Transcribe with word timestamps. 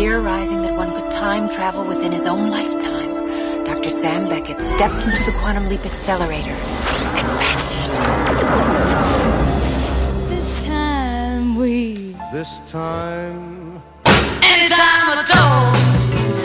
theorizing 0.00 0.62
that 0.62 0.74
one 0.74 0.90
could 0.94 1.10
time 1.10 1.46
travel 1.50 1.84
within 1.84 2.10
his 2.10 2.24
own 2.24 2.48
lifetime, 2.48 3.12
Dr. 3.64 3.90
Sam 3.90 4.30
Beckett 4.30 4.58
stepped 4.58 5.04
into 5.04 5.22
the 5.24 5.32
quantum 5.40 5.68
leap 5.68 5.84
accelerator 5.84 6.52
and 6.52 7.26
vanished. 7.40 7.90
This 10.30 10.64
time 10.64 11.54
we 11.54 12.16
This 12.32 12.60
time, 12.66 13.82
Anytime 14.40 15.06
I 15.12 15.22
told 15.36 15.76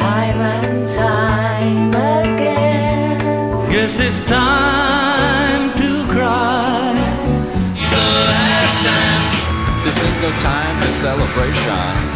Time 0.01 0.39
and 0.57 0.89
time 0.89 1.95
again 2.27 3.71
Guess 3.71 3.97
it's 4.01 4.21
time 4.27 5.71
to 5.79 5.89
cry. 6.11 6.91
The 7.93 8.05
last 8.31 8.77
time. 8.83 9.23
This 9.85 9.97
is 10.07 10.15
no 10.21 10.29
time 10.43 10.75
for 10.81 10.91
celebration. 10.91 12.14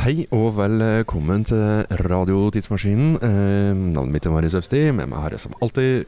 Hei 0.00 0.22
og 0.32 0.54
velkommen 0.56 1.42
til 1.44 1.82
Radio 2.06 2.46
Tidsmaskinen. 2.54 3.18
Eh, 3.20 3.74
navnet 3.76 4.14
mitt 4.14 4.24
er 4.24 4.32
Marius 4.32 4.54
Øvsti. 4.56 4.80
Med 4.96 5.10
meg 5.10 5.20
har 5.20 5.34
jeg 5.36 5.42
som 5.42 5.52
alltid 5.60 6.06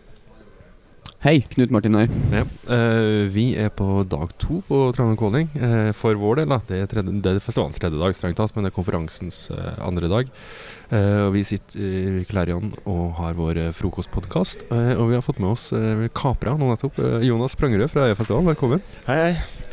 Hei, 1.23 1.43
Knut 1.53 1.71
Martin 1.71 1.95
her. 1.95 2.09
ja, 2.33 2.45
eh, 2.73 3.29
Vi 3.29 3.55
er 3.55 3.69
på 3.69 4.03
dag 4.09 4.33
to 4.39 4.63
på 4.67 4.79
Trondheim 4.97 5.19
Calling. 5.21 5.51
Eh, 5.61 5.93
for 5.93 6.15
vår 6.15 6.37
del, 6.41 6.49
da. 6.49 6.59
Det 6.67 6.81
er, 6.81 6.87
tredje, 6.87 7.21
det 7.21 7.35
er 7.37 7.39
festivalens 7.45 7.79
tredje 7.79 8.01
dag, 8.01 8.15
strengt 8.17 8.37
tatt, 8.41 8.57
men 8.57 8.65
det 8.65 8.73
er 8.73 8.79
konferansens 8.83 9.51
eh, 9.53 9.77
andre 9.87 10.09
dag. 10.09 10.29
Eh, 10.91 11.27
og 11.27 11.35
vi 11.35 11.45
sitter 11.45 12.23
i 12.23 12.25
Klerion 12.25 12.73
og 12.87 13.13
har 13.21 13.35
vår 13.35 13.61
eh, 13.69 13.73
frokostpodkast. 13.77 14.65
Eh, 14.73 14.97
og 14.97 15.11
vi 15.13 15.15
har 15.21 15.23
fått 15.23 15.39
med 15.39 15.53
oss 15.53 15.69
eh, 15.77 16.09
kapra 16.17 16.57
nå 16.57 16.73
nettopp. 16.73 16.97
Eh, 16.99 17.29
Jonas 17.29 17.55
Prangerød 17.61 17.93
fra 17.93 18.09
E-festivalen, 18.09 18.49
velkommen. 18.55 18.81
Hei, 19.07 19.21
hei. 19.21 19.69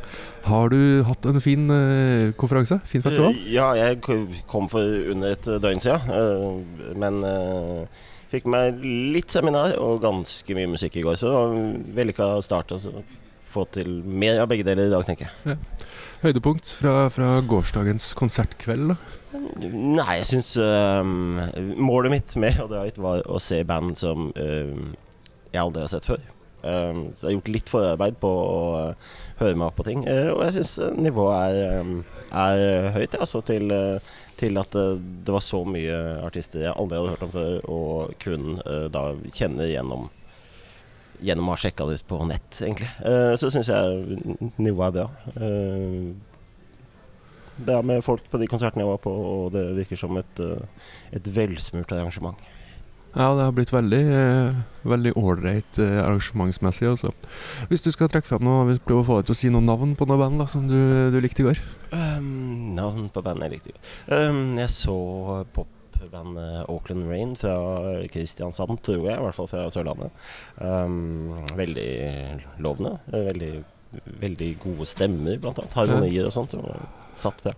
Har 0.45 0.71
du 0.71 1.03
hatt 1.07 1.25
en 1.29 1.41
fin 1.43 1.65
uh, 1.69 2.31
konferanse? 2.39 2.79
Fin 2.89 3.03
festival? 3.05 3.35
Ja, 3.51 3.71
jeg 3.77 3.99
kom 4.03 4.69
for 4.71 5.11
under 5.13 5.35
et 5.35 5.49
døgn 5.61 5.83
siden. 5.83 6.09
Uh, 6.09 6.93
Men 6.99 7.21
uh, 7.25 7.83
fikk 8.31 8.47
meg 8.49 8.81
litt 8.83 9.33
seminar 9.33 9.75
og 9.81 10.01
ganske 10.05 10.57
mye 10.57 10.71
musikk 10.71 10.99
i 10.99 11.05
går. 11.05 11.19
Så 11.19 11.33
vellykka 11.97 12.31
start. 12.45 12.75
Altså. 12.77 13.03
Få 13.49 13.65
til 13.73 14.01
mer 14.05 14.43
av 14.43 14.49
begge 14.51 14.65
deler 14.67 14.89
i 14.89 14.93
dag, 14.93 15.05
tenker 15.07 15.29
jeg. 15.29 15.57
Høydepunkt 16.21 16.69
fra, 16.77 17.07
fra 17.13 17.39
gårsdagens 17.49 18.11
konsertkveld? 18.19 18.93
da? 18.93 18.99
Nei, 19.61 20.19
jeg 20.19 20.25
syns 20.25 20.55
Målet 21.77 22.13
mitt 22.13 22.35
med 22.41 22.59
å 22.61 22.67
dra 22.69 22.83
hit 22.85 22.97
var 23.01 23.21
å 23.29 23.37
se 23.41 23.61
band 23.65 23.97
som 23.97 24.31
eh, 24.37 24.69
jeg 25.53 25.61
aldri 25.61 25.85
har 25.85 25.91
sett 25.91 26.09
før. 26.09 26.21
Um, 26.59 27.05
så 27.15 27.25
jeg 27.25 27.29
har 27.29 27.35
gjort 27.37 27.51
litt 27.53 27.69
forarbeid 27.71 28.17
på 28.19 28.29
å 28.29 28.63
uh, 28.89 29.11
høre 29.39 29.55
meg 29.55 29.69
opp 29.69 29.77
på 29.79 29.87
ting. 29.87 30.01
Uh, 30.07 30.33
og 30.35 30.43
jeg 30.47 30.59
syns 30.59 30.97
nivået 30.99 31.59
er, 31.59 31.83
um, 31.83 32.01
er 32.29 32.89
høyt, 32.97 33.15
altså 33.19 33.43
til, 33.47 33.71
uh, 33.71 34.17
til 34.39 34.59
at 34.59 34.75
eh, 34.75 34.95
det 35.25 35.35
var 35.35 35.43
så 35.43 35.63
mye 35.67 35.97
artister 36.23 36.63
jeg 36.63 36.75
aldri 36.75 36.99
hadde 36.99 37.11
hørt 37.13 37.25
om 37.27 37.33
før, 37.33 37.53
og 37.67 38.15
kun 38.23 38.55
eh, 38.63 38.87
da 38.93 39.11
kjenner 39.35 39.71
gjennom 39.71 40.09
Gjennom 41.19 41.49
å 41.49 41.51
ha 41.51 41.59
sjekka 41.59 41.83
det 41.83 41.97
ut 41.99 42.03
på 42.07 42.17
nett, 42.29 42.61
egentlig. 42.63 42.87
Eh, 43.03 43.33
så 43.35 43.49
syns 43.51 43.67
jeg 43.67 44.19
nivået 44.55 44.85
er 44.87 44.93
bra. 44.95 45.33
Eh, 45.35 46.05
bra 47.57 47.81
med 47.83 48.05
folk 48.05 48.29
på 48.31 48.39
de 48.39 48.47
konsertene 48.47 48.85
jeg 48.85 48.91
var 48.93 49.01
på, 49.03 49.11
og 49.11 49.49
det 49.51 49.65
virker 49.81 49.99
som 49.99 50.15
et, 50.15 50.39
eh, 50.39 50.87
et 51.19 51.27
velsmurt 51.35 51.91
arrangement. 51.91 52.39
Ja, 53.19 53.33
det 53.35 53.43
har 53.43 53.55
blitt 53.55 53.71
veldig 53.73 53.99
eh, 54.15 54.59
Veldig 54.87 55.11
ålreit 55.19 55.79
eh, 55.83 55.97
arrangementsmessig. 55.99 56.87
Altså. 56.87 57.11
Hvis 57.67 57.83
du 57.83 57.89
skal 57.91 58.07
trekke 58.11 58.29
frem 58.29 58.45
noe, 58.47 58.63
hvis 58.69 58.79
du 58.79 58.85
få 59.07 59.17
deg 59.19 59.27
til 59.27 59.35
å 59.35 59.39
si 59.41 59.51
noen 59.51 59.67
navn 59.67 59.91
på 59.99 60.07
noen 60.07 60.21
band 60.21 60.39
da, 60.39 60.47
som 60.47 60.69
du, 60.69 60.77
du 61.11 61.19
likte 61.19 61.43
i 61.43 61.49
går. 61.49 61.59
Um, 61.91 62.71
navn 62.77 63.09
på 63.11 63.23
bandet 63.25 63.49
jeg 63.49 63.57
likte. 63.57 63.75
i 63.75 63.75
Um, 64.07 64.55
jeg 64.55 64.71
så 64.71 64.95
popbandet 65.51 66.63
Auckland 66.71 67.09
Rain 67.11 67.35
fra 67.35 67.57
Kristiansand, 68.13 68.79
tror 68.87 69.03
jeg. 69.03 69.17
I 69.17 69.25
hvert 69.25 69.35
fall 69.35 69.51
fra 69.51 69.67
Sørlandet. 69.73 70.15
Um, 70.63 71.35
veldig 71.59 71.89
lovende. 72.63 72.95
Veldig, 73.11 73.51
veldig 74.21 74.49
gode 74.63 74.87
stemmer, 74.89 75.37
blant 75.41 75.59
annet. 75.61 75.77
Harmonier 75.77 76.29
og 76.29 76.35
sånt. 76.35 76.55
Og 76.59 76.69
Satt 77.19 77.41
bra. 77.43 77.51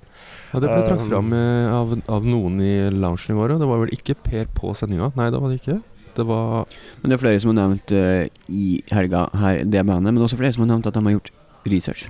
Ja, 0.51 0.59
Det 0.59 0.69
ble 0.71 0.81
trukket 0.87 1.05
Um, 1.05 1.09
fram 1.11 1.33
eh, 1.37 1.69
av, 1.69 1.93
av 2.09 2.25
noen 2.25 2.59
i 2.65 2.89
loungen 2.89 3.29
i 3.29 3.37
går. 3.37 3.51
og 3.55 3.59
Det 3.61 3.69
var 3.69 3.81
vel 3.83 3.93
ikke 3.93 4.15
Per 4.17 4.49
på 4.57 4.73
sendinga? 4.73 5.11
Nei, 5.15 5.29
det 5.29 5.41
var 5.41 5.49
det 5.51 5.61
ikke. 5.61 5.81
Det 6.15 6.25
var 6.27 6.65
Men 7.01 7.09
det 7.09 7.15
er 7.15 7.21
flere 7.21 7.39
som 7.39 7.53
har 7.53 7.59
nevnt 7.61 7.93
uh, 7.93 8.25
i 8.49 8.81
helga 8.91 9.27
her 9.37 9.63
det 9.63 9.85
bandet, 9.85 10.13
men 10.13 10.23
også 10.23 10.39
flere 10.39 10.51
som 10.51 10.65
har 10.65 10.73
nevnt 10.73 10.87
at 10.89 10.97
de 10.97 11.03
har 11.05 11.17
gjort 11.19 11.31
research. 11.69 12.09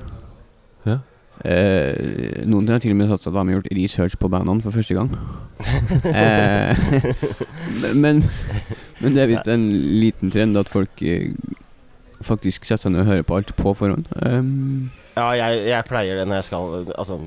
Ja. 0.85 1.01
Eh, 1.41 2.45
noen 2.45 2.67
har 2.69 2.81
til 2.81 2.93
og 2.93 2.99
med 2.99 3.09
sagt 3.09 3.25
at 3.25 3.33
de 3.33 3.41
har 3.41 3.55
gjort 3.55 3.71
research 3.73 4.17
på 4.21 4.29
bandene 4.29 4.61
for 4.61 4.75
første 4.75 4.93
gang. 4.93 5.09
eh, 6.21 6.77
men, 8.03 8.21
men 9.01 9.15
det 9.15 9.23
er 9.23 9.31
visst 9.31 9.49
en 9.49 9.65
liten 9.71 10.33
trend 10.33 10.59
at 10.61 10.69
folk 10.69 11.01
eh, 11.01 11.33
faktisk 12.27 12.65
setter 12.65 12.87
seg 12.87 12.95
ned 12.95 13.05
og 13.05 13.11
hører 13.11 13.27
på 13.27 13.37
alt 13.39 13.55
på 13.57 13.75
forhånd. 13.77 14.11
Um, 14.21 14.91
Ja, 15.11 15.25
jeg, 15.35 15.65
jeg 15.67 15.87
pleier 15.89 16.21
det 16.21 16.27
når 16.29 16.37
jeg 16.39 16.45
skal 16.47 16.85
Altså 16.95 17.17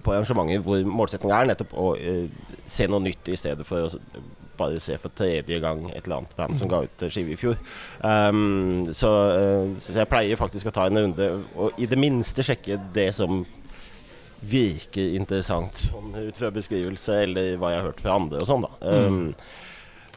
på 0.00 0.14
arrangementer 0.14 0.62
hvor 0.64 0.86
målsettinga 0.88 1.42
er 1.42 1.50
nettopp 1.50 1.74
å 1.76 1.90
uh, 1.92 2.54
se 2.64 2.86
noe 2.88 3.04
nytt 3.04 3.28
i 3.28 3.36
stedet 3.36 3.66
for 3.68 3.84
å 3.84 4.22
bare 4.56 4.78
se 4.80 4.96
for 5.02 5.10
tredje 5.18 5.58
gang 5.60 5.82
et 5.90 6.06
eller 6.06 6.22
annet 6.22 6.36
band 6.38 6.56
som 6.58 6.70
ga 6.70 6.84
ut 6.84 7.02
eh, 7.02 7.10
skive 7.10 7.34
i 7.34 7.38
fjor. 7.38 7.56
Um, 8.06 8.86
så, 8.94 9.10
uh, 9.34 9.74
så 9.82 9.96
jeg 9.98 10.10
pleier 10.10 10.38
faktisk 10.38 10.70
å 10.70 10.74
ta 10.74 10.86
en 10.86 11.00
runde 11.02 11.26
og 11.58 11.80
i 11.82 11.88
det 11.90 11.98
minste 11.98 12.44
sjekke 12.46 12.78
det 12.94 13.08
som 13.16 13.42
virker 14.44 15.16
interessant 15.16 15.86
sånn 15.86 16.14
ut 16.14 16.38
fra 16.38 16.52
beskrivelse 16.54 17.22
eller 17.24 17.54
hva 17.58 17.72
jeg 17.72 17.80
har 17.80 17.88
hørt 17.88 18.02
fra 18.04 18.16
andre 18.18 18.42
og 18.42 18.48
sånn, 18.48 18.66
da. 18.66 18.72
Um, 18.84 19.20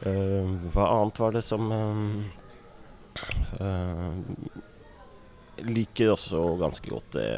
eh, 0.06 0.56
hva 0.74 0.90
annet 0.98 1.22
var 1.22 1.34
det 1.34 1.44
som 1.46 1.70
um, 1.72 2.10
liker 5.66 6.12
også 6.12 6.42
ganske 6.60 6.90
godt 6.90 7.16
det 7.16 7.28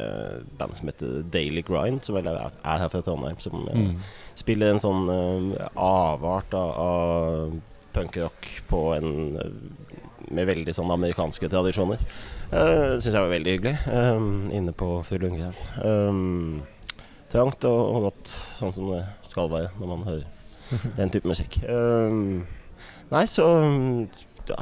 bandet 0.59 0.79
som 0.79 0.89
heter 0.91 1.21
Daily 1.33 1.63
Grind, 1.65 2.03
som 2.05 2.17
vel 2.17 2.29
er, 2.29 2.51
er 2.63 2.83
her 2.83 2.91
fra 2.91 3.01
Trondheim. 3.05 3.39
Som 3.41 3.67
eh, 3.71 3.79
mm. 3.79 3.95
spiller 4.39 4.73
en 4.73 4.83
sånn 4.83 5.09
eh, 5.13 5.69
avart 5.79 6.53
av, 6.57 6.73
av 6.81 7.55
punkrock 7.95 8.47
på 8.69 8.83
en 8.97 9.39
eh, 9.41 9.55
med 10.31 10.47
veldig 10.47 10.73
sånn 10.75 10.91
amerikanske 10.93 11.49
tradisjoner. 11.51 11.99
Uh, 12.51 12.99
Syns 13.01 13.09
jeg 13.09 13.17
var 13.17 13.31
veldig 13.33 13.55
hyggelig. 13.55 13.73
Um, 13.89 14.45
inne 14.53 14.71
på 14.77 14.87
Fru 15.07 15.17
Lundgren. 15.19 15.57
Um, 15.81 16.61
trangt 17.33 17.65
og, 17.67 17.79
og 17.81 18.05
godt, 18.05 18.31
sånn 18.59 18.71
som 18.75 18.93
det 18.93 19.01
skal 19.31 19.49
være 19.51 19.73
når 19.81 19.91
man 19.91 20.05
hører 20.07 20.29
den 20.99 21.11
type 21.11 21.27
musikk. 21.27 21.57
Um, 21.65 22.45
nei, 23.11 23.25
så 23.27 23.49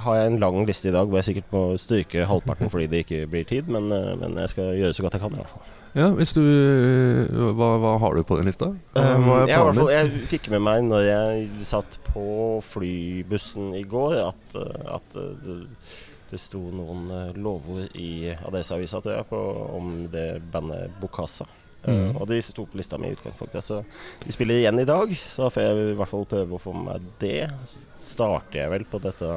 har 0.03 0.19
jeg 0.19 0.29
en 0.29 0.39
lang 0.41 0.63
liste 0.67 0.89
i 0.89 0.93
dag 0.93 1.09
hvor 1.09 1.19
jeg 1.19 1.29
sikkert 1.29 1.51
må 1.55 1.63
stryke 1.81 2.27
halvparten 2.29 2.71
fordi 2.71 2.87
det 2.91 3.03
ikke 3.05 3.25
blir 3.31 3.45
tid, 3.49 3.69
men, 3.71 3.91
eh, 3.95 4.15
men 4.19 4.37
jeg 4.43 4.53
skal 4.53 4.73
gjøre 4.77 4.95
så 4.95 5.05
godt 5.05 5.17
jeg 5.17 5.23
kan. 5.23 5.35
i 5.35 5.41
hvert 5.41 5.53
fall. 5.53 5.75
Ja, 5.97 6.09
hvis 6.13 6.35
du 6.37 6.41
eh, 6.43 7.39
hva, 7.57 7.69
hva 7.81 7.95
har 8.03 8.15
du 8.15 8.23
på 8.27 8.37
den 8.39 8.49
lista? 8.49 8.69
Um, 8.93 9.29
jeg, 9.49 9.57
fall, 9.57 9.93
jeg 9.93 10.25
fikk 10.29 10.51
med 10.53 10.65
meg 10.67 10.85
når 10.85 11.05
jeg 11.07 11.47
satt 11.71 11.97
på 12.11 12.27
flybussen 12.69 13.73
i 13.79 13.85
går, 13.89 14.19
at, 14.27 14.59
uh, 14.59 14.99
at 14.99 15.17
uh, 15.17 15.31
det, 15.45 15.61
det 16.29 16.41
sto 16.41 16.61
noen 16.61 17.09
uh, 17.09 17.31
lovord 17.37 17.89
i 17.97 18.29
Adresseavisa 18.37 19.01
tror 19.01 19.17
jeg, 19.17 19.29
på, 19.31 19.41
om 19.79 19.95
det 20.13 20.29
bandet 20.53 20.93
Bokassa. 21.01 21.49
Uh, 21.49 21.59
Mhm. 21.87 22.17
Og 22.19 22.27
de 22.27 22.41
sto 22.43 22.65
på 22.67 22.77
lista 22.79 22.97
mi 22.99 23.09
i 23.09 23.15
utgangspunktet. 23.15 23.63
Så 23.63 23.83
vi 24.25 24.35
spiller 24.35 24.59
igjen 24.59 24.79
i 24.79 24.87
dag, 24.87 25.15
så 25.17 25.49
får 25.49 25.63
jeg 25.63 25.93
i 25.93 25.97
hvert 25.99 26.11
fall 26.11 26.27
prøve 26.29 26.57
å 26.57 26.61
få 26.61 26.75
med 26.75 26.87
meg 26.89 27.09
det. 27.21 27.49
Starter 27.99 28.63
jeg 28.63 28.73
vel 28.73 28.85
på 28.89 29.01
dette 29.03 29.33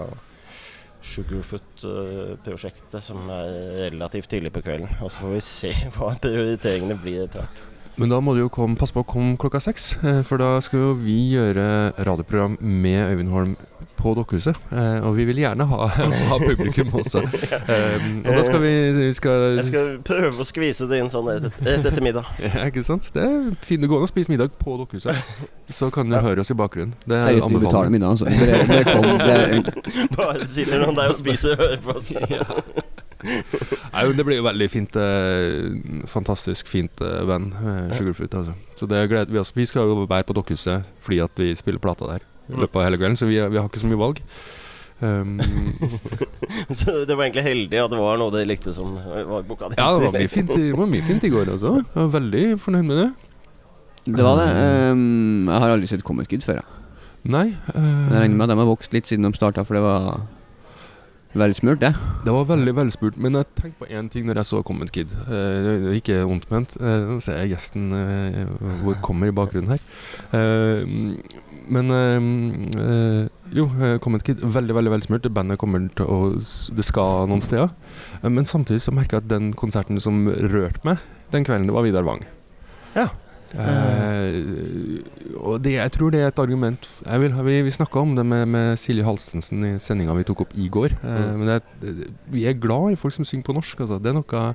Sugarfoot-prosjektet, 1.02 3.02
som 3.04 3.18
er 3.32 3.46
relativt 3.90 4.30
tidlig 4.32 4.52
på 4.54 4.62
kvelden. 4.64 4.88
Og 5.02 5.08
så 5.10 5.16
får 5.24 5.32
vi 5.36 5.42
se 5.46 5.72
hva 5.96 6.08
prioriteringene 6.22 6.96
blir 7.02 7.18
etter 7.26 7.38
hvert. 7.42 7.56
Men 8.00 8.08
da 8.08 8.22
må 8.25 8.32
du 8.32 8.40
jo 8.40 8.52
komme, 8.52 8.78
passe 8.81 8.94
på 8.96 9.02
å 9.04 9.08
komme 9.08 9.37
klokka 9.40 9.60
seks, 9.60 9.82
eh, 10.00 10.22
for 10.25 10.37
da 10.40 10.54
skal 10.64 10.81
jo 10.81 10.94
vi 10.96 11.34
gjøre 11.34 11.93
radioprogram 12.00 12.56
med 12.64 13.10
Øyvind 13.10 13.32
Holm 13.34 13.52
på 13.97 14.15
Dokkhuset. 14.17 14.56
Eh, 14.73 15.05
og 15.06 15.17
vi 15.17 15.27
vil 15.29 15.41
gjerne 15.43 15.67
ha, 15.69 15.89
ha 16.31 16.39
publikum 16.43 16.93
også. 17.00 17.25
Eh, 17.73 18.05
og 18.27 18.35
da 18.35 18.43
skal 18.44 18.61
vi, 18.62 18.71
vi 18.97 19.09
skal, 19.15 19.43
Jeg 19.56 19.67
skal 19.69 19.91
prøve 20.05 20.31
å 20.43 20.47
skvise 20.47 20.87
det 20.91 20.99
inn 21.03 21.11
sånn 21.12 21.29
rett 21.29 21.61
rett 21.62 21.87
etter 21.89 22.05
middag. 22.05 22.29
Ja, 22.43 22.67
ikke 22.69 22.83
sant? 22.85 23.06
Det 23.15 23.23
er 23.23 23.37
fint. 23.65 23.83
Det 23.85 23.91
går 23.91 24.03
an 24.03 24.09
å 24.09 24.11
spise 24.11 24.33
middag 24.33 24.56
på 24.61 24.77
Dokkhuset. 24.81 25.35
Så 25.73 25.89
kan 25.94 26.11
du 26.11 26.17
høre 26.19 26.43
oss 26.43 26.50
i 26.53 26.56
bakgrunnen. 26.59 26.97
Det 27.06 27.19
er 27.19 27.29
seriøst, 27.31 27.53
vi 27.53 27.62
betaler 27.62 27.93
middag, 27.94 28.17
altså. 28.17 28.29
Dere, 28.29 28.65
dere 28.69 28.85
kom, 28.89 29.06
det, 29.23 30.09
Bare 30.17 30.49
sitter 30.50 30.83
noen 30.83 30.99
der 30.99 31.15
og 31.15 31.21
spiser 31.21 31.55
og 31.55 31.62
hører 31.62 31.85
på. 31.87 31.97
oss 31.97 32.91
Nei, 33.23 34.03
men 34.09 34.17
det 34.19 34.25
blir 34.27 34.41
jo 34.41 34.47
veldig 34.49 34.69
fint. 34.73 34.99
Eh, 34.99 36.03
fantastisk 36.11 36.71
fint 36.71 37.03
eh, 37.05 37.23
band, 37.29 37.55
eh, 37.55 37.94
Sugarfoot. 37.97 38.35
Altså. 38.41 38.56
Så 38.77 38.91
det 38.91 39.05
gleder 39.12 39.33
vi 39.33 39.39
oss. 39.43 39.55
Vi 39.56 39.67
skal 39.69 39.87
jo 39.91 40.03
være 40.03 40.27
på 40.27 40.37
Dokkhuset 40.37 40.89
fordi 41.03 41.23
at 41.23 41.39
vi 41.39 41.53
spiller 41.59 41.83
plata 41.83 42.11
der 42.11 42.31
i 42.52 42.60
løpet 42.64 42.76
av 42.81 42.84
hele 42.87 42.99
kvelden, 43.00 43.16
så 43.20 43.28
vi, 43.31 43.38
vi 43.40 43.58
har 43.60 43.69
ikke 43.70 43.81
så 43.82 43.88
mye 43.90 44.00
valg. 44.02 44.20
Um, 45.02 45.32
så 46.78 47.00
det 47.08 47.16
var 47.19 47.25
egentlig 47.26 47.43
heldig 47.46 47.78
at 47.82 47.90
det 47.90 47.99
var 47.99 48.20
noe 48.20 48.31
de 48.34 48.44
likte 48.46 48.75
som 48.76 48.93
var 48.94 49.43
boka 49.49 49.72
di. 49.72 49.78
ja, 49.81 49.88
det 49.99 50.04
var 50.06 50.14
mye 50.14 50.31
fint, 50.37 50.52
i- 50.54 50.69
det 50.70 50.78
var 50.78 50.90
mye 50.93 51.06
fint 51.08 51.25
i 51.26 51.32
går 51.32 51.50
også. 51.56 51.72
Jeg 51.81 51.99
var 51.99 52.12
veldig 52.20 52.44
fornøyd 52.62 52.87
med 52.87 53.00
det. 53.02 53.08
Det 54.19 54.25
var 54.26 54.38
det. 54.43 54.46
Um, 54.93 55.49
jeg 55.50 55.60
har 55.64 55.75
aldri 55.76 55.90
sett 55.90 56.04
Comet 56.06 56.31
Kid 56.31 56.43
før. 56.46 56.60
Jeg. 56.62 56.78
Nei. 57.31 57.49
uh, 57.75 57.82
Jeg 58.10 58.20
regner 58.25 58.34
med 58.38 58.46
at 58.49 58.55
de 58.55 58.60
har 58.62 58.70
vokst 58.70 58.94
litt 58.94 59.06
siden 59.10 59.26
de 59.28 59.34
starta, 59.38 59.62
for 59.66 59.78
det 59.78 59.82
var 59.84 60.22
velsmurt, 61.38 61.81
det. 61.81 61.93
Det 62.26 62.32
var 62.34 62.44
veldig 62.50 62.75
velspurt, 62.76 63.17
men 63.20 63.38
jeg 63.38 63.49
tenkte 63.56 63.81
på 63.82 63.88
én 63.90 64.08
ting 64.12 64.26
når 64.29 64.40
jeg 64.43 64.49
så 64.50 64.61
Comment 64.67 64.93
Kid. 64.93 65.12
Eh, 65.25 65.56
det 65.64 65.73
er 65.79 65.96
ikke 65.99 66.19
vondt 66.29 66.50
ment. 66.52 66.75
Eh, 66.81 67.06
Nå 67.08 67.17
ser 67.25 67.40
jeg 67.40 67.55
gjesten 67.55 67.88
eh, 67.96 68.43
hvor 68.82 68.99
kommer 69.05 69.31
i 69.31 69.34
bakgrunnen 69.37 69.73
her. 69.73 69.81
Eh, 70.37 70.84
men 71.73 71.93
jo, 73.55 73.67
Comment 74.02 74.25
Kid, 74.26 74.43
veldig 74.43 74.76
veldig 74.76 74.93
velsmurt. 74.96 75.29
Bandet 75.32 75.61
kommer 75.62 75.84
til 75.96 76.08
å 76.11 76.20
Det 76.34 76.84
skal 76.84 77.29
noen 77.31 77.44
steder. 77.44 77.70
Men 78.26 78.49
samtidig 78.49 78.82
så 78.82 78.94
merka 78.94 79.17
jeg 79.19 79.25
at 79.26 79.32
den 79.32 79.52
konserten 79.58 80.00
som 80.02 80.25
rørte 80.29 80.82
meg 80.84 80.99
den 81.32 81.46
kvelden, 81.46 81.69
det 81.70 81.75
var 81.76 81.87
Vidar 81.87 82.05
Wang. 82.05 82.26
Ja. 82.96 83.08
Eh, 83.52 85.37
og 85.43 85.58
det, 85.64 85.75
jeg 85.76 85.93
tror 85.93 86.12
det 86.14 86.20
er 86.22 86.31
et 86.31 86.38
argument 86.40 86.87
jeg 87.04 87.20
vil, 87.20 87.34
Vi, 87.44 87.56
vi 87.66 87.72
snakka 87.75 88.00
om 88.00 88.14
det 88.16 88.25
med, 88.25 88.46
med 88.49 88.78
Silje 88.81 89.04
Halstensen 89.04 89.64
i 89.66 89.72
sendinga 89.82 90.14
vi 90.16 90.25
tok 90.28 90.44
opp 90.46 90.54
i 90.56 90.69
går. 90.72 90.94
Eh, 91.02 91.20
Mm. 91.22 91.38
men 91.43 91.46
det, 91.50 92.08
vi 92.32 92.46
er 92.49 92.56
glad 92.58 92.93
i 92.93 92.96
folk 92.96 93.14
som 93.14 93.25
synger 93.28 93.44
på 93.50 93.54
norsk. 93.58 93.81
Altså. 93.84 93.99
Det 94.02 94.10
er 94.12 94.16
noe 94.20 94.54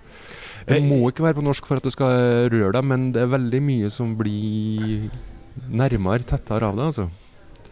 Det 0.67 0.77
Eh, 0.77 0.83
må 0.83 1.07
ikke 1.11 1.23
være 1.23 1.37
på 1.39 1.45
norsk 1.45 1.65
for 1.69 1.77
at 1.79 1.83
du 1.85 1.91
skal 1.93 2.49
røre 2.51 2.73
deg, 2.73 2.83
men 2.83 3.11
det 3.13 3.21
er 3.21 3.29
veldig 3.31 3.61
mye 3.63 3.89
som 3.93 4.15
blir 4.19 5.09
nærmere, 5.71 6.25
tettere 6.27 6.67
av 6.67 6.75
det. 6.75 6.83
Altså. 6.91 7.09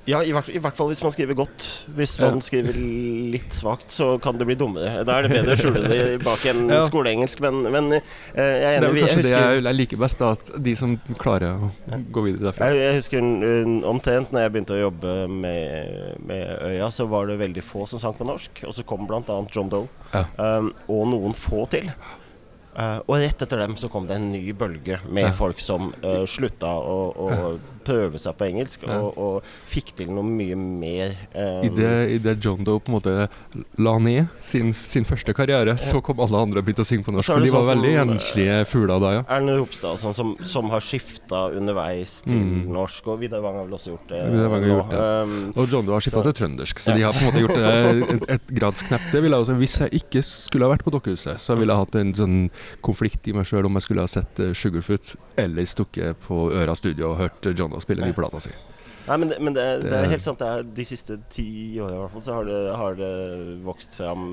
Ja, 0.05 0.19
i 0.21 0.29
hvert, 0.35 0.49
i 0.53 0.59
hvert 0.61 0.75
fall 0.77 0.91
hvis 0.91 0.99
man 1.01 1.13
skriver 1.15 1.33
godt. 1.39 1.63
Hvis 1.97 2.11
man 2.21 2.37
skriver 2.45 2.75
litt 2.77 3.55
svakt, 3.57 3.89
så 3.89 4.11
kan 4.21 4.37
det 4.37 4.45
bli 4.45 4.53
dummere. 4.59 5.01
Da 5.07 5.15
er 5.17 5.25
det 5.25 5.31
bedre 5.33 5.55
å 5.55 5.57
skjule 5.57 5.81
det 5.89 6.01
bak 6.21 6.43
en 6.51 6.59
Ja. 6.75 6.83
skoleengelsk, 6.85 7.41
men, 7.41 7.63
men 7.73 7.87
eh, 7.97 8.03
jeg 8.37 8.77
er 8.77 8.85
Det 8.85 8.89
er 8.91 8.93
kanskje 8.93 8.99
Jeg 8.99 9.07
kanskje 9.09 9.23
det 9.25 9.31
jeg, 9.33 9.63
jeg 9.65 9.77
liker 9.79 10.01
best, 10.03 10.21
da, 10.21 10.29
at 10.37 10.51
de 10.67 10.75
som 10.77 10.93
klarer 11.17 11.57
å 11.57 11.71
gå 12.13 12.25
videre 12.27 12.51
derfra. 12.51 12.69
jeg, 12.69 12.83
jeg 12.85 12.99
husker 13.01 13.25
uh, 13.25 13.89
omtrent 13.89 14.29
når 14.35 14.45
jeg 14.45 14.53
begynte 14.53 14.77
å 14.77 14.81
jobbe 14.83 15.15
med, 15.41 16.21
med 16.29 16.53
Øya, 16.69 16.91
så 16.93 17.09
var 17.09 17.25
det 17.33 17.39
veldig 17.41 17.65
få 17.65 17.87
som 17.89 18.01
sang 18.05 18.13
på 18.19 18.29
norsk. 18.29 18.61
Og 18.69 18.77
så 18.77 18.85
kom 18.85 19.09
bl.a. 19.09 19.23
John 19.57 19.73
Doe, 19.73 19.89
Ja. 20.13 20.27
um, 20.61 20.69
og 20.85 21.07
noen 21.15 21.33
få 21.33 21.65
til. 21.73 21.89
Uh, 22.77 22.99
og 23.07 23.17
rett 23.23 23.41
etter 23.41 23.57
dem 23.65 23.73
så 23.79 23.87
kom 23.89 24.05
det 24.05 24.17
en 24.19 24.29
ny 24.35 24.51
bølge 24.53 24.97
med 25.09 25.31
Ja. 25.31 25.37
folk 25.37 25.57
som 25.63 25.93
uh, 26.03 26.25
slutta 26.29 26.67
å, 26.77 26.97
å 27.15 27.29
prøve 27.85 28.19
seg 28.21 28.35
på 28.39 28.47
engelsk, 28.49 28.83
Ja. 28.87 28.99
og, 28.99 29.17
og 29.17 29.49
fikk 29.71 29.93
til 29.99 30.11
noe 30.13 30.25
mye 30.25 30.55
mer. 30.57 31.15
um, 31.35 31.63
I 31.65 31.69
det, 31.75 31.93
I 32.15 32.17
det 32.25 32.35
John 32.43 32.63
Doe 32.65 32.79
på 32.83 32.91
en 32.91 32.97
måte 32.97 33.15
la 33.79 33.95
ned 33.99 34.27
sin, 34.43 34.73
sin 34.73 35.05
første 35.07 35.33
karriere, 35.37 35.77
så 35.81 36.01
kom 36.03 36.19
alle 36.23 36.41
andre 36.45 36.59
og 36.61 36.65
begynte 36.67 36.83
å 36.85 36.89
synge 36.89 37.05
på 37.07 37.13
norsk. 37.15 37.29
Og 37.35 37.45
de 37.45 37.51
var 37.53 37.63
sånn 37.65 37.71
veldig 37.75 37.93
enslige 38.05 38.59
fugler 38.69 38.99
da, 39.03 39.11
ja. 39.19 39.23
Erlend 39.37 39.59
Ropstad 39.61 40.01
sånn, 40.03 40.15
som, 40.17 40.33
som 40.45 40.69
har 40.73 40.83
skifta 40.85 41.45
underveis 41.55 42.19
til 42.25 42.35
Mm. 42.35 42.67
norsk, 42.73 43.07
og 43.07 43.19
Vidar 43.21 43.41
Wang 43.41 43.55
har 43.61 43.65
vel 43.69 43.73
også 43.77 43.93
gjort 43.93 44.09
det. 44.11 44.19
Har 44.25 44.65
gjort 44.67 44.89
det. 44.91 44.99
Um, 45.23 45.53
Og 45.55 45.69
John 45.71 45.85
Doe 45.87 45.95
har 45.95 46.03
skifta 46.03 46.21
til 46.25 46.33
trøndersk, 46.41 46.79
så 46.83 46.93
de 46.95 47.01
har 47.05 47.13
på 47.15 47.21
en 47.23 47.29
måte 47.29 47.41
gjort 47.43 47.55
det 47.55 48.09
et, 48.15 48.25
et 48.35 48.53
gradsknepp. 48.59 49.05
Det 49.13 49.21
ville 49.23 49.37
jeg 49.37 49.45
også, 49.45 49.55
Hvis 49.61 49.77
jeg 49.79 50.01
ikke 50.01 50.21
skulle 50.25 50.65
ha 50.67 50.73
vært 50.75 50.83
på 50.87 50.93
Dokkehuset, 50.95 51.39
så 51.41 51.55
ville 51.59 51.73
jeg 51.73 51.83
hatt 51.85 51.95
en 52.01 52.13
sånn 52.17 52.37
konflikt 52.85 53.27
i 53.31 53.33
meg 53.37 53.45
sjøl 53.49 53.65
om 53.69 53.77
jeg 53.79 53.85
skulle 53.87 54.03
ha 54.05 54.11
sett 54.11 54.39
eh, 54.43 54.53
Sugarfoot 54.57 55.15
eller 55.37 55.67
stukket 55.67 56.19
på 56.25 56.45
Øra 56.55 56.75
Studio 56.79 57.11
og 57.11 57.17
hørt 57.19 57.49
John 57.59 57.74
Doe 57.75 57.83
spille 57.83 58.07
ny 58.07 58.15
plata 58.15 58.39
si. 58.43 58.51
Nei, 59.05 59.15
men, 59.21 59.29
det, 59.29 59.35
men 59.43 59.53
det, 59.53 59.63
det 59.83 59.93
er 59.93 60.07
helt 60.09 60.23
sant. 60.25 60.39
Det 60.41 60.47
er, 60.49 60.63
de 60.79 60.83
siste 60.89 61.19
ti 61.29 61.43
åra 61.83 61.93
i 61.93 61.97
hvert 61.99 62.13
fall 62.15 62.23
så 62.25 62.37
har 62.39 62.47
det, 62.47 62.59
har 62.79 62.95
det 62.97 63.09
vokst 63.67 63.93
fram 63.99 64.23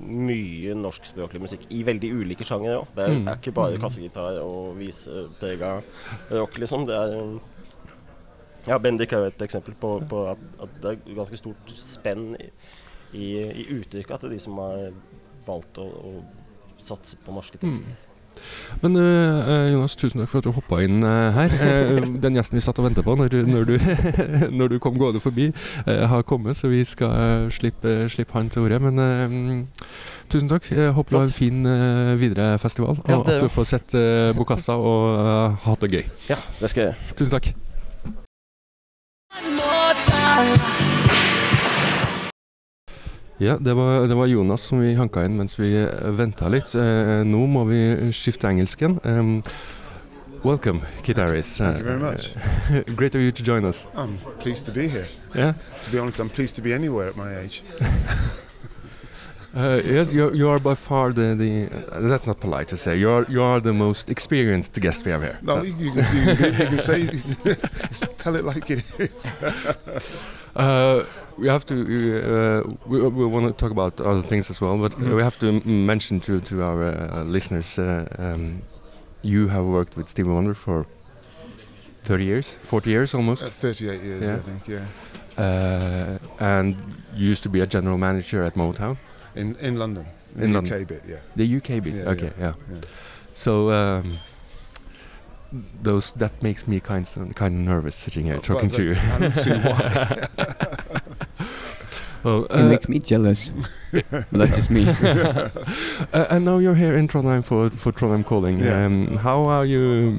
mye 0.00 0.72
norskspråklig 0.80 1.42
musikk 1.42 1.66
i 1.76 1.82
veldig 1.84 2.08
ulike 2.16 2.46
sjangere 2.48 2.78
òg. 2.80 2.94
Det 2.96 3.04
er, 3.04 3.12
Mm. 3.18 3.26
er 3.28 3.36
ikke 3.42 3.52
bare 3.58 3.80
kassegitar 3.82 4.38
og 4.40 4.78
viseprega 4.80 5.74
rock, 6.32 6.56
liksom. 6.62 6.86
Det 6.88 6.96
er 6.96 7.18
Ja, 8.70 8.78
Bendik 8.78 9.10
er 9.12 9.18
jo 9.24 9.26
et 9.32 9.42
eksempel 9.42 9.74
på, 9.74 9.88
på 10.08 10.22
at, 10.30 10.38
at 10.62 10.74
det 10.80 10.90
er 10.94 11.14
ganske 11.18 11.36
stort 11.40 11.72
spenn 11.74 12.36
i, 12.38 12.46
i, 13.12 13.26
i 13.42 13.64
uttrykket 13.80 14.22
til 14.22 14.30
de 14.30 14.38
som 14.40 14.56
har 14.62 14.92
valgt 15.48 15.80
å, 15.82 15.88
å 15.90 16.12
satse 16.78 17.18
på 17.26 17.34
norske 17.34 17.58
tekster. 17.58 17.90
Men 18.82 18.96
eh, 18.98 19.72
Jonas, 19.72 19.96
tusen 19.96 20.20
takk 20.22 20.30
for 20.32 20.38
at 20.42 20.46
du 20.48 20.52
hoppa 20.56 20.80
inn 20.84 21.02
uh, 21.06 21.30
her. 21.36 21.50
Uh, 21.54 22.06
den 22.22 22.34
gjesten 22.38 22.58
vi 22.58 22.62
satt 22.64 22.78
og 22.82 22.86
venta 22.88 23.02
på 23.06 23.14
når, 23.18 23.28
du- 23.32 23.46
når, 23.46 23.64
du, 23.68 23.76
når 24.58 24.66
du 24.74 24.78
kom 24.82 24.98
gående 24.98 25.20
forbi, 25.22 25.50
har 25.86 26.22
kommet, 26.26 26.56
så 26.58 26.68
vi 26.72 26.82
skal 26.88 27.48
slippe, 27.54 28.08
slippe 28.12 28.32
han 28.38 28.50
til 28.52 28.62
ordet. 28.66 28.80
Men 28.82 29.68
tusen 30.32 30.48
takk. 30.50 30.70
Jeg 30.72 30.92
håper 30.96 31.10
du 31.10 31.18
har 31.20 31.28
en 31.28 31.36
fin 31.36 31.64
videre 32.20 32.58
festival, 32.62 32.96
og 33.02 33.10
Ja, 33.10 33.20
at 33.20 33.42
du 33.42 33.48
får 33.52 33.64
sett 33.74 33.94
uh, 33.98 34.32
Bokassa 34.36 34.74
og 34.78 35.58
hatt 35.66 35.80
det 35.84 35.92
gøy. 35.98 36.04
Ja, 36.30 36.38
det 36.60 36.70
skal 36.72 36.80
jeg 36.82 36.92
gjøre. 36.92 36.98
Tusen 37.18 37.32
takk. 37.38 37.46
Ja, 43.42 43.56
det 43.60 43.74
var, 43.74 44.06
det 44.06 44.14
var 44.14 44.26
Jonas 44.26 44.62
som 44.62 44.80
vi 44.80 44.94
hanka 44.94 45.24
inn 45.24 45.34
mens 45.36 45.58
vi 45.58 45.88
venta 46.14 46.46
litt. 46.48 46.74
Eh, 46.78 47.22
nå 47.26 47.40
må 47.50 47.64
vi 47.66 47.80
skifte 48.14 48.46
engelsken. 48.46 49.00
Um, 49.02 49.42
welcome, 50.44 50.80
Harris. 51.16 51.58
Thank 51.58 51.78
you 51.78 51.84
very 51.84 51.98
much. 51.98 52.36
great 52.96 53.16
of 53.16 53.20
you 53.20 53.32
to 53.32 53.42
join 53.42 53.64
us. 53.64 53.88
I'm 53.96 54.18
pleased 54.38 54.66
to 54.66 54.72
be 54.72 54.86
here. 54.86 55.08
Yeah. 55.34 55.54
To 55.84 55.90
be 55.90 55.98
honest, 55.98 56.20
I'm 56.20 56.30
pleased 56.30 56.54
to 56.56 56.62
be 56.62 56.72
anywhere 56.72 57.08
at 57.08 57.16
my 57.16 57.36
age. 57.36 57.64
Uh, 59.54 59.82
yes, 59.84 60.14
you 60.14 60.32
you 60.32 60.48
are 60.48 60.58
by 60.58 60.74
far 60.74 61.12
the 61.12 61.34
the. 61.36 61.68
Uh, 61.68 62.08
that's 62.08 62.26
not 62.26 62.40
polite 62.40 62.68
to 62.68 62.76
say. 62.76 62.96
You 62.96 63.10
are 63.10 63.26
you 63.28 63.42
are 63.42 63.60
the 63.60 63.72
most 63.72 64.08
experienced 64.08 64.80
guest 64.80 65.04
we 65.04 65.12
have 65.12 65.20
here. 65.22 65.38
No, 65.42 65.60
you, 65.60 65.74
you, 65.76 65.92
can, 65.92 66.28
you, 66.28 66.36
can, 66.36 66.52
you 66.58 66.66
can 66.68 66.78
say, 66.78 67.06
tell 68.16 68.34
it 68.34 68.44
like 68.44 68.70
it 68.70 68.82
is. 68.98 69.26
Uh, 71.32 71.40
we 71.40 71.48
have 71.48 71.64
to. 71.66 71.74
Uh, 71.74 72.74
we 72.86 73.00
we 73.02 73.26
want 73.26 73.46
to 73.46 73.52
talk 73.52 73.70
about 73.70 74.00
other 74.00 74.22
things 74.22 74.50
as 74.50 74.60
well, 74.60 74.76
but 74.78 74.92
Mhm. 74.92 75.16
we 75.16 75.22
have 75.22 75.38
to 75.38 75.48
m- 75.48 75.86
mention 75.86 76.20
to 76.20 76.40
to 76.40 76.62
our 76.62 76.82
uh, 76.84 77.24
listeners. 77.24 77.78
Uh, 77.78 78.04
um, 78.18 78.62
you 79.22 79.48
have 79.48 79.64
worked 79.64 79.96
with 79.96 80.08
Stevie 80.08 80.30
Wonder 80.30 80.54
for 80.54 80.84
30 82.04 82.24
years, 82.24 82.56
40 82.64 82.90
years 82.90 83.14
almost, 83.14 83.42
Uh, 83.44 83.50
38 83.50 84.02
years, 84.02 84.22
Yeah. 84.22 84.36
I 84.36 84.40
think, 84.42 84.68
yeah. 84.68 84.86
uh, 85.38 86.18
and 86.40 86.76
you 87.16 87.30
used 87.30 87.42
to 87.42 87.48
be 87.48 87.60
a 87.62 87.66
general 87.66 87.98
manager 87.98 88.42
at 88.44 88.54
Motown, 88.56 88.96
In 89.34 89.56
in 89.60 89.76
London, 89.78 90.06
In 90.34 90.40
the 90.40 90.48
London. 90.58 90.72
UK 90.72 90.84
bit, 90.88 91.02
yeah. 91.08 91.18
the 91.36 91.56
UK 91.56 91.80
bit. 91.80 91.94
Yeah, 91.94 92.10
okay, 92.12 92.30
yeah. 92.40 92.54
yeah. 92.70 92.80
So. 93.34 93.70
Um, 93.70 94.18
those 95.82 96.14
that 96.18 96.32
makes 96.42 96.66
me 96.66 96.80
kind 96.80 97.06
of, 97.16 97.34
kind 97.34 97.54
of 97.54 97.60
nervous 97.74 97.94
sitting 97.94 98.24
here 98.24 98.34
Well, 98.36 98.42
talking 98.42 98.70
to 98.70 98.82
you. 98.82 98.94
I 102.24 102.28
don't 102.28 102.50
see 102.50 102.56
It 102.58 102.60
uh, 102.60 102.68
makes 102.68 102.88
me 102.88 102.98
jealous. 102.98 103.50
but 103.92 104.30
that's 104.32 104.54
just 104.56 104.70
me. 104.70 104.86
Uh, 106.12 106.26
and 106.30 106.44
now 106.44 106.58
you're 106.58 106.74
here 106.74 106.94
in 106.96 107.08
Trondheim 107.08 107.42
for 107.42 107.70
for 107.70 107.92
Trondheim 107.92 108.24
Calling. 108.24 108.58
Yeah. 108.58 108.84
Um, 108.86 109.14
how 109.14 109.44
are 109.44 109.64
you? 109.64 110.18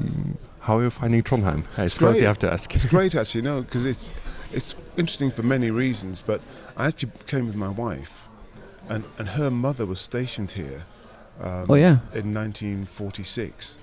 How 0.60 0.78
are 0.78 0.82
you 0.84 0.90
finding 0.90 1.22
Trondheim? 1.22 1.64
I 1.78 1.86
suppose 1.86 2.14
great. 2.14 2.20
you 2.22 2.26
have 2.26 2.38
to 2.40 2.52
ask. 2.52 2.74
It's 2.74 2.84
great, 2.86 3.14
actually, 3.20 3.42
no, 3.42 3.62
because 3.62 3.84
it's 3.84 4.10
it's 4.52 4.74
interesting 4.96 5.30
for 5.30 5.42
many 5.42 5.70
reasons. 5.70 6.22
But 6.22 6.40
I 6.76 6.86
actually 6.86 7.12
came 7.26 7.46
with 7.46 7.54
my 7.56 7.68
wife, 7.68 8.28
and 8.88 9.04
and 9.18 9.28
her 9.28 9.50
mother 9.50 9.86
was 9.86 10.00
stationed 10.00 10.52
here. 10.52 10.84
Um, 11.40 11.66
Oh, 11.68 11.74
yeah. 11.74 11.98
In 12.14 12.32
1946, 12.34 13.76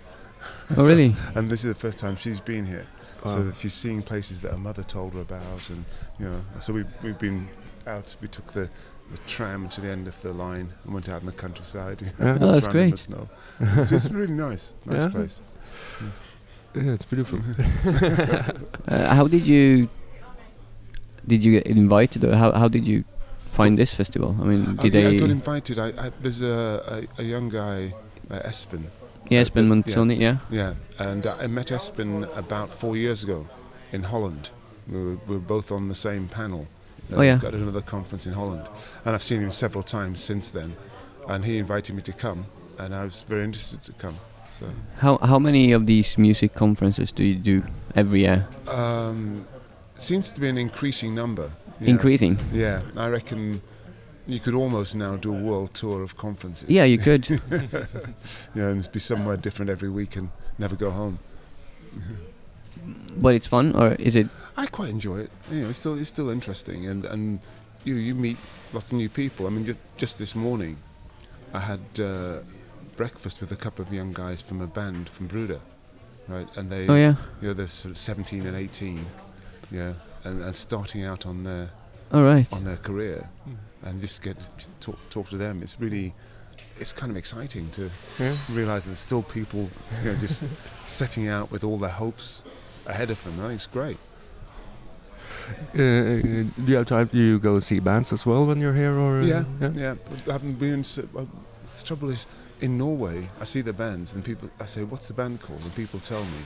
Oh, 0.77 0.87
really? 0.87 1.15
and 1.35 1.49
this 1.49 1.63
is 1.65 1.73
the 1.73 1.79
first 1.79 1.99
time 1.99 2.15
she's 2.15 2.39
been 2.39 2.65
here. 2.65 2.85
So 3.25 3.35
Wow. 3.35 3.43
that 3.43 3.55
she's 3.57 3.73
seeing 3.73 4.01
places 4.01 4.41
that 4.41 4.51
her 4.51 4.57
mother 4.57 4.83
told 4.83 5.13
her 5.13 5.21
about, 5.21 5.69
and 5.69 5.85
you 6.19 6.25
know, 6.25 6.41
so 6.59 6.73
we 6.73 6.83
we've 7.03 7.19
been 7.19 7.47
out. 7.87 8.15
We 8.21 8.27
took 8.27 8.51
the 8.53 8.69
the 9.11 9.17
tram 9.27 9.67
to 9.69 9.81
the 9.81 9.89
end 9.89 10.07
of 10.07 10.19
the 10.21 10.31
line 10.31 10.71
and 10.85 10.93
went 10.93 11.09
out 11.09 11.19
in 11.21 11.25
the 11.25 11.33
countryside. 11.33 12.01
Yeah. 12.19 12.37
Oh, 12.39 12.51
that's 12.53 12.67
around 12.67 12.75
in 12.77 12.81
great. 12.81 12.91
the 12.91 12.97
snow. 12.97 13.29
It's 13.59 14.09
really 14.09 14.33
nice, 14.33 14.73
nice 14.85 15.01
Yeah. 15.03 15.09
place. 15.09 15.39
Yeah, 16.75 16.93
it's 16.93 17.05
beautiful. 17.05 17.39
Uh, 18.87 19.13
how 19.15 19.27
did 19.27 19.45
you 19.45 19.89
did 21.27 21.43
you 21.43 21.51
get 21.51 21.67
invited, 21.67 22.23
or 22.23 22.35
how 22.35 22.51
how 22.51 22.67
did 22.67 22.85
you 22.87 23.03
find 23.47 23.77
this 23.77 23.93
festival? 23.93 24.35
I 24.41 24.45
mean, 24.45 24.65
Oh, 24.79 24.83
did 24.83 24.93
yeah, 24.93 25.09
I 25.09 25.19
got 25.19 25.29
invited. 25.29 25.77
I, 25.79 25.87
I 26.05 26.11
there's 26.21 26.41
a, 26.41 27.07
a, 27.17 27.21
a 27.21 27.23
young 27.23 27.49
guy, 27.49 27.93
uh, 28.29 28.39
Espen. 28.49 28.85
uh, 28.85 29.29
Ben 29.29 29.45
that- 29.53 29.63
Montoni. 29.63 30.15
Yeah. 30.15 30.37
Yeah, 30.49 30.73
and 30.99 31.25
uh, 31.27 31.35
I 31.39 31.47
met 31.47 31.67
Espen 31.71 32.25
about 32.37 32.69
four 32.69 32.95
years 32.97 33.23
ago 33.23 33.47
in 33.91 34.03
Holland. 34.03 34.49
We 34.87 34.97
were, 35.03 35.17
we 35.27 35.35
were 35.35 35.39
both 35.47 35.71
on 35.71 35.87
the 35.89 35.95
same 35.95 36.27
panel. 36.27 36.67
Oh, 37.13 37.21
yeah. 37.21 37.39
At 37.45 37.53
another 37.53 37.81
conference 37.81 38.25
in 38.25 38.33
Holland, 38.33 38.67
and 39.05 39.15
I've 39.15 39.23
seen 39.23 39.41
him 39.41 39.51
several 39.51 39.83
times 39.83 40.21
since 40.23 40.49
then. 40.49 40.75
And 41.27 41.45
he 41.45 41.57
invited 41.57 41.95
me 41.95 42.01
to 42.03 42.11
come, 42.13 42.45
and 42.79 42.93
I 42.95 43.03
was 43.03 43.23
very 43.29 43.43
interested 43.43 43.81
to 43.83 43.93
come. 43.93 44.17
So 44.59 44.65
How 44.97 45.17
how 45.17 45.39
many 45.39 45.71
of 45.75 45.85
these 45.85 46.17
music 46.17 46.53
conferences 46.53 47.11
do 47.11 47.23
you 47.23 47.35
do 47.35 47.63
every 47.95 48.19
year? 48.21 48.45
um, 48.67 49.45
seems 49.95 50.31
to 50.31 50.41
be 50.41 50.49
an 50.49 50.57
increasing 50.57 51.13
number. 51.15 51.51
know. 51.79 51.87
Increasing. 51.87 52.37
Yeah, 52.53 52.81
I 52.97 53.09
reckon 53.09 53.61
you 54.27 54.39
could 54.39 54.53
almost 54.55 54.95
now 54.95 55.15
do 55.17 55.29
a 55.35 55.41
world 55.41 55.73
tour 55.73 56.03
of 56.03 56.15
conferences. 56.15 56.69
Yeah, 56.69 56.85
you 56.87 56.97
could. 56.97 57.27
Yeah, 58.55 58.69
and 58.71 58.91
be 58.91 58.99
somewhere 58.99 59.37
different 59.37 59.69
every 59.71 59.89
week 59.89 60.15
and 60.17 60.29
never 60.57 60.75
go 60.75 60.89
home. 60.91 61.17
but 63.17 63.35
it's 63.35 63.47
fun, 63.47 63.75
or 63.75 63.93
is 63.99 64.15
it? 64.15 64.27
I 64.57 64.65
quite 64.67 64.89
enjoy 64.89 65.19
it. 65.19 65.31
You 65.51 65.61
know, 65.61 65.69
it's 65.69 65.79
still 65.79 65.97
it's 65.97 66.09
still 66.09 66.29
interesting, 66.29 66.87
and 66.87 67.05
and 67.05 67.39
you 67.83 67.95
you 67.95 68.15
meet 68.15 68.37
lots 68.73 68.91
of 68.91 68.97
new 68.97 69.09
people. 69.09 69.47
I 69.47 69.49
mean, 69.49 69.65
just, 69.65 69.79
just 69.97 70.17
this 70.19 70.35
morning, 70.35 70.77
I 71.53 71.59
had 71.59 71.79
uh, 71.99 72.39
breakfast 72.97 73.41
with 73.41 73.51
a 73.51 73.55
couple 73.55 73.83
of 73.85 73.91
young 73.93 74.13
guys 74.13 74.41
from 74.41 74.61
a 74.61 74.67
band 74.67 75.09
from 75.09 75.27
Bruder, 75.27 75.59
right? 76.27 76.47
And 76.55 76.69
they, 76.69 76.87
Oh 76.87 76.95
yeah. 76.95 77.15
you 77.41 77.47
know, 77.49 77.53
they're 77.53 77.67
sort 77.67 77.91
of 77.91 77.97
17 77.97 78.45
and 78.45 78.55
18, 78.55 79.05
yeah, 79.71 79.93
and, 80.23 80.41
and 80.41 80.55
starting 80.55 81.03
out 81.03 81.25
on 81.25 81.43
their 81.43 81.69
All 82.11 82.23
right. 82.23 82.51
on 82.53 82.63
their 82.63 82.77
career, 82.77 83.29
and 83.83 84.01
just 84.01 84.21
get 84.21 84.37
to 84.39 84.69
talk 84.79 84.99
talk 85.09 85.29
to 85.29 85.37
them. 85.37 85.61
It's 85.63 85.79
really, 85.79 86.13
it's 86.79 86.93
kind 86.93 87.09
of 87.09 87.17
exciting 87.17 87.69
to 87.71 87.89
Yeah. 88.19 88.35
realize 88.51 88.83
that 88.83 88.89
there's 88.89 88.99
still 88.99 89.23
people, 89.23 89.69
you 90.03 90.11
know, 90.11 90.17
just 90.19 90.43
setting 90.85 91.27
out 91.29 91.51
with 91.51 91.63
all 91.63 91.77
their 91.77 91.89
hopes 91.89 92.43
ahead 92.85 93.09
of 93.09 93.23
them. 93.23 93.39
I 93.39 93.43
think 93.47 93.53
it's 93.55 93.67
great. 93.67 93.97
Uh, 95.73 95.77
do 95.77 96.67
you 96.67 96.75
have 96.75 96.85
time? 96.87 97.07
Do 97.11 97.17
you 97.17 97.39
go 97.39 97.59
see 97.59 97.79
bands 97.79 98.11
as 98.13 98.25
well 98.25 98.45
when 98.45 98.59
you're 98.59 98.73
here, 98.75 98.93
or 98.97 99.21
Yeah, 99.21 99.43
yeah? 99.59 99.71
yeah. 99.75 99.95
I 100.27 100.31
haven't 100.33 100.59
been. 100.59 100.79
s- 100.79 100.97
uh, 100.99 101.25
The 101.77 101.83
trouble 101.83 102.09
is, 102.11 102.27
in 102.61 102.77
Norway, 102.77 103.29
I 103.41 103.45
see 103.45 103.61
the 103.61 103.73
bands, 103.73 104.13
and 104.13 104.23
people. 104.23 104.49
I 104.59 104.65
say, 104.65 104.83
"What's 104.83 105.07
the 105.07 105.13
band 105.13 105.39
called?" 105.41 105.61
And 105.63 105.73
people 105.75 105.99
tell 105.99 106.23
me. 106.23 106.41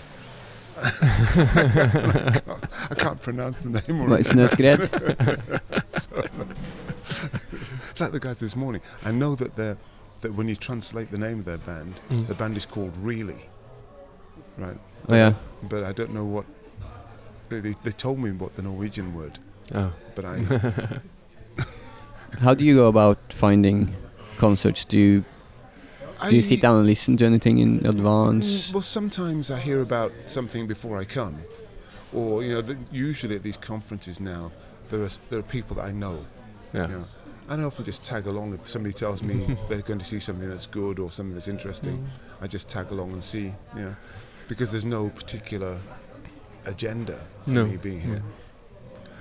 I, 0.78 0.90
can't, 2.46 2.64
I 2.92 2.96
can't 2.96 3.22
pronounce 3.22 3.60
the 3.60 3.70
name. 3.70 4.02
Or 4.02 4.08
What, 4.10 4.22
Snøskred? 4.22 4.82
so, 5.90 6.24
it's 7.90 8.00
like 8.02 8.12
the 8.12 8.20
guys 8.20 8.40
this 8.40 8.56
morning. 8.56 8.82
I 9.06 9.12
know 9.12 9.36
that 9.36 9.56
they're 9.56 9.78
that 10.22 10.34
when 10.34 10.48
you 10.48 10.56
translate 10.56 11.12
the 11.12 11.18
name 11.18 11.40
of 11.40 11.46
their 11.46 11.58
band, 11.60 11.94
Mm. 12.10 12.28
the 12.28 12.34
band 12.36 12.58
is 12.58 12.66
called 12.66 12.96
Really. 12.98 13.50
Right. 14.58 14.78
Oh 15.10 15.16
yeah. 15.16 15.34
But 15.64 15.84
I 15.84 15.92
don't 15.94 16.14
know 16.14 16.26
what. 16.26 16.46
They, 17.50 17.60
they, 17.60 17.74
they 17.84 17.92
told 17.92 18.20
me 18.20 18.32
what 18.32 18.56
the 18.56 18.62
Norwegian 18.62 19.14
word, 19.16 19.40
Oh. 19.74 19.92
but 20.16 20.26
I. 20.26 20.40
How 22.40 22.54
do 22.54 22.66
you 22.66 22.76
go 22.76 22.88
about 22.88 23.18
finding 23.32 23.96
concerts? 24.38 24.84
Do 24.86 24.98
you 24.98 25.24
do 26.30 26.36
you 26.36 26.42
sit 26.42 26.62
down 26.62 26.78
and 26.78 26.86
listen 26.86 27.18
to 27.18 27.26
anything 27.26 27.58
in 27.60 27.80
Mm, 27.82 27.90
advance? 27.90 28.72
Well, 28.74 28.82
sometimes 28.82 29.52
I 29.52 29.60
hear 29.60 29.82
about 29.82 30.12
something 30.26 30.66
before 30.68 30.98
I 30.98 31.06
come, 31.06 31.38
or 32.14 32.44
you 32.44 32.54
know, 32.56 32.62
the, 32.62 32.78
usually 32.92 33.36
at 33.36 33.44
these 33.44 33.58
conferences 33.58 34.20
now, 34.20 34.52
there 34.90 35.04
are 35.04 35.10
there 35.30 35.40
are 35.40 35.44
people 35.44 35.76
that 35.78 35.86
I 35.86 35.92
know. 35.92 36.26
Yeah. 36.74 36.88
You 36.88 36.94
know, 36.98 37.06
and 37.50 37.62
I 37.62 37.66
often 37.66 37.86
just 37.86 38.04
tag 38.04 38.28
along 38.28 38.54
if 38.54 38.68
somebody 38.68 38.94
tells 38.94 39.22
me 39.22 39.56
they're 39.70 39.82
going 39.82 40.00
to 40.00 40.06
see 40.06 40.20
something 40.20 40.50
that's 40.50 40.66
good 40.68 41.00
or 41.00 41.10
something 41.12 41.34
that's 41.36 41.48
interesting. 41.48 41.98
Mm. 42.00 42.44
I 42.44 42.48
just 42.48 42.68
tag 42.68 42.92
along 42.92 43.12
and 43.14 43.24
see, 43.24 43.54
you 43.76 43.82
know, 43.82 43.96
because 44.48 44.72
there's 44.72 44.86
no 44.86 45.10
particular 45.10 45.78
agenda 46.66 47.20
for 47.44 47.50
No. 47.52 47.66
me 47.68 47.78
being 47.78 48.00
here. 48.02 48.22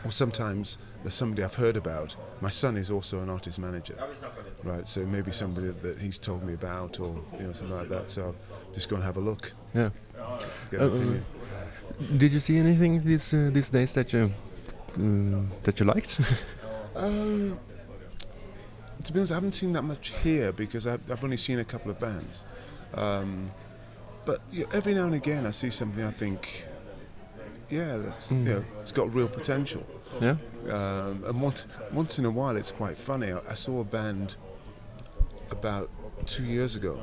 Or 0.05 0.11
sometimes 0.11 0.79
there's 1.03 1.15
somebody 1.15 1.43
I've 1.43 1.55
heard 1.55 1.77
about. 1.77 2.15
My 2.43 2.51
son 2.51 2.77
is 2.77 2.91
also 2.91 3.21
an 3.21 3.31
artist 3.31 3.59
manager, 3.59 3.97
right? 4.63 4.87
So 4.87 5.01
maybe 5.07 5.31
somebody 5.33 5.69
that 5.83 5.99
he's 5.99 6.19
told 6.19 6.43
me 6.45 6.53
about, 6.55 7.01
or 7.01 7.17
you 7.41 7.47
know, 7.47 7.53
something 7.53 7.77
like 7.77 7.89
that. 7.89 8.11
So 8.11 8.23
I'll 8.23 8.75
just 8.75 8.89
go 8.91 8.97
and 8.97 9.05
have 9.05 9.17
a 9.17 9.21
look. 9.21 9.53
Yeah. 9.75 9.91
Get 10.71 10.81
Uh, 10.83 10.85
opinion. 10.87 11.25
Did 12.19 12.33
you 12.33 12.41
see 12.41 12.59
anything 12.59 13.03
these 13.05 13.33
uh, 13.33 13.51
these 13.53 13.71
days 13.71 13.93
that 13.95 14.13
you 14.13 14.31
um, 14.97 15.49
that 15.63 15.81
you 15.81 15.87
liked? 15.87 16.21
Um, 16.97 17.59
to 19.03 19.13
be 19.13 19.19
honest, 19.19 19.33
I 19.33 19.35
haven't 19.35 19.51
seen 19.51 19.73
that 19.73 19.83
much 19.83 20.13
here 20.23 20.53
because 20.53 20.87
I've, 20.87 21.03
I've 21.11 21.25
only 21.25 21.37
seen 21.37 21.59
a 21.59 21.65
couple 21.65 21.91
of 21.91 21.99
bands. 21.99 22.45
Um, 22.95 23.51
but 24.25 24.39
you 24.53 24.61
know, 24.63 24.69
every 24.73 24.95
now 24.95 25.07
and 25.07 25.15
again, 25.17 25.45
I 25.45 25.51
see 25.51 25.71
something 25.71 26.05
I 26.05 26.13
think, 26.13 26.65
yeah, 27.79 27.97
that's 28.05 28.31
Mm. 28.33 28.39
you 28.47 28.55
know, 28.55 28.65
it's 28.83 28.93
got 28.93 29.07
real 29.15 29.29
potential. 29.29 29.85
yeah. 30.21 30.37
Um, 30.79 31.25
and 31.29 31.37
once 31.47 31.65
once 31.93 32.19
in 32.21 32.25
a 32.25 32.31
while, 32.31 32.57
it's 32.57 32.73
quite 32.83 32.97
funny. 32.97 33.29
I, 33.33 33.41
I 33.51 33.55
saw 33.55 33.81
a 33.81 33.85
band 33.99 34.37
about 35.51 35.89
two 36.27 36.45
years 36.45 36.77
ago 36.77 36.95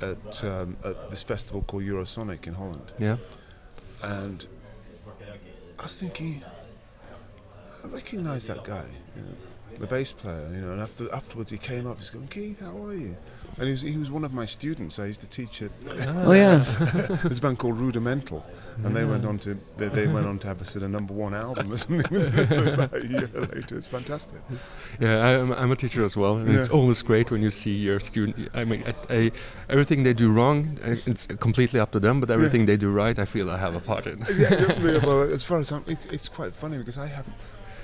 at, 0.00 0.44
um, 0.44 0.76
at 0.84 0.96
this 1.10 1.22
festival 1.22 1.62
called 1.68 1.82
Eurosonic 1.84 2.46
in 2.46 2.54
Holland, 2.54 2.88
Yeah. 2.98 3.16
and 4.02 4.46
I 5.78 5.82
was 5.82 5.94
thinking, 5.94 6.42
I 7.84 7.86
recognise 7.88 8.46
that 8.46 8.62
guy, 8.64 8.86
you 9.16 9.22
know, 9.22 9.36
the 9.78 9.86
bass 9.86 10.12
player, 10.12 10.48
you 10.52 10.60
know. 10.60 10.72
And 10.72 10.80
after 10.80 11.12
afterwards, 11.12 11.50
he 11.50 11.58
came 11.58 11.86
up, 11.86 11.98
he's 11.98 12.10
going, 12.10 12.28
Keith, 12.28 12.60
how 12.60 12.84
are 12.84 12.94
you? 12.94 13.16
And 13.58 13.66
he 13.66 13.72
was 13.72 13.82
he 13.82 13.96
was 13.98 14.10
one 14.10 14.24
of 14.24 14.32
my 14.32 14.46
students. 14.46 14.98
I 14.98 15.06
used 15.06 15.20
to 15.20 15.28
teach 15.28 15.60
at 15.62 15.70
Oh 15.88 16.32
yeah. 16.32 16.56
there's 17.22 17.38
a 17.38 17.40
band 17.42 17.58
called 17.58 17.78
Rudimental, 17.78 18.44
and 18.84 18.96
they 18.96 19.04
went 19.04 19.26
on 19.26 19.38
to 19.40 19.58
they, 19.76 19.88
they 19.88 20.06
went 20.06 20.26
on 20.26 20.38
to 20.40 20.46
have 20.46 20.60
a 20.62 20.64
sort 20.64 20.84
of 20.84 20.90
number 20.90 21.12
one 21.12 21.34
album 21.34 21.72
or 21.72 21.76
something 21.84 22.16
about 22.16 22.94
a 22.94 23.06
year 23.06 23.28
later. 23.34 23.76
It's 23.76 23.86
fantastic. 23.86 24.40
Yeah, 25.00 25.18
I, 25.18 25.40
I'm, 25.40 25.52
I'm 25.52 25.72
a 25.72 25.76
teacher 25.76 26.04
as 26.04 26.16
well, 26.16 26.36
and 26.36 26.48
it's 26.48 26.68
always 26.68 27.02
great 27.02 27.30
when 27.30 27.42
you 27.42 27.50
see 27.50 27.74
your 27.74 28.00
student. 28.00 28.48
I 28.54 28.64
mean, 28.64 28.84
I, 28.86 29.14
I, 29.14 29.32
everything 29.68 30.02
they 30.02 30.14
do 30.14 30.32
wrong, 30.32 30.78
uh, 30.82 30.96
it's 31.06 31.26
completely 31.26 31.78
up 31.78 31.90
to 31.92 32.00
them. 32.00 32.20
But 32.20 32.30
everything 32.30 32.64
they 32.64 32.76
do 32.76 32.90
right, 32.90 33.18
I 33.18 33.26
feel 33.26 33.50
I 33.50 33.58
have 33.58 33.74
a 33.74 33.80
part 33.80 34.06
in. 34.06 34.18
yeah, 34.36 34.48
yeah, 34.50 34.78
yeah, 34.80 34.98
well, 35.06 35.22
as 35.22 35.42
far 35.42 35.58
as 35.58 35.70
I'm, 35.72 35.84
it's, 35.86 36.06
it's 36.06 36.28
quite 36.28 36.54
funny 36.56 36.78
because 36.78 36.96
I 36.96 37.06
haven't 37.06 37.34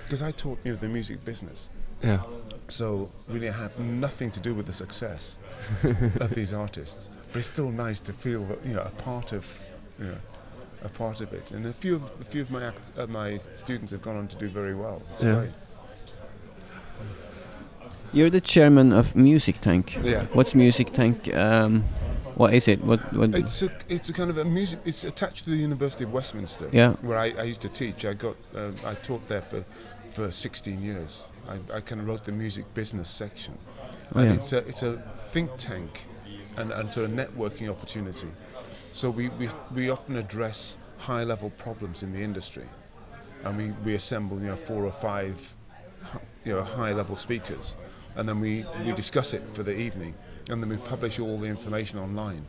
because 0.08 0.22
I 0.22 0.30
taught 0.30 0.58
you 0.64 0.72
know 0.72 0.78
the 0.78 0.88
music 0.88 1.22
business, 1.24 1.68
yeah, 2.02 2.20
so 2.68 3.10
really 3.28 3.48
I 3.48 3.52
have 3.52 3.78
nothing 3.78 4.30
to 4.32 4.40
do 4.40 4.54
with 4.54 4.66
the 4.66 4.72
success 4.72 5.38
of 6.20 6.30
these 6.34 6.52
artists. 6.52 7.10
But 7.32 7.40
it's 7.40 7.48
still 7.48 7.70
nice 7.70 8.00
to 8.00 8.12
feel 8.12 8.44
that, 8.46 8.64
you 8.64 8.74
know 8.74 8.82
a 8.82 8.90
part 9.02 9.32
of 9.32 9.44
you 9.98 10.06
know 10.06 10.16
a 10.82 10.88
part 10.88 11.20
of 11.20 11.32
it. 11.32 11.50
And 11.50 11.66
a 11.66 11.72
few 11.72 11.96
of 11.96 12.02
a 12.20 12.24
few 12.24 12.40
of 12.42 12.50
my 12.50 12.64
act, 12.64 12.92
uh, 12.96 13.06
my 13.06 13.38
students 13.54 13.92
have 13.92 14.02
gone 14.02 14.16
on 14.16 14.28
to 14.28 14.36
do 14.36 14.48
very 14.48 14.74
well. 14.74 15.02
It's 15.10 15.22
Yeah. 15.22 15.34
great. 15.34 15.50
You're 18.12 18.30
the 18.30 18.40
chairman 18.40 18.92
of 18.92 19.12
MusicTank. 19.14 20.02
Yeah. 20.02 20.24
What's 20.32 20.54
MusicTank? 20.54 21.34
Um, 21.36 21.82
what 22.36 22.54
is 22.54 22.66
it? 22.68 22.82
What? 22.82 23.00
What? 23.12 23.34
It's 23.34 23.60
a 23.62 23.70
it's 23.88 24.08
a 24.08 24.12
kind 24.14 24.30
of 24.30 24.38
a 24.38 24.44
music. 24.44 24.78
It's 24.86 25.04
attached 25.04 25.44
to 25.44 25.50
the 25.50 25.56
University 25.56 26.04
of 26.04 26.12
Westminster. 26.12 26.70
Yeah. 26.72 26.92
Where 27.02 27.18
I, 27.18 27.32
I 27.38 27.42
used 27.42 27.60
to 27.62 27.68
teach. 27.68 28.04
I 28.06 28.14
got 28.14 28.36
uh, 28.54 28.70
I 28.86 28.94
taught 28.94 29.26
there 29.28 29.42
for 29.42 29.62
for 30.10 30.30
16 30.30 30.82
years. 30.82 31.26
I, 31.48 31.76
I 31.76 31.80
kind 31.80 32.00
of 32.00 32.06
wrote 32.06 32.24
the 32.24 32.32
music 32.32 32.72
business 32.74 33.08
section. 33.08 33.56
Oh, 34.14 34.20
and 34.20 34.28
yeah. 34.28 34.34
it's 34.34 34.52
a 34.52 34.58
it's 34.58 34.82
a 34.82 34.98
think 35.14 35.50
tank, 35.56 36.04
and, 36.56 36.72
and 36.72 36.92
sort 36.92 37.10
of 37.10 37.12
networking 37.12 37.70
opportunity. 37.70 38.28
So 38.92 39.10
we, 39.10 39.28
we 39.30 39.48
we 39.74 39.90
often 39.90 40.16
address 40.16 40.78
high 40.98 41.24
level 41.24 41.50
problems 41.50 42.02
in 42.02 42.12
the 42.12 42.20
industry, 42.20 42.66
and 43.44 43.56
we, 43.56 43.70
we 43.84 43.94
assemble 43.94 44.40
you 44.40 44.48
know 44.48 44.56
four 44.56 44.84
or 44.84 44.92
five 44.92 45.56
you 46.44 46.52
know 46.52 46.62
high 46.62 46.92
level 46.92 47.16
speakers, 47.16 47.76
and 48.16 48.28
then 48.28 48.40
we, 48.40 48.64
we 48.84 48.92
discuss 48.92 49.34
it 49.34 49.42
for 49.54 49.62
the 49.62 49.76
evening, 49.76 50.14
and 50.50 50.62
then 50.62 50.68
we 50.68 50.76
publish 50.76 51.18
all 51.18 51.38
the 51.38 51.46
information 51.46 51.98
online. 51.98 52.42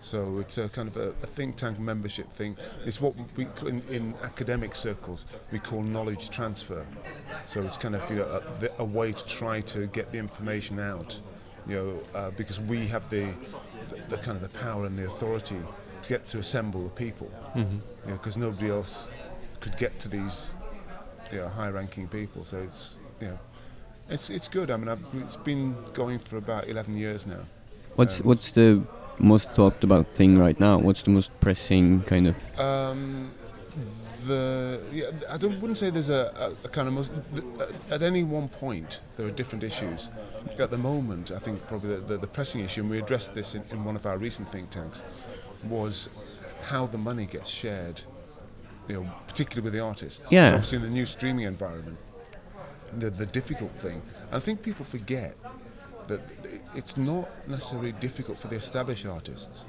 So 0.00 0.38
it's 0.38 0.58
a 0.58 0.68
kind 0.68 0.88
of 0.88 0.96
a, 0.96 1.08
a 1.08 1.26
think 1.26 1.56
tank 1.56 1.78
membership 1.78 2.30
thing. 2.32 2.56
It's 2.84 3.00
what 3.00 3.14
we 3.36 3.46
in, 3.66 3.82
in 3.90 4.14
academic 4.22 4.74
circles 4.76 5.26
we 5.50 5.58
call 5.58 5.82
knowledge 5.82 6.30
transfer. 6.30 6.86
So 7.46 7.62
it's 7.62 7.76
kind 7.76 7.94
of 7.94 8.08
you 8.10 8.16
know, 8.16 8.42
a, 8.78 8.82
a 8.82 8.84
way 8.84 9.12
to 9.12 9.26
try 9.26 9.60
to 9.62 9.86
get 9.88 10.12
the 10.12 10.18
information 10.18 10.78
out, 10.78 11.20
you 11.66 11.76
know, 11.76 12.18
uh, 12.18 12.30
because 12.32 12.60
we 12.60 12.86
have 12.88 13.08
the, 13.10 13.28
the 14.08 14.16
kind 14.18 14.36
of 14.36 14.42
the 14.42 14.58
power 14.58 14.86
and 14.86 14.98
the 14.98 15.06
authority 15.06 15.60
to 16.02 16.08
get 16.08 16.26
to 16.28 16.38
assemble 16.38 16.84
the 16.84 16.90
people, 16.90 17.30
you 18.04 18.10
know, 18.10 18.16
because 18.18 18.36
nobody 18.36 18.70
else 18.70 19.10
could 19.60 19.76
get 19.78 19.98
to 20.00 20.08
these, 20.08 20.54
you 21.32 21.38
know, 21.38 21.48
high-ranking 21.48 22.08
people. 22.08 22.44
So 22.44 22.58
it's 22.58 22.96
you 23.20 23.28
know, 23.28 23.38
it's 24.10 24.30
it's 24.30 24.48
good. 24.48 24.70
I 24.70 24.76
mean, 24.76 24.88
I've, 24.88 25.04
it's 25.14 25.36
been 25.36 25.74
going 25.94 26.18
for 26.18 26.36
about 26.36 26.68
11 26.68 26.96
years 26.96 27.26
now. 27.26 27.40
What's 27.96 28.20
um, 28.20 28.26
what's 28.26 28.52
the 28.52 28.82
most 29.18 29.54
talked 29.54 29.84
about 29.84 30.14
thing 30.14 30.38
right 30.38 30.58
now? 30.58 30.78
What's 30.78 31.02
the 31.02 31.10
most 31.10 31.30
pressing 31.40 32.02
kind 32.02 32.28
of? 32.28 32.60
Um, 32.60 33.30
the 34.26 34.80
yeah, 34.92 35.10
I 35.30 35.36
don't 35.36 35.60
wouldn't 35.60 35.76
say 35.76 35.90
there's 35.90 36.08
a, 36.08 36.54
a, 36.62 36.66
a 36.66 36.68
kind 36.68 36.88
of 36.88 36.94
most 36.94 37.12
th- 37.34 37.44
uh, 37.60 37.94
at 37.94 38.02
any 38.02 38.24
one 38.24 38.48
point 38.48 39.00
there 39.16 39.26
are 39.26 39.30
different 39.30 39.64
issues. 39.64 40.10
At 40.58 40.70
the 40.70 40.78
moment, 40.78 41.30
I 41.30 41.38
think 41.38 41.66
probably 41.66 41.96
the, 41.96 42.00
the, 42.02 42.18
the 42.18 42.26
pressing 42.26 42.62
issue, 42.62 42.80
and 42.80 42.90
we 42.90 42.98
addressed 42.98 43.34
this 43.34 43.54
in, 43.54 43.62
in 43.70 43.84
one 43.84 43.96
of 43.96 44.06
our 44.06 44.18
recent 44.18 44.48
think 44.48 44.70
tanks, 44.70 45.02
was 45.64 46.08
how 46.62 46.86
the 46.86 46.98
money 46.98 47.26
gets 47.26 47.48
shared. 47.48 48.00
You 48.88 49.02
know, 49.02 49.10
particularly 49.26 49.64
with 49.64 49.72
the 49.72 49.80
artists. 49.80 50.30
Yeah. 50.30 50.54
Obviously, 50.54 50.76
in 50.76 50.82
the 50.82 50.90
new 50.90 51.06
streaming 51.06 51.44
environment, 51.44 51.98
the 52.98 53.10
the 53.10 53.26
difficult 53.26 53.72
thing. 53.72 54.02
I 54.32 54.38
think 54.38 54.62
people 54.62 54.84
forget 54.84 55.36
that 56.06 56.20
it's 56.76 56.96
not 56.96 57.28
necessarily 57.48 57.92
difficult 57.92 58.38
for 58.38 58.48
the 58.48 58.56
established 58.56 59.06
artists. 59.06 59.64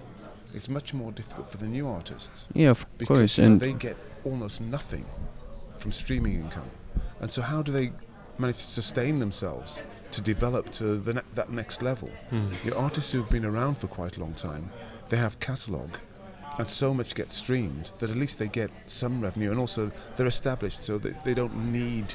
It's 0.53 0.69
much 0.69 0.93
more 0.93 1.11
difficult 1.11 1.49
for 1.51 1.57
the 1.57 1.65
new 1.67 1.87
artists 1.87 2.47
Yeah, 2.53 2.69
of 2.71 2.85
because 2.97 3.17
course. 3.17 3.37
you 3.37 3.43
know, 3.45 3.51
And 3.51 3.59
they 3.59 3.73
get 3.73 3.97
almost 4.23 4.61
nothing 4.61 5.05
from 5.77 5.91
streaming 5.91 6.35
income. 6.35 6.69
And 7.21 7.31
so, 7.31 7.41
how 7.41 7.61
do 7.61 7.71
they 7.71 7.91
manage 8.37 8.57
to 8.57 8.63
sustain 8.63 9.19
themselves 9.19 9.81
to 10.11 10.21
develop 10.21 10.69
to 10.71 10.97
the 10.97 11.15
ne- 11.15 11.21
that 11.35 11.49
next 11.51 11.81
level? 11.81 12.09
Hmm. 12.29 12.47
You 12.63 12.71
know, 12.71 12.77
artists 12.77 13.11
who've 13.11 13.29
been 13.29 13.45
around 13.45 13.77
for 13.77 13.87
quite 13.87 14.17
a 14.17 14.19
long 14.19 14.33
time, 14.33 14.69
they 15.09 15.17
have 15.17 15.39
catalogue, 15.39 15.97
and 16.59 16.67
so 16.69 16.93
much 16.93 17.13
gets 17.15 17.35
streamed 17.35 17.91
that 17.99 18.09
at 18.09 18.15
least 18.15 18.39
they 18.39 18.47
get 18.47 18.71
some 18.87 19.19
revenue, 19.21 19.51
and 19.51 19.59
also 19.59 19.91
they're 20.15 20.27
established, 20.27 20.79
so 20.83 20.97
they, 20.97 21.13
they 21.25 21.33
don't 21.33 21.55
need 21.71 22.13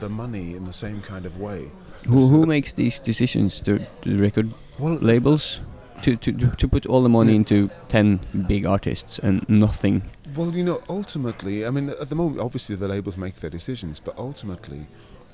the 0.00 0.08
money 0.08 0.54
in 0.54 0.64
the 0.64 0.72
same 0.72 1.00
kind 1.02 1.26
of 1.26 1.38
way. 1.38 1.70
Who 2.06 2.28
who 2.28 2.46
makes 2.46 2.72
these 2.72 2.98
decisions? 3.00 3.60
The, 3.60 3.86
the 4.02 4.16
record 4.16 4.50
Well, 4.78 4.98
labels 5.00 5.60
to, 6.02 6.16
to 6.16 6.32
to 6.56 6.68
put 6.68 6.86
all 6.86 7.02
the 7.02 7.08
money 7.08 7.34
into 7.34 7.68
ten 7.88 8.20
big 8.46 8.66
artists 8.66 9.18
and 9.18 9.44
nothing. 9.48 10.02
Well, 10.36 10.54
you 10.56 10.62
know, 10.64 10.80
ultimately, 10.88 11.66
I 11.66 11.70
mean, 11.70 11.88
at 11.90 12.08
the 12.08 12.14
moment, 12.14 12.40
obviously 12.40 12.76
the 12.76 12.88
labels 12.88 13.16
make 13.16 13.34
their 13.40 13.50
decisions, 13.50 14.00
but 14.00 14.14
ultimately, 14.18 14.86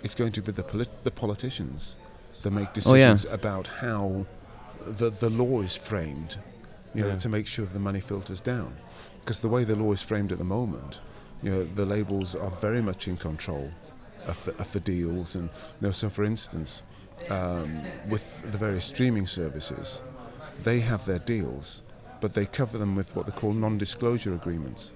it's 0.02 0.14
going 0.14 0.32
to 0.32 0.42
be 0.42 0.52
the 0.52 0.62
polit- 0.62 1.04
the 1.04 1.10
politicians 1.10 1.96
that 2.42 2.50
make 2.50 2.68
Oh, 2.86 2.94
yeah. 2.94 3.12
decisions 3.12 3.24
about 3.32 3.66
how 3.66 4.26
the 4.86 5.10
the 5.10 5.30
law 5.30 5.62
is 5.62 5.76
framed, 5.76 6.36
you 6.94 7.02
know, 7.02 7.16
to 7.18 7.28
make 7.28 7.46
sure 7.46 7.66
the 7.66 7.78
money 7.78 8.00
filters 8.00 8.40
down. 8.40 8.72
Because 9.20 9.40
the 9.40 9.48
way 9.48 9.64
the 9.64 9.76
law 9.76 9.92
is 9.92 10.02
framed 10.02 10.32
at 10.32 10.38
the 10.38 10.44
moment, 10.44 11.00
you 11.42 11.50
know, 11.50 11.64
the 11.74 11.86
labels 11.86 12.34
are 12.34 12.50
very 12.60 12.82
much 12.82 13.08
in 13.08 13.16
control 13.16 13.70
of 14.26 14.44
the, 14.44 14.52
of 14.58 14.72
the 14.72 14.80
deals, 14.80 15.34
and 15.34 15.48
you 15.80 15.86
know, 15.86 15.92
so 15.92 16.08
for 16.08 16.24
instance, 16.24 16.82
um, 17.30 17.82
with 18.08 18.42
the 18.50 18.58
various 18.58 18.84
streaming 18.84 19.26
services, 19.26 20.02
they 20.62 20.80
have 20.80 21.04
their 21.06 21.18
deals, 21.20 21.82
but 22.20 22.34
they 22.34 22.46
cover 22.46 22.78
them 22.78 22.96
with 22.96 23.14
what 23.14 23.26
they 23.26 23.32
call 23.32 23.52
non-disclosure 23.52 24.34
agreements, 24.34 24.92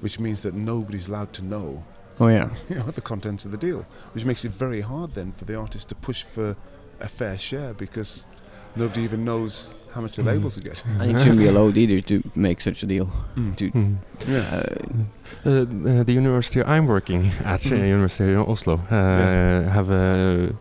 which 0.00 0.18
means 0.18 0.40
that 0.42 0.54
nobody's 0.54 1.08
allowed 1.08 1.32
to 1.34 1.42
know, 1.42 1.84
Oh 2.20 2.28
yeah. 2.28 2.50
you 2.68 2.76
know, 2.76 2.82
the 2.82 3.00
contents 3.00 3.44
of 3.46 3.50
the 3.50 3.56
deal, 3.56 3.86
which 4.12 4.24
makes 4.24 4.44
it 4.44 4.52
very 4.52 4.82
hard 4.82 5.14
then 5.14 5.32
for 5.32 5.46
the 5.46 5.56
artist 5.56 5.88
to 5.88 5.94
push 5.94 6.22
for 6.22 6.54
a 7.00 7.08
fair 7.08 7.38
share 7.38 7.72
because 7.72 8.26
nobody 8.76 9.02
even 9.02 9.24
knows 9.24 9.70
how 9.94 10.00
much 10.00 10.16
the 10.16 10.22
labels 10.22 10.56
are 10.56 10.60
getting. 10.62 10.90
I 11.00 11.06
think 11.06 11.18
shouldn't 11.18 11.38
be 11.38 11.46
allowed 11.48 11.76
either 11.76 12.00
to 12.02 12.22
make 12.34 12.60
such 12.60 12.82
a 12.82 12.86
deal. 12.86 13.06
Mm. 13.36 13.56
To, 13.56 13.70
Mm. 13.70 13.96
Yeah. 14.28 14.38
uh, 14.38 14.64
Uh, 15.46 15.50
uh, 15.50 16.02
the 16.04 16.12
university 16.12 16.60
I'm 16.62 16.86
working 16.86 17.30
at, 17.44 17.64
uh, 17.66 17.70
Mhm. 17.76 17.88
University 17.88 18.34
of 18.34 18.48
Oslo, 18.48 18.74
uh, 18.74 18.80
Yeah. 18.90 19.72
have 19.72 19.90
a. 19.90 20.52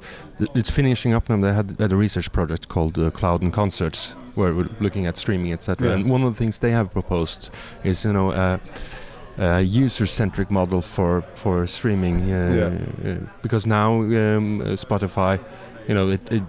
It's 0.56 0.72
finishing 0.72 1.14
up 1.16 1.30
now. 1.30 1.38
They 1.42 1.54
had, 1.54 1.76
had 1.80 1.92
a 1.92 1.96
research 1.98 2.32
project 2.32 2.68
called 2.70 2.98
uh, 2.98 3.10
Clouds 3.12 3.44
and 3.44 3.52
Concerts, 3.54 4.16
where 4.36 4.54
we're 4.54 4.70
looking 4.80 5.06
at 5.08 5.18
streaming, 5.18 5.52
etc. 5.54 5.88
Yeah. 5.88 5.96
And 5.96 6.10
one 6.10 6.24
of 6.24 6.34
the 6.34 6.38
things 6.38 6.60
they 6.60 6.72
have 6.72 6.90
proposed 6.92 7.50
is, 7.84 8.06
you 8.06 8.14
know, 8.14 8.32
a, 8.32 8.60
a 9.38 9.62
user-centric 9.62 10.50
model 10.52 10.82
for 10.82 11.24
for 11.36 11.68
streaming. 11.68 12.16
Uh, 12.32 12.54
Yeah. 12.56 13.12
uh, 13.12 13.18
because 13.42 13.68
now 13.70 13.90
um, 14.02 14.62
uh, 14.62 14.76
Spotify, 14.76 15.40
you 15.88 15.96
know, 15.96 16.10
it, 16.14 16.22
it, 16.32 16.42
it 16.42 16.44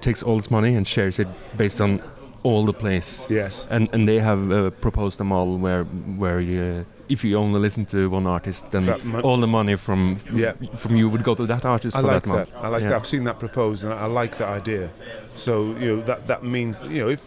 takes 0.00 0.22
all 0.22 0.38
its 0.38 0.50
money 0.50 0.74
and 0.76 0.86
shares 0.86 1.18
it 1.18 1.28
based 1.56 1.80
on 1.80 2.00
all 2.42 2.64
the 2.64 2.72
plays. 2.72 3.26
Yes. 3.30 3.66
And 3.70 3.88
and 3.92 4.06
they 4.08 4.20
have 4.20 4.50
uh, 4.52 4.70
proposed 4.80 5.20
a 5.20 5.24
model 5.24 5.58
where 5.58 5.84
where 6.18 6.40
you, 6.40 6.84
if 7.08 7.24
you 7.24 7.36
only 7.38 7.60
listen 7.60 7.84
to 7.86 8.08
one 8.10 8.26
artist, 8.26 8.70
then 8.70 8.88
all 9.22 9.40
the 9.40 9.46
money 9.46 9.76
from 9.76 10.18
Yeah. 10.32 10.52
from 10.76 10.96
you 10.96 11.08
would 11.10 11.24
go 11.24 11.34
to 11.34 11.46
that 11.46 11.64
artist 11.64 11.96
I 11.96 12.00
for 12.00 12.06
like 12.14 12.22
that 12.22 12.28
month. 12.28 12.50
that. 12.52 12.64
I 12.64 12.68
like 12.68 12.82
Yeah. 12.82 12.90
that. 12.90 12.96
I've 13.00 13.06
seen 13.06 13.24
that 13.24 13.38
proposed, 13.38 13.84
and 13.84 13.92
I 13.92 14.06
like 14.22 14.36
that 14.38 14.48
idea. 14.60 14.88
So 15.34 15.52
you 15.80 15.86
know 15.96 16.02
that 16.06 16.26
that 16.26 16.42
means 16.42 16.80
you 16.90 17.02
know 17.04 17.08
if 17.08 17.22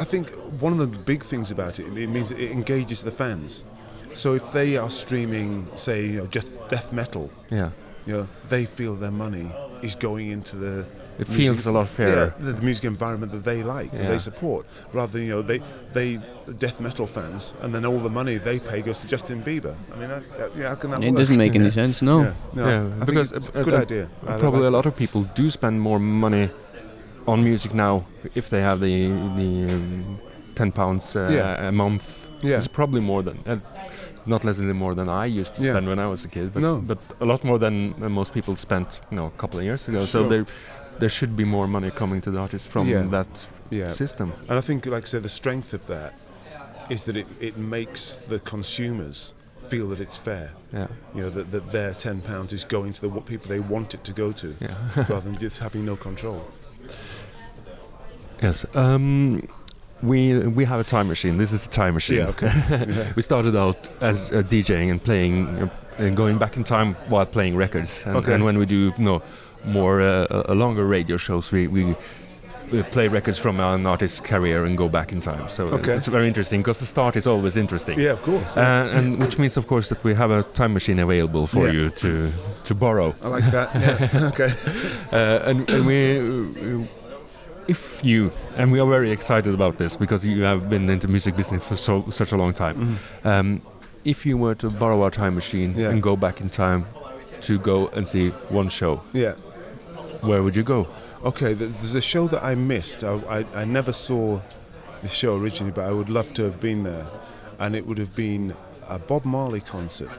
I 0.00 0.04
think 0.04 0.30
one 0.62 0.72
of 0.72 0.78
the 0.78 0.86
big 1.04 1.22
things 1.22 1.50
about 1.50 1.78
it, 1.78 1.86
it 1.86 2.08
means 2.08 2.30
it 2.30 2.50
engages 2.50 3.02
the 3.02 3.10
fans. 3.10 3.64
So 4.14 4.34
if 4.34 4.52
they 4.52 4.76
are 4.76 4.88
streaming, 4.90 5.66
say, 5.76 6.06
you 6.06 6.18
know, 6.20 6.26
just 6.26 6.48
death 6.68 6.92
metal, 6.92 7.30
Yeah, 7.50 7.70
you 8.06 8.12
know, 8.16 8.28
they 8.48 8.64
feel 8.66 8.94
their 8.94 9.10
money 9.10 9.46
is 9.82 9.94
going 9.94 10.30
into 10.30 10.56
the 10.56 10.86
it 11.18 11.28
music- 11.28 11.36
feels 11.36 11.66
a 11.66 11.72
lot 11.72 11.86
fairer. 11.88 12.34
Yeah, 12.38 12.44
the, 12.46 12.52
the 12.54 12.62
music 12.62 12.84
environment 12.84 13.30
that 13.32 13.44
they 13.44 13.62
like, 13.62 13.92
that 13.92 14.08
they 14.08 14.18
support, 14.18 14.66
rather 14.92 15.12
than 15.12 15.22
you 15.22 15.34
know 15.34 15.42
they 15.42 15.60
they 15.92 16.20
death 16.58 16.80
metal 16.80 17.06
fans, 17.06 17.54
and 17.62 17.72
then 17.74 17.84
all 17.86 18.00
the 18.00 18.10
money 18.10 18.36
they 18.38 18.58
pay 18.58 18.82
goes 18.82 18.98
to 18.98 19.06
Justin 19.06 19.40
Bieber. 19.42 19.76
I 19.92 19.96
mean, 19.98 20.08
that, 20.08 20.22
that, 20.36 20.56
yeah, 20.56 20.68
how 20.70 20.74
can 20.74 20.90
that 20.90 21.02
it 21.04 21.10
work? 21.10 21.18
doesn't 21.18 21.36
make 21.36 21.54
any 21.54 21.70
sense. 21.70 22.02
No. 22.02 22.20
Yeah, 22.22 22.32
no, 22.54 22.68
yeah, 22.68 22.80
I 22.80 22.90
think 22.90 23.06
because 23.06 23.32
it's 23.32 23.48
uh, 23.50 23.60
a 23.60 23.64
good 23.64 23.74
uh, 23.74 23.78
idea. 23.82 24.08
Probably 24.38 24.60
like 24.60 24.68
a 24.72 24.76
lot 24.76 24.86
of 24.86 24.96
people 24.96 25.22
do 25.36 25.50
spend 25.50 25.80
more 25.80 26.00
money 26.00 26.50
on 27.26 27.44
music 27.44 27.72
now 27.74 28.04
if 28.34 28.48
they 28.50 28.60
have 28.60 28.80
the 28.80 29.06
the 29.36 29.72
um, 29.72 30.18
ten 30.56 30.72
pounds 30.72 31.14
uh, 31.16 31.28
Yeah. 31.32 31.68
a 31.68 31.72
month. 31.72 32.28
Yeah. 32.42 32.56
It's 32.58 32.68
probably 32.68 33.00
more 33.00 33.22
than. 33.22 33.38
Uh, 33.46 33.58
not 34.26 34.44
less 34.44 34.56
than 34.56 34.72
more 34.76 34.94
than 34.94 35.08
I 35.08 35.26
used 35.40 35.54
to 35.56 35.62
Yeah. 35.62 35.72
spend 35.72 35.86
when 35.88 35.98
I 35.98 36.06
was 36.06 36.24
a 36.24 36.28
kid, 36.28 36.52
but 36.54 36.62
No. 36.62 36.76
but 36.86 36.98
a 37.20 37.24
lot 37.24 37.44
more 37.44 37.58
than 37.58 37.94
uh, 38.02 38.08
most 38.08 38.32
people 38.32 38.56
spent, 38.56 39.00
you 39.10 39.16
know, 39.16 39.26
a 39.26 39.30
couple 39.40 39.58
of 39.58 39.64
years 39.64 39.88
ago. 39.88 40.04
So 40.06 40.28
there, 40.28 40.44
there 40.98 41.08
should 41.10 41.34
be 41.36 41.44
more 41.44 41.66
money 41.68 41.90
coming 41.90 42.20
to 42.22 42.30
the 42.30 42.38
artists 42.38 42.68
from 42.68 42.88
Yeah. 42.88 43.02
that 43.10 43.46
Yeah, 43.70 43.88
system. 43.92 44.32
and 44.48 44.58
I 44.58 44.62
think, 44.62 44.86
like 44.86 45.02
I 45.04 45.06
said, 45.06 45.22
the 45.22 45.28
strength 45.28 45.74
of 45.74 45.86
that 45.86 46.12
is 46.90 47.04
that 47.04 47.16
it, 47.16 47.26
it 47.40 47.56
makes 47.56 48.16
the 48.28 48.38
consumers 48.40 49.32
feel 49.68 49.88
that 49.88 50.00
it's 50.00 50.18
fair. 50.18 50.50
Yeah, 50.72 50.86
You 51.14 51.22
know 51.22 51.30
that, 51.30 51.50
that 51.50 51.70
their 51.70 51.94
ten 51.94 52.20
pounds 52.20 52.52
is 52.52 52.64
going 52.64 52.92
to 52.94 53.00
the 53.00 53.08
what 53.08 53.24
people 53.26 53.48
they 53.48 53.60
want 53.60 53.94
it 53.94 54.04
to 54.04 54.12
go 54.12 54.32
to, 54.32 54.46
yeah. 54.60 54.74
rather 55.08 55.20
than 55.20 55.38
just 55.38 55.58
having 55.58 55.84
no 55.86 55.96
control. 55.96 56.42
yes. 58.42 58.66
Um, 58.74 59.48
we 60.04 60.38
we 60.58 60.64
have 60.64 60.80
a 60.80 60.84
time 60.84 61.08
machine. 61.08 61.36
This 61.38 61.52
is 61.52 61.66
a 61.66 61.70
time 61.70 61.94
machine. 61.94 62.18
Yeah, 62.18 62.28
okay. 62.28 62.46
yeah. 62.70 63.12
we 63.16 63.22
started 63.22 63.56
out 63.56 63.90
as 64.00 64.30
uh, 64.32 64.42
DJing 64.42 64.90
and 64.90 65.00
playing, 65.02 65.46
uh, 65.62 65.68
and 65.98 66.16
going 66.16 66.38
back 66.38 66.56
in 66.56 66.64
time 66.64 66.94
while 67.08 67.26
playing 67.26 67.56
records. 67.56 68.02
And, 68.06 68.16
Okay. 68.16 68.34
and 68.34 68.44
when 68.44 68.58
we 68.58 68.66
do, 68.66 68.92
you 68.98 69.04
know, 69.04 69.22
more 69.64 70.00
uh, 70.00 70.26
uh, 70.48 70.54
longer 70.54 70.84
radio 70.86 71.16
shows, 71.16 71.52
we, 71.52 71.68
we 71.68 71.94
play 72.90 73.08
records 73.08 73.38
from 73.38 73.60
an 73.60 73.86
artist's 73.86 74.20
career 74.20 74.64
and 74.64 74.76
go 74.76 74.88
back 74.88 75.12
in 75.12 75.20
time. 75.20 75.48
So 75.48 75.64
Okay. 75.64 75.94
it's 75.94 76.08
very 76.08 76.26
interesting 76.26 76.60
because 76.62 76.78
the 76.80 76.86
start 76.86 77.16
is 77.16 77.26
always 77.26 77.56
interesting. 77.56 77.98
yeah, 78.00 78.12
of 78.12 78.22
course. 78.22 78.56
Uh, 78.56 78.90
and 78.96 79.18
which 79.22 79.38
means, 79.38 79.56
of 79.56 79.66
course, 79.66 79.88
that 79.90 80.02
we 80.04 80.14
have 80.14 80.30
a 80.30 80.42
time 80.42 80.72
machine 80.72 80.98
available 81.02 81.46
for 81.46 81.66
Yeah. 81.66 81.72
you 81.72 81.90
to 81.90 82.30
to 82.64 82.74
borrow. 82.74 83.14
I 83.22 83.28
like 83.28 83.50
that. 83.52 83.68
Yeah. 83.74 84.28
okay. 84.32 84.52
Uh, 85.12 85.50
and, 85.50 85.70
and 85.70 85.86
we, 85.86 86.18
uh, 86.18 86.86
if 87.68 88.04
you, 88.04 88.30
and 88.56 88.70
we 88.72 88.80
are 88.80 88.86
very 88.88 89.10
excited 89.10 89.54
about 89.54 89.78
this 89.78 89.96
because 89.96 90.24
you 90.24 90.42
have 90.42 90.68
been 90.68 90.88
into 90.90 91.08
music 91.08 91.36
business 91.36 91.66
for 91.66 91.76
so 91.76 92.04
such 92.10 92.32
a 92.32 92.36
long 92.36 92.52
time. 92.52 92.98
Um, 93.24 93.62
if 94.04 94.26
you 94.26 94.36
were 94.36 94.54
to 94.56 94.68
borrow 94.70 95.02
our 95.02 95.10
time 95.10 95.34
machine 95.34 95.74
Yeah. 95.76 95.90
and 95.90 96.02
go 96.02 96.14
back 96.16 96.40
in 96.40 96.50
time 96.50 96.86
to 97.42 97.58
go 97.58 97.88
and 97.88 98.06
see 98.06 98.30
one 98.50 98.68
show, 98.68 99.00
Yeah. 99.12 99.32
where 100.20 100.42
would 100.42 100.54
you 100.56 100.62
go? 100.62 100.86
Okay, 101.24 101.54
there's 101.54 101.94
a 101.94 102.02
show 102.02 102.26
that 102.28 102.44
I 102.44 102.54
missed. 102.54 103.02
I, 103.02 103.14
I, 103.28 103.46
I 103.62 103.64
never 103.64 103.92
saw 103.92 104.40
the 105.00 105.08
show 105.08 105.36
originally, 105.36 105.72
but 105.72 105.86
I 105.86 105.90
would 105.90 106.10
love 106.10 106.34
to 106.34 106.42
have 106.44 106.60
been 106.60 106.82
there. 106.82 107.06
And 107.58 107.74
it 107.74 107.86
would 107.86 107.96
have 107.98 108.14
been 108.14 108.54
a 108.88 108.98
Bob 108.98 109.24
Marley 109.24 109.60
concert 109.60 110.10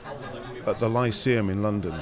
at 0.66 0.80
the 0.80 0.90
Lyceum 0.90 1.50
in 1.52 1.62
London 1.62 1.94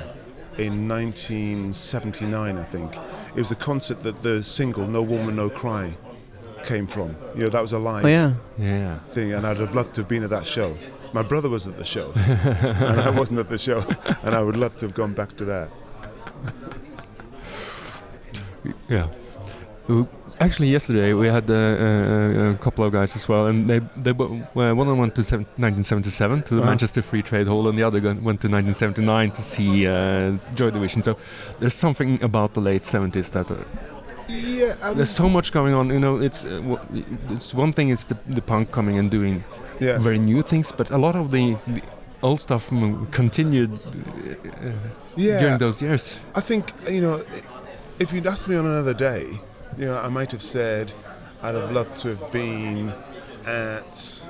in 0.58 0.88
1979, 0.88 2.58
I 2.58 2.64
think. 2.64 2.96
It 3.36 3.40
was 3.40 3.50
the 3.50 3.56
concert 3.56 4.02
that 4.04 4.22
the 4.24 4.44
single 4.44 4.86
No 4.88 5.02
Woman 5.02 5.36
No 5.36 5.50
Cry 5.50 5.96
came 6.64 6.88
from. 6.88 7.16
You 7.36 7.44
know, 7.44 7.50
that 7.50 7.62
was 7.62 7.74
a 7.74 7.80
live 7.80 8.06
Oh 8.06 8.08
yeah. 8.08 8.34
Yeah. 8.58 9.00
thing, 9.14 9.34
and 9.34 9.46
I'd 9.46 9.58
have 9.58 9.76
loved 9.76 9.96
to 9.96 10.02
have 10.02 10.08
been 10.08 10.24
at 10.24 10.30
that 10.30 10.46
show. 10.46 10.78
My 11.14 11.22
brother 11.22 11.50
was 11.50 11.68
at 11.68 11.78
the 11.78 11.84
show, 11.84 12.12
and 12.16 13.00
I 13.02 13.10
wasn't 13.10 13.40
at 13.40 13.50
the 13.50 13.58
show, 13.58 13.80
and 14.24 14.34
I 14.36 14.42
would 14.42 14.56
love 14.56 14.76
to 14.78 14.86
have 14.88 14.96
gone 14.96 15.14
back 15.14 15.36
to 15.38 15.46
that. 15.46 15.70
Yeah. 18.88 19.08
Uh, 19.90 20.06
Actually, 20.46 20.70
yesterday 20.72 21.14
we 21.14 21.28
had 21.28 21.50
uh, 21.50 21.54
uh, 21.54 22.52
a 22.54 22.58
couple 22.66 22.84
of 22.86 22.92
guys 22.92 23.16
as 23.16 23.30
well, 23.30 23.46
and 23.48 23.68
they 23.70 23.80
they 24.06 24.12
bo- 24.20 24.42
well, 24.54 24.76
one 24.76 24.88
of 24.88 24.92
them 24.92 25.00
went 25.00 25.16
to 25.16 25.24
seven, 25.24 25.46
1977 25.58 26.42
to 26.44 26.56
the 26.56 26.62
Uh-huh. 26.62 26.70
Manchester 26.72 27.02
Free 27.02 27.22
Trade 27.22 27.48
Hall, 27.48 27.68
and 27.70 27.78
the 27.78 27.84
other 27.88 28.00
went 28.02 28.40
to 28.42 28.48
1979 28.50 29.32
to 29.32 29.42
see 29.42 29.88
uh, 29.88 29.96
Joy 30.60 30.70
Division. 30.72 31.02
So 31.04 31.16
there's 31.60 31.76
something 31.86 32.22
about 32.24 32.54
the 32.54 32.62
late 32.62 32.84
70s 32.84 33.30
that 33.32 33.52
uh, 33.52 33.56
Yeah, 34.28 34.76
um, 34.84 34.96
there's 34.98 35.16
so 35.16 35.30
much 35.30 35.52
going 35.54 35.74
on. 35.80 35.86
You 35.90 36.00
know, 36.00 36.16
it's 36.28 36.44
uh, 36.46 36.50
w- 36.70 37.06
it's 37.36 37.54
one 37.54 37.72
thing 37.74 37.90
is 37.90 38.06
the, 38.06 38.18
the 38.36 38.42
punk 38.42 38.72
coming 38.72 38.98
and 39.00 39.10
doing 39.12 39.44
yeah. 39.80 39.98
very 40.04 40.18
new 40.20 40.42
things, 40.44 40.72
but 40.78 40.90
a 40.92 40.98
lot 40.98 41.16
of 41.16 41.26
the, 41.32 41.56
the 41.76 41.82
old 42.22 42.40
stuff 42.42 42.68
continued 43.12 43.72
uh, 43.72 44.72
yeah. 45.16 45.40
during 45.42 45.58
those 45.60 45.82
years. 45.86 46.18
I 46.36 46.42
think 46.42 46.64
you 46.90 47.02
know, 47.02 47.24
if 48.00 48.12
you'd 48.14 48.28
asked 48.28 48.48
me 48.50 48.56
on 48.58 48.66
another 48.66 48.94
day, 48.94 49.26
you 49.78 49.86
know, 49.86 50.00
I 50.00 50.10
might 50.10 50.32
have 50.32 50.42
said 50.42 50.94
I'd 51.42 51.56
have 51.56 51.72
loved 51.72 51.96
to 51.98 52.16
have 52.16 52.32
been 52.32 52.94
at 53.46 54.26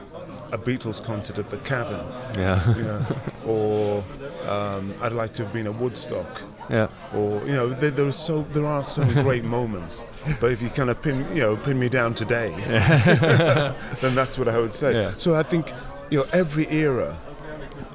a 0.52 0.58
Beatles 0.58 1.04
concert 1.04 1.38
at 1.40 1.50
the 1.50 1.58
Cavern, 1.60 2.06
Yeah, 2.38 2.76
you 2.76 2.84
know, 2.84 3.06
or 3.46 4.04
um, 4.50 4.94
I'd 5.02 5.12
like 5.12 5.34
to 5.34 5.44
have 5.44 5.54
been 5.54 5.68
at 5.68 5.76
Woodstock, 5.76 6.42
yeah, 6.70 6.88
or 7.14 7.40
you 7.46 7.54
know, 7.54 7.70
there, 7.70 7.92
there 7.92 8.06
are 8.08 8.12
so 8.12 8.44
there 8.54 8.66
are 8.66 8.84
some 8.84 9.08
great 9.24 9.44
moments. 9.58 10.04
But 10.40 10.52
if 10.52 10.62
you 10.62 10.70
kind 10.70 10.90
of 10.90 11.02
pin, 11.02 11.26
you 11.36 11.42
know, 11.42 11.58
pin 11.58 11.80
me 11.80 11.90
down 11.90 12.14
today, 12.14 12.50
then 14.02 14.16
that's 14.16 14.38
what 14.38 14.48
I 14.48 14.58
would 14.60 14.74
say. 14.74 14.94
Yeah. 14.94 15.14
So 15.18 15.36
I 15.36 15.44
think, 15.44 15.72
you 16.10 16.20
know, 16.20 16.26
every 16.34 16.68
era 16.72 17.18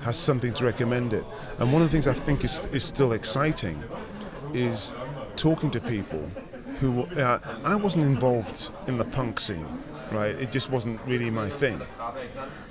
has 0.03 0.17
something 0.17 0.53
to 0.55 0.65
recommend 0.65 1.13
it. 1.13 1.25
And 1.59 1.73
one 1.73 1.83
of 1.83 1.89
the 1.89 1.93
things 1.93 2.07
I 2.07 2.13
think 2.13 2.45
is, 2.45 2.67
is 2.67 2.85
still 2.85 3.13
exciting 3.13 3.83
is 4.53 4.95
talking 5.37 5.71
to 5.71 5.81
people 5.81 6.31
who 6.81 7.03
uh, 7.21 7.39
I 7.65 7.75
wasn't 7.77 8.05
involved 8.05 8.71
in 8.87 8.99
the 8.99 9.05
punk 9.05 9.41
scene, 9.41 9.67
right? 10.13 10.35
It 10.35 10.53
just 10.53 10.71
wasn't 10.71 11.01
really 11.07 11.31
my 11.31 11.49
thing. 11.49 11.81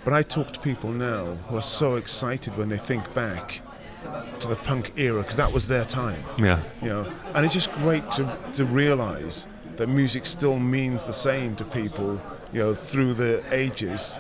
But 0.04 0.14
I 0.14 0.24
talk 0.24 0.52
to 0.52 0.60
people 0.60 0.92
now 0.92 1.36
who 1.50 1.58
are 1.58 1.62
so 1.62 1.96
excited 1.96 2.56
when 2.58 2.70
they 2.70 2.78
think 2.78 3.14
back 3.14 3.62
to 4.40 4.48
the 4.48 4.56
punk 4.56 4.94
era 4.98 5.22
because 5.22 5.36
that 5.36 5.52
was 5.52 5.68
their 5.68 5.84
time, 5.86 6.20
Yeah. 6.38 6.60
you 6.82 6.90
know. 6.90 7.06
And 7.34 7.46
it's 7.46 7.54
just 7.54 7.72
great 7.74 8.10
to 8.12 8.38
to 8.56 8.64
realize 8.66 9.48
that 9.76 9.88
music 9.88 10.26
still 10.26 10.58
means 10.60 11.04
the 11.04 11.14
same 11.14 11.56
to 11.58 11.64
people, 11.66 12.20
you 12.54 12.60
know, 12.62 12.74
through 12.76 13.14
the 13.16 13.44
ages. 13.52 14.18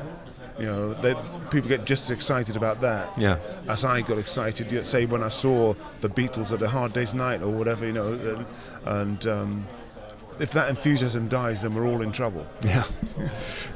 You 0.59 0.65
know, 0.65 0.93
that 1.03 1.17
people 1.51 1.69
get 1.69 1.85
just 1.85 2.05
as 2.05 2.09
excited 2.09 2.55
about 2.55 2.81
that 2.81 3.15
Yeah. 3.15 3.37
as 3.67 3.83
I 3.85 4.01
got 4.01 4.17
excited, 4.17 4.71
you 4.71 4.79
know, 4.79 4.83
say 4.83 5.05
when 5.05 5.21
I 5.21 5.27
saw 5.27 5.75
the 6.01 6.09
Beatles 6.09 6.51
at 6.51 6.63
a 6.63 6.67
Hard 6.67 6.93
Day's 6.93 7.13
Night 7.13 7.43
or 7.43 7.49
whatever, 7.49 7.85
you 7.85 7.93
know, 7.93 8.07
and, 8.13 8.45
and 8.85 9.27
um, 9.27 9.67
if 10.39 10.51
that 10.51 10.69
enthusiasm 10.69 11.27
dies, 11.27 11.61
then 11.61 11.73
we're 11.75 11.87
all 11.87 12.01
in 12.01 12.11
trouble. 12.11 12.45
Yeah. 12.63 12.83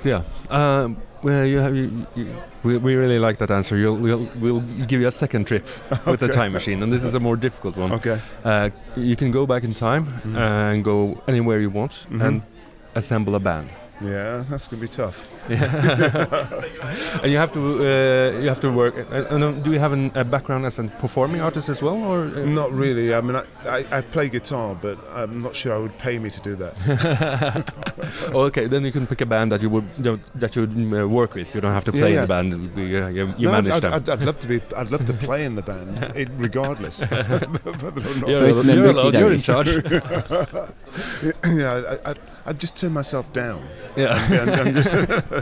yeah. 0.03 0.23
Um, 0.49 0.97
well, 1.23 1.45
you 1.45 1.59
have, 1.59 1.75
you, 1.75 2.05
you, 2.15 2.35
we, 2.63 2.77
we 2.77 2.95
really 2.95 3.19
like 3.19 3.37
that 3.39 3.51
answer. 3.51 3.77
You'll, 3.77 3.97
we'll, 3.97 4.27
we'll 4.39 4.61
give 4.87 5.01
you 5.01 5.07
a 5.07 5.11
second 5.11 5.45
trip 5.45 5.65
with 6.05 6.19
the 6.19 6.27
time 6.27 6.51
machine, 6.53 6.81
and 6.83 6.91
this 6.91 7.03
is 7.03 7.13
a 7.13 7.19
more 7.19 7.35
difficult 7.35 7.77
one. 7.77 7.91
Okay. 7.93 8.19
Uh, 8.43 8.69
you 8.95 9.15
can 9.15 9.31
go 9.31 9.45
back 9.45 9.63
in 9.63 9.73
time 9.73 10.07
and 10.35 10.83
go 10.83 11.21
anywhere 11.27 11.59
you 11.59 11.69
want 11.69 12.07
Mhm. 12.09 12.25
and 12.25 12.41
assemble 12.95 13.35
a 13.35 13.39
band. 13.39 13.69
Yeah, 14.03 14.43
that's 14.49 14.67
gonna 14.67 14.81
be 14.81 14.87
tough. 14.87 15.29
Yeah. 15.49 15.65
and 17.23 17.31
you 17.31 17.37
have 17.37 17.51
to 17.53 17.59
uh, 17.59 18.39
you 18.39 18.49
have 18.49 18.59
to 18.61 18.71
work. 18.71 18.95
Uh, 18.97 19.15
uh, 19.15 19.51
do 19.51 19.71
you 19.71 19.79
have 19.79 19.93
an, 19.93 20.11
a 20.15 20.23
background 20.23 20.65
as 20.65 20.79
a 20.79 20.83
performing 20.83 21.41
artist 21.41 21.69
as 21.69 21.81
well, 21.81 21.97
or 22.03 22.21
uh, 22.21 22.45
Not 22.45 22.71
really. 22.71 23.13
I 23.13 23.21
mean, 23.21 23.35
I, 23.35 23.45
I, 23.65 23.97
I 23.97 24.01
play 24.01 24.29
guitar, 24.29 24.75
but 24.81 24.97
I'm 25.13 25.41
not 25.41 25.55
sure 25.55 25.75
I 25.75 25.77
would 25.77 25.97
pay 25.99 26.17
me 26.19 26.29
to 26.29 26.39
do 26.41 26.55
that. 26.55 27.73
Oh, 28.33 28.41
okay, 28.49 28.67
then 28.67 28.85
you 28.85 28.91
can 28.91 29.05
pick 29.05 29.21
a 29.21 29.25
band 29.25 29.51
that 29.51 29.61
you 29.61 29.69
would 29.69 29.87
you 29.97 30.03
know, 30.03 30.19
that 30.35 30.55
you 30.55 30.61
would 30.65 31.01
uh, 31.01 31.07
work 31.07 31.35
with. 31.35 31.53
You 31.53 31.61
don't 31.61 31.73
have 31.73 31.85
to 31.85 31.91
play 31.91 32.13
yeah. 32.13 32.21
in 32.23 32.27
the 32.27 32.27
band. 32.27 32.77
You, 32.77 32.85
you, 32.85 33.33
you 33.37 33.45
No, 33.45 33.51
manage 33.51 33.73
I'd, 33.73 33.81
them. 33.83 33.93
I'd, 33.93 34.09
I'd 34.09 34.21
love 34.21 34.39
to 34.39 34.47
be. 34.47 34.61
I'd 34.75 34.91
love 34.91 35.05
to 35.05 35.13
play 35.13 35.45
in 35.45 35.55
the 35.55 35.61
band, 35.61 35.99
it, 36.15 36.29
regardless. 36.35 36.99
But 36.99 37.41
I'm 37.41 38.19
not- 38.19 38.29
You're, 38.29 38.51
First 38.51 38.65
you're 38.65 38.85
allowed. 38.85 39.13
You're 39.13 39.31
in 39.31 39.37
guitarist. 39.37 40.73
yeah, 41.45 41.97
I, 42.05 42.11
I, 42.11 42.15
I'd, 42.45 42.49
I'd 42.49 42.59
just 42.59 42.75
turn 42.75 42.93
myself 42.93 43.31
down 43.33 43.65
yeah. 43.95 44.17
and, 44.31 44.49
and 44.49 44.75
just 44.75 44.91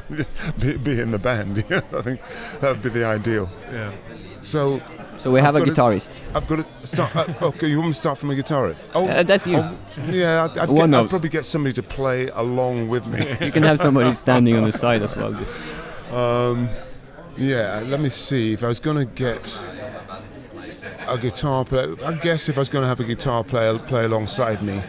be, 0.59 0.77
be 0.77 0.99
in 0.99 1.12
the 1.12 1.19
band. 1.19 1.57
Yeah, 1.69 1.81
I 1.97 2.01
think 2.01 2.21
that 2.62 2.69
would 2.69 2.81
be 2.83 2.89
the 2.89 3.05
ideal. 3.05 3.49
yeah. 3.71 3.91
So 4.41 4.81
So 5.17 5.31
we 5.31 5.41
have 5.41 5.55
a 5.55 5.59
I've 5.59 5.65
got 5.67 5.75
guitarist. 5.75 6.21
I've 6.33 6.47
got 6.47 6.59
to 6.81 6.88
start. 6.88 7.15
Uh, 7.15 7.47
okay, 7.47 7.67
you 7.67 7.77
want 7.77 7.89
me 7.89 7.93
to 7.93 7.99
start 7.99 8.17
from 8.17 8.29
a 8.31 8.35
guitarist? 8.35 8.83
Oh, 8.95 9.05
Uh, 9.07 9.23
that's 9.23 9.45
you. 9.45 9.57
oh, 9.57 9.75
yeah, 10.09 10.45
I'd, 10.45 10.57
I'd, 10.57 10.69
get, 10.69 10.93
I'd 10.93 11.09
probably 11.09 11.29
get 11.29 11.45
somebody 11.45 11.73
to 11.73 11.83
play 11.83 12.29
along 12.29 12.88
with 12.88 13.05
me. 13.07 13.19
You 13.45 13.51
can 13.51 13.63
have 13.63 13.79
somebody 13.79 14.13
standing 14.13 14.55
on 14.55 14.63
the 14.63 14.71
side 14.71 15.01
as 15.01 15.15
well. 15.17 15.35
Um, 16.13 16.69
yeah, 17.38 17.83
let 17.85 17.99
me 17.99 18.09
see. 18.09 18.53
If 18.53 18.63
I 18.63 18.67
was 18.67 18.79
going 18.79 18.97
to 18.97 19.05
get 19.05 19.65
a 21.07 21.17
guitar 21.17 21.65
player, 21.65 21.95
I 22.05 22.13
guess 22.15 22.49
if 22.49 22.57
I 22.57 22.62
was 22.62 22.69
going 22.69 22.83
to 22.83 22.88
have 22.88 22.99
a 22.99 23.03
guitar 23.03 23.43
player 23.43 23.77
play 23.77 24.05
alongside 24.05 24.63
me, 24.63 24.81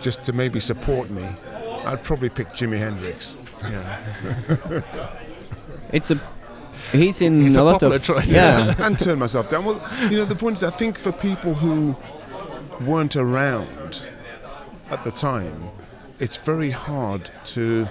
just 0.00 0.22
to 0.24 0.32
maybe 0.32 0.60
support 0.60 1.10
me, 1.10 1.26
I'd 1.84 2.02
probably 2.02 2.28
pick 2.28 2.48
Jimi 2.48 2.78
Hendrix. 2.78 3.36
Yeah. 3.62 5.12
It's 5.92 6.10
a. 6.10 6.20
He's 6.92 7.20
in 7.20 7.42
He's 7.42 7.56
a 7.56 7.60
a 7.60 7.64
lot 7.64 7.72
popular 7.74 7.96
of. 7.96 8.02
choice. 8.02 8.32
Yeah. 8.32 8.74
and 8.86 8.98
turn 8.98 9.18
myself 9.18 9.48
down. 9.48 9.64
Well, 9.64 9.82
you 10.10 10.18
know, 10.18 10.24
the 10.24 10.34
point 10.36 10.56
is, 10.58 10.64
I 10.64 10.70
think 10.70 10.98
for 10.98 11.12
people 11.12 11.54
who 11.54 11.96
weren't 12.84 13.16
around 13.16 14.08
at 14.90 15.04
the 15.04 15.10
time, 15.10 15.70
it's 16.18 16.36
very 16.36 16.70
hard 16.70 17.30
to. 17.46 17.88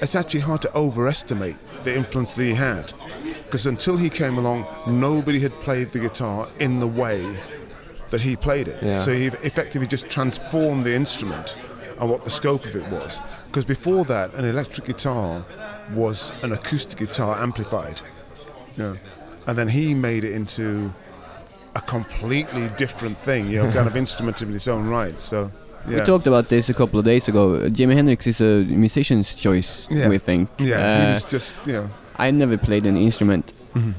It's 0.00 0.14
actually 0.16 0.40
hard 0.40 0.60
to 0.62 0.74
overestimate 0.74 1.56
the 1.82 1.94
influence 1.94 2.34
that 2.34 2.42
he 2.42 2.54
had, 2.54 2.92
because 3.44 3.64
until 3.66 3.96
he 3.96 4.10
came 4.10 4.38
along, 4.38 4.66
nobody 4.88 5.38
had 5.38 5.52
played 5.52 5.90
the 5.90 6.00
guitar 6.00 6.48
in 6.58 6.80
the 6.80 6.88
way 6.88 7.24
that 8.10 8.20
he 8.20 8.34
played 8.36 8.66
it. 8.68 8.82
Yeah. 8.82 8.98
So 8.98 9.12
he 9.14 9.26
effectively 9.26 9.86
just 9.86 10.10
transformed 10.10 10.84
the 10.84 10.92
instrument 10.94 11.56
and 12.00 12.10
what 12.10 12.24
the 12.24 12.30
scope 12.30 12.64
of 12.64 12.74
it 12.76 12.86
was. 12.90 13.20
Because 13.46 13.64
before 13.64 14.04
that, 14.06 14.32
an 14.34 14.44
electric 14.44 14.86
guitar 14.86 15.44
was 15.92 16.32
an 16.42 16.52
acoustic 16.52 16.98
guitar 16.98 17.40
amplified. 17.42 18.00
Yeah. 18.76 18.94
And 19.46 19.56
then 19.58 19.68
he 19.68 19.94
made 19.94 20.24
it 20.24 20.32
into 20.32 20.92
a 21.76 21.80
completely 21.80 22.68
different 22.76 23.18
thing, 23.18 23.48
you 23.48 23.62
know, 23.62 23.70
kind 23.72 23.86
of 23.86 23.96
instrument 24.04 24.40
in 24.42 24.54
its 24.54 24.68
own 24.68 24.86
right. 24.86 25.18
So, 25.20 25.50
yeah. 25.88 25.98
We 26.00 26.04
talked 26.06 26.26
about 26.26 26.48
this 26.48 26.68
a 26.70 26.74
couple 26.74 26.98
of 26.98 27.04
days 27.04 27.28
ago. 27.28 27.54
Uh, 27.54 27.68
Jimi 27.68 27.94
Hendrix 27.94 28.26
is 28.26 28.40
a 28.40 28.64
musician's 28.64 29.34
choice, 29.34 29.86
Yeah. 29.90 30.08
we 30.08 30.18
think. 30.18 30.48
yeah, 30.58 30.66
he 30.66 31.10
Uh, 31.10 31.14
was 31.14 31.24
just, 31.30 31.56
you 31.66 31.72
know, 31.74 31.90
I 32.16 32.30
never 32.30 32.56
played 32.56 32.86
an 32.86 32.96
instrument. 32.96 33.52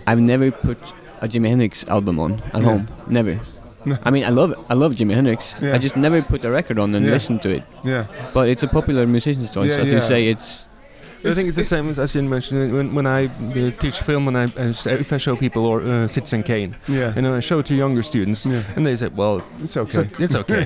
I've 0.07 0.19
never 0.21 0.51
put 0.51 0.77
a 1.21 1.27
Jimi 1.27 1.49
Hendrix 1.49 1.85
album 1.87 2.19
on 2.19 2.41
at 2.53 2.61
Yeah. 2.61 2.69
home. 2.69 2.87
Never. 3.07 3.39
I 4.03 4.09
mean, 4.11 4.23
I 4.23 4.29
love 4.29 4.53
I 4.69 4.73
love 4.73 4.93
Jimi 4.95 5.13
Hendrix. 5.13 5.55
Yeah. 5.61 5.75
I 5.75 5.77
just 5.77 5.95
never 5.97 6.21
put 6.21 6.43
a 6.45 6.51
record 6.51 6.77
on 6.79 6.95
and 6.95 7.05
Yeah. 7.05 7.11
listen 7.13 7.39
to 7.39 7.49
it. 7.49 7.63
yeah. 7.83 8.05
But 8.33 8.49
it's 8.49 8.63
a 8.63 8.67
popular 8.67 9.05
musician's 9.07 9.51
choice, 9.53 9.69
Yeah, 9.69 9.83
as 9.83 9.91
you 9.91 9.99
say. 10.01 10.27
It's 10.27 10.69
I 11.23 11.33
think 11.33 11.47
it's 11.49 11.57
the 11.57 11.63
same 11.75 11.89
as, 11.89 11.97
as 11.97 12.13
you 12.13 12.21
mentioned 12.21 12.71
when, 12.71 12.93
when 12.93 13.07
I 13.07 13.25
uh, 13.25 13.71
teach 13.79 13.97
film 14.01 14.27
and 14.27 14.37
I, 14.37 14.43
I 14.61 14.67
s- 14.69 14.85
if 14.85 15.11
I 15.11 15.17
show 15.17 15.35
people 15.35 15.65
or 15.65 15.81
uh, 15.81 16.07
Citizen 16.07 16.43
Kane, 16.43 16.75
Yeah. 16.87 17.15
you 17.15 17.21
know, 17.23 17.33
I 17.35 17.39
show 17.39 17.57
it 17.59 17.65
to 17.67 17.73
younger 17.75 18.03
students, 18.03 18.45
Yeah. 18.45 18.61
and 18.75 18.85
they 18.85 18.95
say, 18.95 19.07
"Well, 19.21 19.37
It's 19.63 19.75
it's, 19.75 19.77
okay. 19.97 20.05
o- 20.05 20.23
it's 20.23 20.35
okay," 20.35 20.63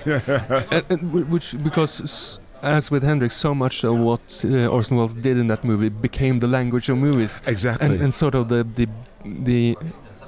and, 0.75 0.83
and 0.91 0.99
wh- 1.13 1.31
which 1.31 1.55
because 1.63 2.39
as 2.61 2.91
with 2.91 3.03
Hendrix, 3.03 3.35
so 3.37 3.55
much 3.55 3.85
of 3.85 3.95
what 4.07 4.19
uh, 4.43 4.67
Orson 4.75 4.97
Welles 4.97 5.15
did 5.15 5.37
in 5.37 5.47
that 5.47 5.63
movie 5.63 5.87
became 5.87 6.39
the 6.39 6.47
language 6.47 6.89
of 6.91 6.97
movies, 6.97 7.41
Exactly. 7.47 7.85
and, 7.87 8.01
and 8.03 8.13
sort 8.13 8.35
of 8.35 8.49
the 8.49 8.61
the 8.75 8.85
the 9.23 9.77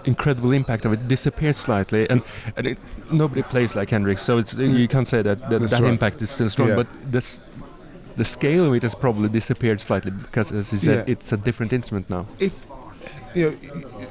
incredible 0.05 0.51
impact 0.51 0.85
of 0.85 0.93
it 0.93 1.07
disappeared 1.07 1.55
slightly, 1.55 2.09
and, 2.09 2.21
and 2.57 2.67
it, 2.67 2.79
nobody 3.11 3.41
plays 3.43 3.75
like 3.75 3.89
Hendrix, 3.89 4.21
so 4.21 4.37
it's 4.37 4.53
you 4.53 4.87
mm. 4.87 4.89
can't 4.89 5.07
say 5.07 5.21
that 5.21 5.49
that, 5.49 5.61
that 5.61 5.81
right. 5.81 5.91
impact 5.91 6.21
is 6.21 6.29
still 6.29 6.49
strong, 6.49 6.69
Yeah. 6.69 6.75
but 6.75 6.87
this. 7.11 7.39
The 8.17 8.25
scale 8.25 8.65
of 8.65 8.73
it 8.75 8.83
has 8.83 8.93
probably 8.93 9.29
disappeared 9.29 9.79
slightly 9.79 10.11
because, 10.11 10.51
as 10.51 10.73
you 10.73 10.79
said, 10.79 11.07
Yeah. 11.07 11.13
it's 11.13 11.31
a 11.31 11.37
different 11.37 11.71
instrument 11.71 12.09
now. 12.09 12.27
if 12.39 12.65
you 13.33 13.51
know, 13.51 13.57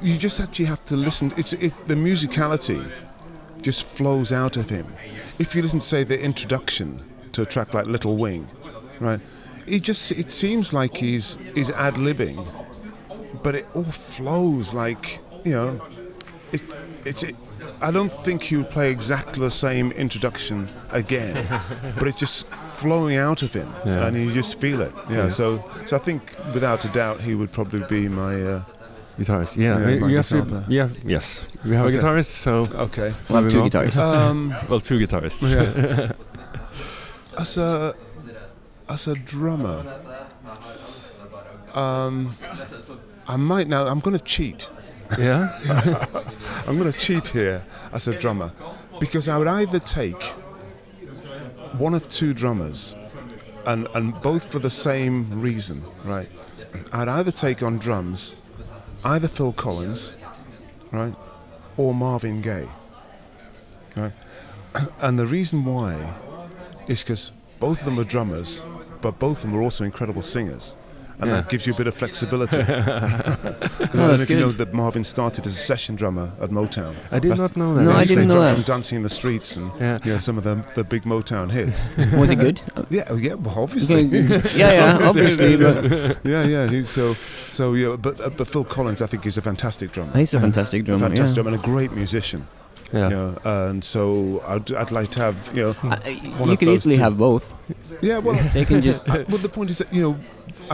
you 0.01 0.17
just 0.17 0.39
actually 0.39 0.65
have 0.65 0.83
to 0.85 0.95
listen. 0.95 1.31
It's 1.37 1.53
it, 1.53 1.73
the 1.87 1.95
musicality 1.95 2.83
just 3.61 3.83
flows 3.83 4.31
out 4.31 4.57
of 4.57 4.69
him. 4.69 4.87
If 5.39 5.55
you 5.55 5.61
listen 5.61 5.79
to 5.79 5.85
say 5.85 6.03
the 6.03 6.19
introduction 6.19 7.03
to 7.33 7.43
a 7.43 7.45
track 7.45 7.73
like 7.73 7.85
Little 7.85 8.17
Wing, 8.17 8.47
right? 8.99 9.21
It 9.67 9.83
just 9.83 10.11
it 10.11 10.29
seems 10.29 10.73
like 10.73 10.97
he's 10.97 11.37
he's 11.55 11.69
ad 11.69 11.95
libbing, 11.95 12.37
but 13.43 13.55
it 13.55 13.67
all 13.73 13.83
flows 13.83 14.73
like 14.73 15.19
you 15.43 15.51
know. 15.51 15.81
It's 16.51 16.77
it's. 17.05 17.23
It, 17.23 17.35
I 17.81 17.91
don't 17.91 18.11
think 18.11 18.43
he 18.43 18.57
would 18.57 18.69
play 18.69 18.91
exactly 18.91 19.41
the 19.41 19.49
same 19.51 19.91
introduction 19.93 20.67
again, 20.91 21.47
but 21.97 22.07
it's 22.07 22.19
just 22.19 22.47
flowing 22.47 23.17
out 23.17 23.41
of 23.43 23.53
him, 23.53 23.73
Yeah. 23.85 24.05
and 24.07 24.17
you 24.17 24.31
just 24.31 24.59
feel 24.59 24.81
it. 24.81 24.91
Yeah. 25.09 25.29
So, 25.29 25.63
so 25.85 25.95
I 25.95 25.99
think 25.99 26.35
without 26.53 26.85
a 26.85 26.89
doubt 26.89 27.21
he 27.21 27.33
would 27.35 27.51
probably 27.51 27.81
be 27.87 28.07
my. 28.09 28.35
Uh, 28.41 28.63
Guitarist, 29.17 29.57
yeah. 29.57 29.77
Yeah, 29.79 29.89
you- 29.89 29.99
my 29.99 30.07
you 30.09 30.17
have 30.17 30.27
to, 30.29 30.63
yeah, 30.69 30.89
yes. 31.05 31.45
We 31.65 31.75
have 31.75 31.85
Okay. 31.87 31.97
a 31.97 32.01
guitarist, 32.01 32.25
so 32.31 32.63
okay. 32.75 33.13
we 33.29 33.35
have 33.35 33.51
two 33.51 33.61
on. 33.61 33.69
guitarists. 33.69 33.97
Um, 34.29 34.55
well, 34.69 34.79
two 34.79 34.97
guitarists. 34.99 35.53
yeah. 35.53 36.11
as 37.39 37.57
a 37.57 37.93
as 38.89 39.07
a 39.07 39.13
drummer, 39.15 39.83
um, 41.73 42.31
I 43.27 43.37
might 43.37 43.67
now. 43.67 43.87
I'm 43.87 43.99
going 43.99 44.17
to 44.17 44.23
cheat. 44.23 44.69
Yeah. 45.19 46.05
I'm 46.67 46.77
going 46.77 46.91
to 46.91 46.97
cheat 46.97 47.27
here 47.27 47.65
as 47.91 48.07
a 48.07 48.17
drummer 48.17 48.51
because 48.99 49.27
I 49.27 49.37
would 49.37 49.47
either 49.47 49.79
take 49.79 50.21
one 51.77 51.93
of 51.93 52.07
two 52.07 52.33
drummers, 52.33 52.95
and 53.65 53.87
and 53.95 54.19
both 54.21 54.51
for 54.51 54.59
the 54.59 54.69
same 54.69 55.41
reason, 55.41 55.83
right? 56.03 56.29
I'd 56.91 57.07
either 57.07 57.31
take 57.31 57.63
on 57.63 57.77
drums, 57.77 58.35
either 59.03 59.27
Phil 59.27 59.53
Collins, 59.53 60.13
right, 60.91 61.15
or 61.77 61.93
Marvin 61.93 62.41
Gaye, 62.41 62.69
right. 63.95 64.13
And 65.01 65.19
the 65.19 65.27
reason 65.27 65.65
why 65.65 66.15
is 66.87 67.03
because 67.03 67.31
both 67.59 67.79
of 67.79 67.85
them 67.85 67.99
are 67.99 68.05
drummers, 68.05 68.63
but 69.01 69.19
both 69.19 69.43
of 69.43 69.51
them 69.51 69.59
are 69.59 69.61
also 69.61 69.83
incredible 69.83 70.21
singers. 70.21 70.75
And 71.21 71.29
Yeah. 71.29 71.35
that 71.37 71.49
gives 71.49 71.67
you 71.67 71.73
a 71.73 71.77
bit 71.77 71.87
of 71.87 71.95
flexibility. 71.95 72.57
Because 73.81 73.99
I 73.99 74.07
don't 74.07 74.17
know 74.17 74.23
if 74.23 74.29
you 74.29 74.39
know 74.39 74.51
that 74.51 74.73
Marvin 74.73 75.03
started 75.03 75.45
as 75.45 75.53
a 75.53 75.55
session 75.63 75.95
drummer 75.95 76.31
at 76.41 76.49
Motown. 76.49 76.95
I 77.11 77.19
did 77.19 77.31
That's- 77.31 77.39
not 77.39 77.57
know 77.57 77.73
that. 77.75 77.83
No, 77.83 77.91
I 77.91 77.99
They 78.01 78.05
didn't 78.15 78.27
know 78.27 78.41
that. 78.41 78.53
From 78.55 78.63
Dancing 78.63 78.95
in 78.97 79.03
the 79.03 79.09
Streets 79.09 79.55
and 79.57 79.71
Yeah. 79.79 79.99
you 80.03 80.13
know, 80.13 80.17
some 80.17 80.37
of 80.37 80.43
the, 80.43 80.63
the 80.75 80.83
big 80.83 81.03
Motown 81.03 81.51
hits. 81.51 81.89
Was 82.13 82.29
he 82.29 82.35
good? 82.35 82.61
Yeah, 82.89 83.03
oh, 83.09 83.15
yeah, 83.17 83.33
well, 83.35 83.59
obviously. 83.59 84.03
yeah, 84.03 84.41
yeah, 84.55 84.99
obviously. 85.01 85.57
But 85.57 86.17
yeah, 86.23 86.43
yeah. 86.45 86.67
He, 86.67 86.85
so, 86.85 87.13
so 87.13 87.73
yeah. 87.73 87.95
But 87.97 88.19
uh, 88.21 88.29
but 88.29 88.47
Phil 88.47 88.63
Collins, 88.63 89.01
I 89.01 89.07
think, 89.07 89.25
is 89.25 89.37
a 89.37 89.41
fantastic 89.41 89.91
drummer. 89.91 90.17
he's 90.17 90.33
a 90.33 90.39
fantastic 90.39 90.81
a 90.81 90.85
drummer. 90.85 91.07
fantastic 91.07 91.37
yeah. 91.37 91.43
drummer 91.43 91.55
and 91.57 91.63
a 91.63 91.67
great 91.67 91.91
musician. 91.93 92.47
Yeah. 92.93 93.03
You 93.09 93.15
know, 93.15 93.37
and 93.45 93.83
so 93.83 94.43
I'd, 94.47 94.71
I'd 94.73 94.91
like 94.91 95.11
to 95.11 95.19
have 95.21 95.35
you 95.55 95.63
know. 95.63 95.69
Uh, 95.83 95.97
one 96.37 96.47
you 96.47 96.53
of 96.53 96.59
could 96.59 96.67
those 96.67 96.79
easily 96.79 96.95
two. 96.97 97.01
have 97.03 97.17
both. 97.17 97.53
Yeah, 98.01 98.17
well, 98.17 98.35
They 98.53 98.65
can 98.65 98.81
just. 98.81 99.07
I- 99.09 99.23
well, 99.29 99.37
the 99.37 99.47
point 99.49 99.69
is 99.69 99.77
that 99.77 99.93
you 99.93 100.01
know, 100.01 100.17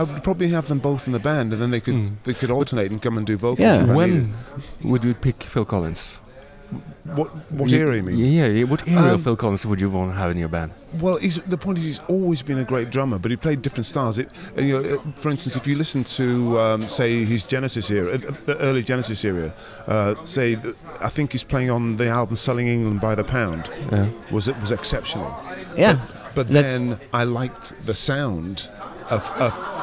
I 0.00 0.02
would 0.04 0.22
probably 0.22 0.48
have 0.48 0.66
them 0.68 0.78
both 0.78 1.06
in 1.08 1.12
the 1.12 1.18
band, 1.30 1.52
and 1.52 1.60
then 1.62 1.70
they 1.70 1.80
could 1.80 1.94
Mm. 1.94 2.10
they 2.24 2.34
could 2.40 2.50
alternate 2.50 2.90
and 2.92 3.00
come 3.02 3.16
and 3.18 3.26
do 3.26 3.36
vocals. 3.36 3.58
Yeah. 3.66 3.82
if 3.84 3.90
I. 3.90 3.94
When 3.94 4.34
would 4.90 5.02
you 5.04 5.14
pick 5.14 5.42
Phil 5.52 5.64
Collins? 5.64 6.20
What 7.18 7.28
what 7.50 7.70
You- 7.70 7.78
era 7.80 7.96
you 7.96 8.02
mean? 8.02 8.18
Yeah, 8.18 8.46
yeah. 8.58 8.64
What 8.72 8.86
era 8.86 9.00
Um, 9.08 9.14
of 9.14 9.22
Phil 9.24 9.36
Collins 9.36 9.64
would 9.64 9.80
you 9.80 9.88
want 9.88 10.12
to 10.12 10.18
have 10.18 10.30
in 10.30 10.38
your 10.38 10.50
band? 10.50 10.72
Well, 11.00 11.16
he's, 11.16 11.36
the 11.54 11.56
point 11.56 11.78
is 11.78 11.84
he's 11.84 12.00
always 12.08 12.42
been 12.42 12.58
a 12.58 12.64
great 12.64 12.90
drummer, 12.90 13.18
but 13.18 13.30
he 13.30 13.36
played 13.36 13.60
different 13.62 13.86
styles. 13.86 14.18
It, 14.18 14.28
uh, 14.56 14.60
you 14.62 14.72
know, 14.82 14.94
uh, 14.96 14.98
for 15.16 15.30
instance, 15.30 15.56
if 15.56 15.66
you 15.66 15.76
listen 15.76 16.04
to 16.20 16.58
um, 16.60 16.88
say 16.88 17.24
his 17.24 17.46
Genesis 17.46 17.90
era, 17.90 18.08
uh, 18.14 18.18
the 18.46 18.56
early 18.58 18.82
Genesis 18.82 19.24
era, 19.24 19.52
uh, 19.86 20.14
say 20.24 20.56
I 21.00 21.08
think 21.08 21.32
he's 21.32 21.44
playing 21.44 21.70
on 21.70 21.96
the 21.96 22.08
album 22.08 22.36
"Selling 22.36 22.68
England 22.68 23.00
by 23.00 23.14
the 23.14 23.24
Pound" 23.24 23.62
Yeah. 23.92 24.06
was 24.30 24.46
it 24.48 24.56
was 24.60 24.70
exceptional. 24.70 25.30
Yeah. 25.76 25.96
But 26.34 26.48
That's- 26.48 26.62
then 26.64 27.00
I 27.14 27.24
liked 27.24 27.72
the 27.86 27.94
sound 27.94 28.68
of, 29.10 29.22
of 29.46 29.52
s- 29.52 29.58
i- 29.58 29.77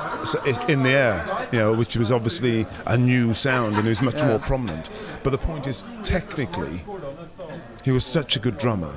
in 0.67 0.81
the 0.81 0.89
air, 0.89 1.47
you 1.51 1.59
know, 1.59 1.73
which 1.73 1.95
was 1.95 2.11
obviously 2.11 2.65
a 2.87 2.97
new 2.97 3.33
sound 3.33 3.75
and 3.75 3.85
it 3.85 3.89
was 3.89 4.01
much 4.01 4.21
more 4.23 4.39
prominent. 4.39 4.89
But 5.23 5.29
the 5.29 5.37
point 5.37 5.67
is, 5.67 5.83
technically, 6.03 6.81
he 7.83 7.91
was 7.91 8.05
such 8.05 8.35
a 8.35 8.39
good 8.39 8.57
drummer. 8.57 8.93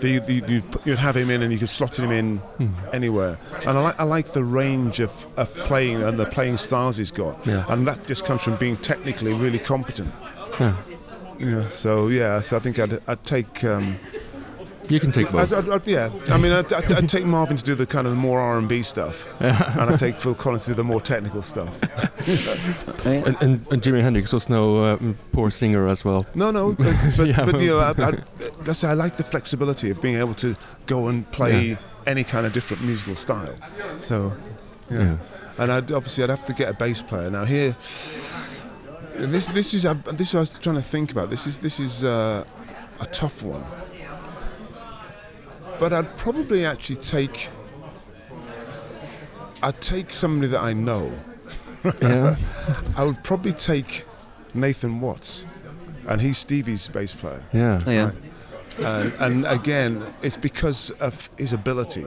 The, 0.00 0.18
the, 0.20 0.34
you'd, 0.34 0.64
you'd 0.84 0.98
have 0.98 1.16
him 1.16 1.30
in 1.30 1.42
and 1.42 1.52
you 1.52 1.58
could 1.58 1.68
slot 1.68 1.98
him 1.98 2.10
in 2.10 2.40
anywhere. 2.92 3.38
And 3.66 3.70
I 3.70 3.80
like, 3.82 4.00
I 4.00 4.04
like 4.04 4.32
the 4.32 4.44
range 4.44 5.00
of, 5.00 5.26
of 5.36 5.54
playing 5.66 6.02
and 6.02 6.18
the 6.18 6.26
playing 6.26 6.56
styles 6.56 6.96
he's 6.96 7.10
got. 7.10 7.46
Yeah. 7.46 7.64
And 7.68 7.86
that 7.86 8.06
just 8.06 8.24
comes 8.24 8.42
from 8.42 8.56
being 8.56 8.76
technically 8.78 9.32
really 9.32 9.58
competent. 9.58 10.12
Yeah. 10.58 10.76
Yeah, 11.38 11.68
so 11.70 12.06
yeah, 12.06 12.40
so 12.40 12.56
I 12.56 12.60
think 12.60 12.78
I'd, 12.78 13.00
I'd 13.08 13.24
take 13.24 13.64
um, 13.64 13.96
You 14.88 14.98
can 15.00 15.12
take 15.12 15.30
both. 15.30 15.52
I'd, 15.52 15.64
I'd, 15.64 15.68
I'd, 15.70 15.86
yeah, 15.86 16.10
I 16.28 16.38
mean, 16.38 16.52
I'd, 16.52 16.72
I'd, 16.72 16.92
I'd 16.92 17.08
take 17.08 17.24
Marvin 17.24 17.56
to 17.56 17.62
do 17.62 17.74
the 17.74 17.86
kind 17.86 18.06
of 18.06 18.16
more 18.16 18.40
R 18.40 18.58
and 18.58 18.68
B 18.68 18.82
stuff, 18.82 19.26
and 19.40 19.90
I'd 19.90 19.98
take 19.98 20.16
Phil 20.16 20.34
Collins 20.34 20.64
to 20.64 20.70
do 20.70 20.74
the 20.74 20.84
more 20.84 21.00
technical 21.00 21.42
stuff. 21.42 21.72
Uh, 21.82 22.08
And, 23.04 23.36
and, 23.40 23.66
and 23.72 23.82
Jimi 23.82 24.00
Hendrix 24.00 24.32
was 24.32 24.48
no 24.48 24.84
uh, 24.84 24.98
poor 25.32 25.50
singer 25.50 25.88
as 25.88 26.04
well. 26.04 26.24
No, 26.34 26.50
no, 26.52 26.72
but, 26.74 26.94
but, 27.16 27.26
Yeah. 27.28 27.44
but 27.44 27.60
you 27.60 27.68
know, 27.70 27.78
I, 27.78 27.90
I, 27.90 28.12
that's 28.62 28.84
I 28.84 28.92
like 28.94 29.16
the 29.16 29.24
flexibility 29.24 29.90
of 29.90 30.00
being 30.00 30.16
able 30.16 30.34
to 30.34 30.56
go 30.86 31.08
and 31.08 31.26
play 31.32 31.70
Yeah. 31.70 31.76
any 32.06 32.22
kind 32.24 32.46
of 32.46 32.52
different 32.52 32.84
musical 32.84 33.14
style. 33.16 33.54
So, 33.98 34.32
yeah. 34.90 34.98
Yeah. 34.98 35.16
and 35.58 35.72
I'd 35.72 35.90
obviously 35.92 36.22
I'd 36.24 36.30
have 36.30 36.44
to 36.46 36.52
get 36.52 36.68
a 36.68 36.74
bass 36.74 37.02
player 37.02 37.28
now 37.30 37.44
here. 37.44 37.76
This 39.16 39.48
this 39.48 39.74
is 39.74 39.84
I've- 39.84 40.12
this 40.16 40.34
I 40.34 40.38
was 40.40 40.58
trying 40.58 40.76
to 40.76 40.82
think 40.82 41.10
about. 41.12 41.28
This 41.30 41.46
is 41.46 41.58
this 41.60 41.78
is 41.80 42.04
uh, 42.04 42.44
a 43.00 43.06
tough 43.06 43.42
one, 43.42 43.64
but 45.78 45.92
I'd 45.92 46.16
probably 46.16 46.64
actually 46.64 46.96
take. 46.96 47.48
I'd 49.62 49.80
take 49.80 50.12
somebody 50.12 50.48
that 50.48 50.60
I 50.60 50.72
know. 50.72 51.12
Yeah. 52.00 52.36
I 52.98 53.04
would 53.04 53.22
probably 53.22 53.52
take 53.52 54.04
Nathan 54.54 55.00
Watts, 55.00 55.46
and 56.08 56.20
he's 56.20 56.38
Stevie's 56.38 56.88
bass 56.88 57.14
player. 57.14 57.42
Yeah. 57.52 57.80
yeah. 57.86 58.10
Uh, 58.80 59.10
and 59.20 59.46
again, 59.46 60.02
it's 60.22 60.36
because 60.36 60.90
of 60.92 61.28
his 61.38 61.52
ability. 61.52 62.06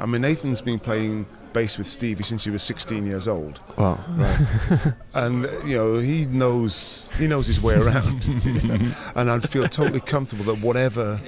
I 0.00 0.06
mean, 0.06 0.22
Nathan's 0.22 0.60
been 0.60 0.78
playing 0.78 1.26
bass 1.52 1.78
with 1.78 1.86
Stevie 1.86 2.22
since 2.22 2.44
he 2.44 2.50
was 2.50 2.62
16 2.62 3.06
years 3.06 3.26
old, 3.26 3.60
Wow. 3.76 3.98
Right. 4.10 4.94
and 5.14 5.48
you 5.66 5.76
know 5.76 5.98
he 5.98 6.26
knows 6.26 7.08
he 7.18 7.26
knows 7.26 7.46
his 7.46 7.60
way 7.60 7.74
around. 7.74 8.22
and 9.14 9.30
I'd 9.30 9.48
feel 9.48 9.66
totally 9.68 10.00
comfortable 10.00 10.44
that 10.46 10.62
whatever 10.64 11.20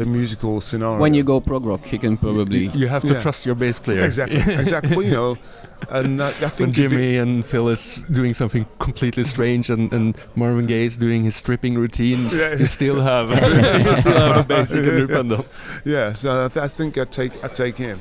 the 0.00 0.06
musical 0.06 0.60
scenario, 0.62 0.98
When 0.98 1.12
you 1.14 1.22
go 1.22 1.40
prog 1.40 1.64
rock, 1.66 1.84
he 1.84 1.98
can 1.98 2.16
probably. 2.16 2.68
You 2.82 2.88
have 2.88 3.02
to 3.02 3.08
Yeah. 3.14 3.20
trust 3.20 3.44
your 3.46 3.54
bass 3.54 3.78
player. 3.78 4.00
exactly, 4.10 4.38
exactly, 4.64 4.96
well, 4.96 5.04
you 5.06 5.12
know, 5.12 5.36
and 5.98 6.22
I, 6.22 6.28
I 6.28 6.32
think 6.56 6.78
it'd 6.78 6.90
be- 6.90 6.96
Jimi 6.96 7.22
and 7.22 7.44
Phyllis 7.44 8.02
doing 8.10 8.32
something 8.34 8.64
completely 8.78 9.24
strange, 9.24 9.68
and, 9.68 9.92
and 9.92 10.16
Marvin 10.36 10.66
Gaye 10.66 10.86
is 10.86 10.96
doing 10.96 11.22
his 11.22 11.36
stripping 11.36 11.74
routine, 11.84 12.30
Yeah. 12.32 12.54
you 12.56 12.66
still 12.66 12.98
have 13.00 13.28
you 13.86 13.94
still 13.96 14.18
have 14.26 14.36
a 14.38 14.44
bass 14.44 14.72
you 14.72 14.82
can 14.82 15.06
depend 15.06 15.32
on. 15.34 15.44
Yeah, 15.84 16.14
so 16.14 16.44
I, 16.46 16.48
th- 16.48 16.64
I 16.64 16.68
think 16.68 16.96
I'd 16.96 17.12
take 17.12 17.32
I'd 17.44 17.54
take 17.54 17.76
him. 17.76 18.00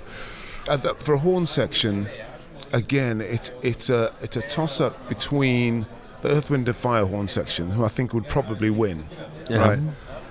Uh, 0.70 0.78
th- 0.78 0.96
for 1.06 1.14
a 1.16 1.20
horn 1.20 1.46
section, 1.46 2.08
again, 2.72 3.20
it's 3.22 3.52
it's 3.62 3.90
a 3.90 4.14
it's 4.22 4.38
a 4.38 4.42
toss 4.44 4.80
up 4.80 4.96
between 5.10 5.86
the 6.22 6.30
Earth, 6.30 6.50
Wind 6.50 6.68
and 6.68 6.76
Fire 6.78 7.06
horn 7.06 7.28
section, 7.28 7.70
who 7.70 7.84
I 7.84 7.90
think 7.90 8.14
would 8.14 8.28
probably 8.28 8.70
win, 8.70 9.04
Yeah. 9.50 9.68
right, 9.68 9.80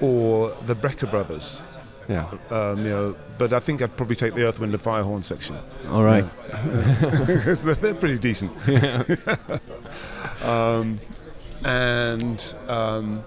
or 0.00 0.50
the 0.66 0.74
Brecker 0.74 1.10
brothers. 1.10 1.62
Yeah. 2.08 2.30
Um, 2.50 2.78
you 2.84 2.90
know, 2.90 3.16
but 3.36 3.52
I 3.52 3.60
think 3.60 3.82
I'd 3.82 3.94
probably 3.96 4.16
take 4.16 4.34
the 4.34 4.44
Earth, 4.44 4.58
Wind 4.60 4.72
and 4.72 4.80
Fire 4.82 5.02
horn 5.02 5.22
section 5.22 5.58
All 5.90 6.02
right. 6.02 6.24
because 7.26 7.62
they're, 7.64 7.74
they're 7.74 7.94
pretty 7.94 8.18
decent. 8.18 8.50
um, 10.44 10.98
and 11.64 12.54
um, 12.66 13.22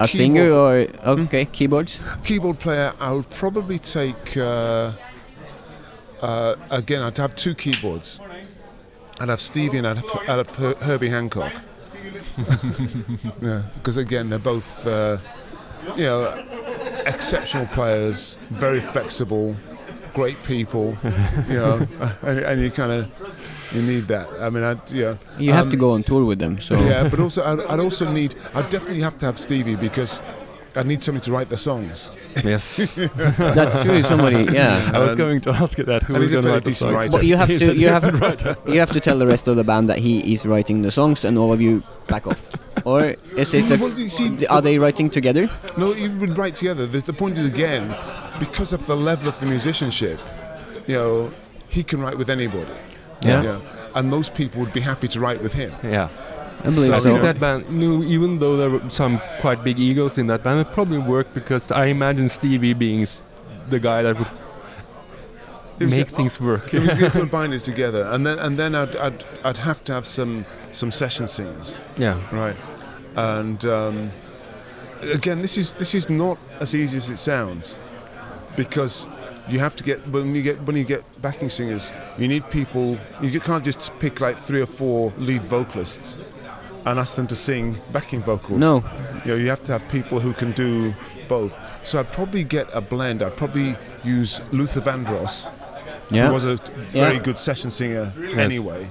A 0.00 0.06
singer 0.06 0.50
or 0.50 0.86
okay, 1.06 1.46
keyboards. 1.46 1.98
keyboard 2.24 2.58
player, 2.58 2.92
I 3.00 3.12
would 3.12 3.30
probably 3.30 3.78
take. 3.78 4.36
Uh, 4.36 4.92
uh, 6.20 6.56
again, 6.70 7.02
I'd 7.02 7.16
have 7.18 7.34
two 7.34 7.54
keyboards. 7.54 8.20
I'd 9.18 9.28
have 9.28 9.40
Stevie 9.40 9.78
and 9.78 9.86
I'd 9.86 9.96
have, 9.96 10.10
I'd 10.28 10.38
have 10.46 10.54
Her- 10.56 10.74
Herbie 10.74 11.08
Hancock. 11.08 11.52
yeah, 13.40 13.62
because 13.74 13.96
again, 13.96 14.30
they're 14.30 14.38
both, 14.38 14.86
uh, 14.86 15.18
you 15.96 16.04
know, 16.04 16.44
exceptional 17.06 17.66
players, 17.66 18.36
very 18.50 18.80
flexible, 18.80 19.56
great 20.14 20.42
people. 20.44 20.96
You 21.48 21.54
know, 21.54 21.86
and, 22.22 22.38
and 22.40 22.60
you 22.60 22.70
kind 22.70 22.92
of 22.92 23.10
you 23.74 23.82
need 23.82 24.04
that. 24.04 24.28
I 24.40 24.50
mean, 24.50 24.62
I'd, 24.62 24.90
yeah. 24.90 25.14
You 25.38 25.52
have 25.52 25.66
um, 25.66 25.70
to 25.70 25.76
go 25.76 25.92
on 25.92 26.02
tour 26.02 26.24
with 26.24 26.38
them, 26.38 26.60
so 26.60 26.78
yeah, 26.84 27.08
but 27.08 27.20
also 27.20 27.42
I'd, 27.44 27.60
I'd 27.66 27.80
also 27.80 28.10
need. 28.10 28.34
I'd 28.54 28.68
definitely 28.70 29.00
have 29.00 29.18
to 29.18 29.26
have 29.26 29.38
Stevie 29.38 29.76
because 29.76 30.20
I 30.74 30.82
need 30.82 31.02
somebody 31.02 31.24
to 31.26 31.32
write 31.32 31.48
the 31.50 31.56
songs. 31.56 32.12
Yes. 32.42 32.94
that's 33.36 33.78
true. 33.82 34.02
Somebody, 34.02 34.44
yeah. 34.52 34.90
I 34.94 34.98
was 35.00 35.14
going 35.14 35.40
to 35.42 35.50
ask 35.50 35.76
you 35.76 35.84
that. 35.84 36.02
Who 36.04 36.14
and 36.14 36.24
is 36.24 36.30
he's 36.30 36.38
a 36.38 36.42
going 36.42 36.46
to 36.46 36.52
write 36.52 36.64
the 36.64 36.72
songs? 36.72 36.94
writer. 36.94 37.12
But 37.12 37.26
you 37.26 37.36
have 37.36 37.48
He's 37.48 37.60
to 37.60 37.76
you 37.76 37.88
have 37.88 38.02
decent 38.02 38.68
you 38.68 38.80
have 38.80 38.90
to 38.92 39.00
tell 39.00 39.18
the 39.18 39.26
rest 39.26 39.48
of 39.48 39.56
the 39.56 39.64
band 39.64 39.88
that 39.90 39.98
he 39.98 40.32
is 40.32 40.46
writing 40.46 40.82
the 40.82 40.90
songs, 40.90 41.24
and 41.24 41.36
all 41.36 41.52
of 41.52 41.60
you 41.60 41.82
back 42.08 42.26
off. 42.26 42.50
Or 42.86 43.14
is 43.36 43.52
it? 43.52 43.68
Well, 43.78 43.96
see- 44.08 44.44
A, 44.44 44.48
are 44.48 44.62
they 44.62 44.78
writing 44.78 45.10
together? 45.10 45.48
No, 45.76 45.94
you 45.94 46.10
would 46.18 46.38
write 46.38 46.56
together. 46.56 46.86
The, 46.86 47.00
the 47.00 47.12
point 47.12 47.36
is 47.38 47.46
again, 47.46 47.94
because 48.38 48.72
of 48.72 48.86
the 48.86 48.96
level 48.96 49.28
of 49.28 49.38
the 49.40 49.46
musicianship, 49.46 50.20
you 50.86 50.94
know, 50.94 51.32
he 51.68 51.82
can 51.82 52.00
write 52.00 52.16
with 52.16 52.30
anybody. 52.30 52.72
Yeah. 53.24 53.60
And 53.94 54.08
most 54.08 54.34
people 54.34 54.60
would 54.62 54.72
be 54.72 54.80
happy 54.80 55.06
to 55.08 55.20
write 55.20 55.42
with 55.42 55.52
him. 55.52 55.72
Yeah. 55.84 56.08
I 56.64 56.70
So 56.70 56.94
I 56.94 57.00
think 57.00 57.22
that 57.22 57.40
band, 57.40 57.66
you 57.68 57.98
know, 57.98 58.04
even 58.04 58.38
though 58.38 58.56
there 58.56 58.70
were 58.70 58.88
some 58.88 59.20
quite 59.40 59.64
big 59.64 59.78
egos 59.78 60.18
in 60.18 60.26
that 60.28 60.42
band, 60.42 60.60
it 60.60 60.72
probably 60.72 60.98
worked 60.98 61.34
because 61.34 61.70
I 61.70 61.86
imagine 61.86 62.28
Stevie 62.28 62.72
being 62.72 63.06
the 63.68 63.80
guy 63.80 64.02
that 64.02 64.18
would 64.18 64.28
make 65.90 66.08
a- 66.08 66.16
things 66.16 66.40
work. 66.40 66.72
It 66.72 66.80
was 66.80 66.98
going 66.98 67.10
to 67.12 67.26
bind 67.26 67.54
it 67.54 67.64
together, 67.64 68.08
and 68.10 68.26
then 68.26 68.38
and 68.38 68.56
then 68.56 68.74
I'd, 68.74 68.94
I'd 68.96 69.24
I'd 69.44 69.56
have 69.58 69.82
to 69.84 69.92
have 69.92 70.06
some 70.06 70.46
some 70.70 70.90
session 70.92 71.26
singers, 71.28 71.78
yeah. 71.96 72.20
right? 72.30 72.56
And 73.16 73.64
um, 73.64 74.12
again, 75.02 75.42
this 75.42 75.58
is 75.58 75.74
this 75.74 75.94
is 75.94 76.08
not 76.08 76.38
as 76.60 76.74
easy 76.74 76.98
as 76.98 77.08
it 77.10 77.18
sounds, 77.18 77.78
because 78.56 79.06
you 79.48 79.58
have 79.58 79.74
to 79.76 79.84
get 79.84 80.06
when 80.08 80.34
you 80.34 80.42
get 80.42 80.60
when 80.62 80.76
you 80.76 80.84
get 80.84 81.04
backing 81.22 81.50
singers, 81.50 81.92
you 82.18 82.28
need 82.28 82.48
people. 82.50 82.98
You 83.20 83.40
can't 83.40 83.64
just 83.64 83.92
pick 83.98 84.20
like 84.20 84.36
three 84.36 84.60
or 84.60 84.66
four 84.66 85.12
lead 85.18 85.44
vocalists 85.44 86.18
and 86.86 86.98
ask 86.98 87.14
them 87.16 87.26
to 87.28 87.36
sing 87.36 87.78
backing 87.92 88.20
vocals. 88.22 88.58
No. 88.58 88.82
you 89.24 89.32
know, 89.32 89.36
you 89.36 89.48
have 89.48 89.64
to 89.64 89.72
have 89.72 89.86
people 89.88 90.18
who 90.20 90.32
can 90.32 90.52
do 90.52 90.94
both. 91.28 91.54
So 91.84 92.00
I'd 92.00 92.10
probably 92.12 92.44
get 92.44 92.68
a 92.72 92.80
blend. 92.80 93.22
I'd 93.22 93.36
probably 93.36 93.76
use 94.04 94.40
Luther 94.52 94.80
Vandross, 94.80 95.50
Yeah. 96.10 96.26
who 96.28 96.34
was 96.34 96.44
a 96.44 96.56
very 96.92 97.14
Yeah. 97.14 97.22
good 97.22 97.38
session 97.38 97.70
singer 97.70 98.12
anyway, 98.34 98.86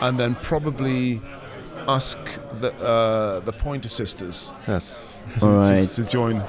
and 0.00 0.18
then 0.18 0.34
probably 0.42 1.20
ask 1.86 2.18
the 2.60 2.72
uh, 2.84 3.40
the 3.40 3.52
Pointer 3.52 3.88
Sisters 3.88 4.52
Yes. 4.66 5.00
to, 5.38 5.46
All 5.46 5.68
to- 5.68 5.86
to 5.86 6.04
join 6.04 6.42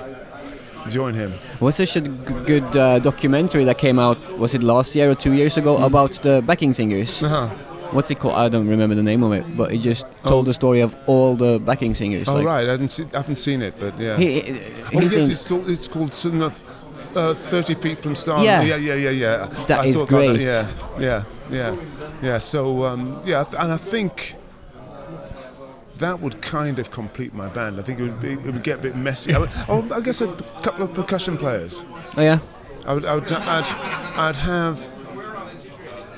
join 0.90 1.14
him. 1.14 1.34
Was 1.60 1.76
such 1.76 1.96
a 1.96 2.02
good 2.02 2.76
uh, 2.76 3.00
documentary 3.00 3.64
that 3.66 3.78
came 3.78 4.00
out? 4.00 4.18
Was 4.38 4.54
it 4.54 4.64
last 4.64 4.96
year 4.96 5.10
or 5.12 5.16
two 5.16 5.34
years 5.34 5.58
ago 5.58 5.78
about 5.78 6.12
the 6.22 6.42
backing 6.46 6.74
singers? 6.74 7.22
Uh-huh. 7.24 7.48
What's 7.92 8.12
it 8.12 8.20
called? 8.20 8.36
I 8.36 8.50
don't 8.50 8.68
remember 8.68 8.94
the 8.96 9.04
name 9.04 9.24
of 9.24 9.34
it, 9.34 9.44
but 9.58 9.74
it 9.74 9.80
just 9.80 10.06
told 10.24 10.46
Oh. 10.46 10.50
the 10.50 10.54
story 10.54 10.82
of 10.82 10.96
all 11.08 11.36
the 11.36 11.60
backing 11.60 11.96
singers. 11.96 12.28
Oh 12.28 12.36
like, 12.36 12.46
right, 12.46 12.68
I 12.68 12.72
haven't, 12.72 12.90
see, 12.90 13.06
I 13.14 13.18
haven't 13.18 13.38
seen 13.38 13.62
it, 13.64 13.74
but 13.80 14.00
yeah. 14.00 14.16
He, 14.18 14.42
he- 14.42 14.60
oh 14.96 15.02
yes, 15.02 15.16
it's, 15.16 15.48
called, 15.48 15.68
it's 15.70 15.88
called 15.88 16.14
uh, 17.16 17.34
Thirty 17.34 17.74
Feet 17.74 17.98
from 17.98 18.16
Stars. 18.16 18.44
Yeah. 18.44 18.62
yeah, 18.62 18.76
yeah, 18.76 18.94
yeah. 18.94 19.10
yeah. 19.10 19.46
That 19.68 19.82
I 19.82 19.86
is 19.86 19.96
about 19.96 20.10
that, 20.10 20.16
great. 20.28 20.42
Yeah, 20.42 20.72
yeah, 21.00 21.24
yeah, 21.50 21.76
yeah. 22.22 22.38
So 22.38 22.86
um, 22.86 23.20
yeah, 23.26 23.46
and 23.58 23.72
I 23.72 23.78
think 23.78 24.36
that 26.00 26.20
would 26.20 26.42
kind 26.42 26.80
of 26.80 26.92
complete 26.92 27.34
my 27.34 27.48
band. 27.48 27.80
I 27.80 27.84
think 27.84 28.00
it 28.00 28.04
would, 28.04 28.22
be, 28.22 28.34
it 28.34 28.46
would 28.46 28.64
get 28.64 28.80
a 28.80 28.82
bit 28.82 28.96
messy. 28.96 29.34
I, 29.34 29.40
would, 29.40 29.50
oh, 29.68 29.88
I 29.94 30.02
guess 30.02 30.22
a 30.22 30.34
couple 30.64 30.84
of 30.84 30.94
percussion 30.94 31.38
players. 31.38 31.86
Oh 32.18 32.22
yeah. 32.22 32.40
I 32.86 32.94
would, 32.94 33.06
I 33.06 33.16
would, 33.16 33.32
I'd, 33.32 33.66
I'd 34.18 34.36
have 34.38 34.90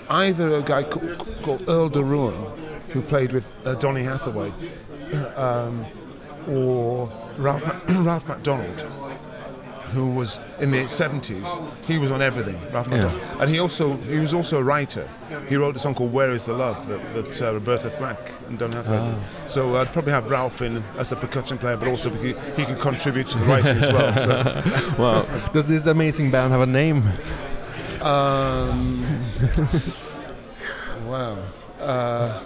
either 0.10 0.56
a 0.56 0.62
guy 0.62 0.84
ca- 0.84 1.16
called 1.42 1.64
Earl 1.68 1.90
DeRouen, 1.90 2.58
who 2.90 3.02
played 3.02 3.32
with 3.34 3.52
uh, 3.66 3.76
Donny 3.76 4.04
Hathaway, 4.04 4.52
um, 5.36 5.86
or 6.48 7.12
Ralph, 7.38 7.64
Ralph 7.90 8.28
MacDonald, 8.28 8.86
who 9.94 10.12
was 10.16 10.40
in 10.60 10.72
the 10.72 10.80
70s. 10.86 11.48
He 11.86 11.98
was 11.98 12.12
on 12.12 12.22
everything, 12.22 12.58
Ralph 12.72 12.88
Yeah. 12.88 13.04
MacDonald. 13.04 13.22
And 13.42 13.50
he 13.50 13.60
also 13.60 13.96
he 13.98 14.18
was 14.20 14.34
also 14.34 14.58
a 14.60 14.64
writer. 14.64 15.08
He 15.50 15.56
wrote 15.56 15.76
a 15.76 15.80
song 15.80 15.94
called 15.96 16.14
"Where 16.14 16.32
Is 16.32 16.46
the 16.46 16.54
Love" 16.54 16.88
that, 16.88 17.02
that 17.14 17.42
uh, 17.42 17.54
Roberta 17.54 17.90
Flack 17.92 18.32
and 18.48 18.58
Donny 18.60 18.76
Hathaway. 18.76 19.12
Did. 19.12 19.50
So 19.50 19.76
I'd 19.76 19.92
probably 19.94 20.12
have 20.14 20.30
Ralph 20.30 20.62
in 20.62 20.84
as 20.98 21.12
a 21.12 21.16
percussion 21.16 21.58
player, 21.58 21.78
but 21.78 21.88
also 21.88 22.10
he, 22.10 22.34
he 22.56 22.66
could 22.66 22.80
contribute 22.80 23.28
to 23.30 23.38
the 23.38 23.46
writing 23.46 23.78
as 23.78 23.92
well. 23.94 24.14
So. 24.16 24.98
Wow. 25.02 25.50
Does 25.54 25.68
this 25.68 25.86
amazing 25.88 26.32
band 26.32 26.52
have 26.54 26.62
a 26.62 26.66
name? 26.66 27.04
Um, 28.02 29.24
wow. 31.06 31.38
Uh, 31.80 32.42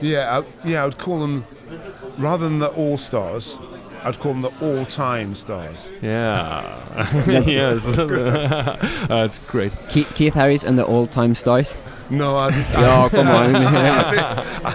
yeah, 0.00 0.40
I, 0.40 0.68
yeah, 0.68 0.82
I 0.82 0.84
would 0.86 0.98
call 0.98 1.18
them 1.20 1.44
rather 2.18 2.44
than 2.48 2.58
the 2.58 2.68
All 2.68 2.96
Stars. 2.98 3.58
I'd 4.04 4.18
call 4.18 4.32
them 4.34 4.42
the 4.42 4.52
All-Time 4.60 5.34
Stars. 5.34 5.90
Yeah. 6.02 6.78
That's 7.26 7.50
yes. 7.50 7.96
That's 9.08 9.38
great. 9.40 9.72
Ke- 9.88 10.06
Keith 10.14 10.34
Harris 10.34 10.62
and 10.62 10.78
the 10.78 10.84
All 10.84 11.06
Time 11.06 11.34
Stars. 11.34 11.74
No, 12.10 12.34
I, 12.34 12.50
Ja, 12.72 13.08
come 13.16 13.28
on. 13.28 13.56
I 13.56 14.72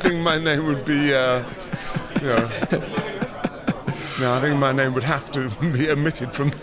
think 0.00 0.16
my 0.16 0.38
name 0.38 0.66
would 0.66 0.84
be, 0.84 1.14
uh, 1.14 1.44
you 2.20 2.26
know, 2.26 2.48
no, 4.20 4.34
I 4.34 4.40
think 4.40 4.58
my 4.58 4.72
name 4.72 4.94
would 4.94 5.04
have 5.04 5.30
to 5.32 5.48
be 5.72 5.90
omitted 5.90 6.32
from. 6.32 6.50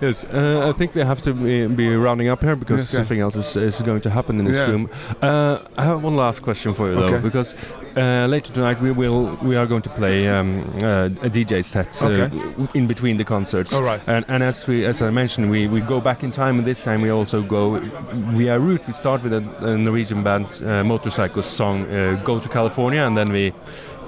Yes, 0.00 0.24
uh, 0.24 0.68
I 0.68 0.72
think 0.76 0.96
we 0.96 1.00
have 1.02 1.22
to 1.22 1.32
be, 1.32 1.64
be 1.68 1.94
rounding 1.94 2.28
up 2.28 2.42
here 2.42 2.56
because 2.56 2.88
Okay. 2.92 2.96
something 2.96 3.20
else 3.20 3.36
is, 3.36 3.56
is 3.56 3.80
going 3.82 4.00
to 4.00 4.10
happen 4.10 4.40
in 4.40 4.44
this 4.46 4.56
Yeah. 4.56 4.66
room. 4.72 4.90
Uh, 5.22 5.58
I 5.78 5.84
have 5.84 6.02
one 6.02 6.16
last 6.16 6.42
question 6.42 6.74
for 6.74 6.88
you 6.88 6.96
though, 6.96 7.04
Okay. 7.14 7.18
because 7.22 7.54
uh, 7.96 8.26
later 8.28 8.52
tonight 8.52 8.80
we 8.80 8.90
will 8.90 9.38
we 9.42 9.54
are 9.54 9.64
going 9.66 9.82
to 9.82 9.90
play 9.90 10.26
um, 10.28 10.58
uh, 10.82 11.26
a 11.26 11.30
DJ 11.30 11.62
set 11.64 12.02
uh, 12.02 12.06
Okay. 12.08 12.30
in 12.74 12.86
between 12.88 13.16
the 13.16 13.24
concerts. 13.24 13.72
All 13.72 13.84
right. 13.84 14.00
And, 14.08 14.24
and 14.28 14.42
as 14.42 14.66
we 14.66 14.84
as 14.84 15.00
I 15.02 15.10
mentioned, 15.10 15.48
we, 15.50 15.68
we 15.68 15.80
go 15.80 16.00
back 16.00 16.24
in 16.24 16.32
time, 16.32 16.58
and 16.58 16.64
this 16.66 16.82
time 16.82 17.00
we 17.00 17.10
also 17.10 17.40
go 17.42 17.78
via 18.34 18.58
route. 18.58 18.84
We 18.88 18.92
start 18.92 19.22
with 19.22 19.32
a, 19.34 19.42
a 19.60 19.76
Norwegian 19.76 20.24
band, 20.24 20.46
uh, 20.46 20.82
Motorpsycho 20.82 21.42
song 21.44 21.84
uh, 21.84 22.20
"Go 22.24 22.40
to 22.40 22.48
California," 22.48 23.02
and 23.06 23.16
then 23.16 23.30
we 23.32 23.52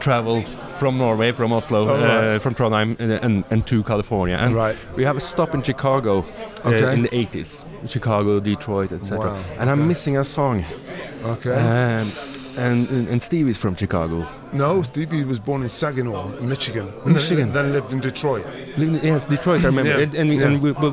travel 0.04 0.42
from 0.78 0.98
Norway, 0.98 1.32
from 1.32 1.52
Oslo, 1.52 1.88
All 1.88 1.96
right. 1.96 2.36
uh, 2.36 2.38
from 2.38 2.54
Trondheim, 2.54 3.00
and, 3.00 3.12
and, 3.12 3.44
and 3.50 3.66
to 3.66 3.82
California. 3.84 4.36
And 4.36 4.54
Right. 4.54 4.76
we 4.96 5.02
have 5.04 5.16
a 5.16 5.20
stop 5.20 5.54
in 5.54 5.62
Chicago 5.62 6.24
uh, 6.64 6.70
in 6.94 7.02
the 7.02 7.08
80s. 7.08 7.64
Chicago, 7.88 8.38
Detroit, 8.40 8.92
etc. 8.92 9.18
Wow, 9.18 9.44
And 9.58 9.70
I'm 9.70 9.88
missing 9.88 10.18
a 10.18 10.24
song. 10.24 10.64
Okay. 11.24 11.54
Um, 11.54 12.06
and, 12.56 12.88
and 12.88 13.22
is 13.50 13.58
from 13.58 13.74
Chicago. 13.76 14.28
no, 14.52 14.82
Stevie 14.82 15.24
was 15.24 15.38
born 15.40 15.62
in 15.62 15.68
Saginaw, 15.68 16.40
Michigan. 16.40 16.86
Michigan. 17.06 17.52
Then 17.52 17.72
lived 17.72 17.92
in 17.92 18.00
Detroit. 18.00 18.46
Yes, 18.76 19.26
Detroit. 19.26 19.62
I 19.62 19.66
remember. 19.66 19.90
Yeah, 19.90 20.04
And, 20.04 20.14
and, 20.14 20.32
yeah. 20.34 20.46
and 20.46 20.62
we, 20.62 20.70
we, 20.72 20.90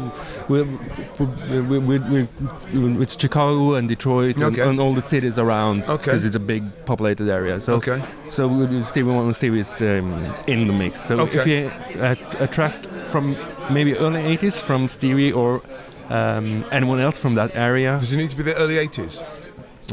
we, 0.52 1.60
we, 1.80 1.80
we, 1.80 2.28
we, 2.74 3.02
it's 3.04 3.18
Chicago 3.20 3.76
and 3.76 3.88
Detroit 3.88 4.36
and, 4.36 4.46
Okay. 4.46 4.62
and 4.70 4.80
all 4.80 4.94
the 4.94 5.02
cities 5.02 5.38
around 5.40 5.84
Okay. 5.84 5.96
because 5.98 6.26
it's 6.26 6.36
a 6.36 6.40
big 6.54 6.64
populated 6.86 7.30
area. 7.30 7.60
So 7.60 7.74
Okay. 7.76 8.02
so 8.30 8.48
we- 8.48 8.84
Steve 8.84 9.08
we- 9.08 9.34
Steve 9.34 9.56
is 9.56 9.82
um, 9.82 10.34
in 10.48 10.68
the 10.68 10.74
mix. 10.74 11.02
So 11.02 11.14
if 11.26 11.46
you 11.48 11.72
a, 12.10 12.18
a 12.40 12.48
track 12.48 12.76
from 13.06 13.36
maybe 13.70 13.96
early 13.98 14.22
80s 14.38 14.62
from 14.62 14.88
Stevie 14.88 15.32
or 15.32 15.62
um, 16.10 16.66
anyone 16.72 17.00
else 17.00 17.18
from 17.18 17.36
that 17.36 17.52
area, 17.56 17.98
Does 18.00 18.14
it 18.14 18.18
need 18.18 18.30
to 18.32 18.36
be 18.38 18.44
the 18.44 18.56
early 18.56 18.76
80s? 18.76 19.24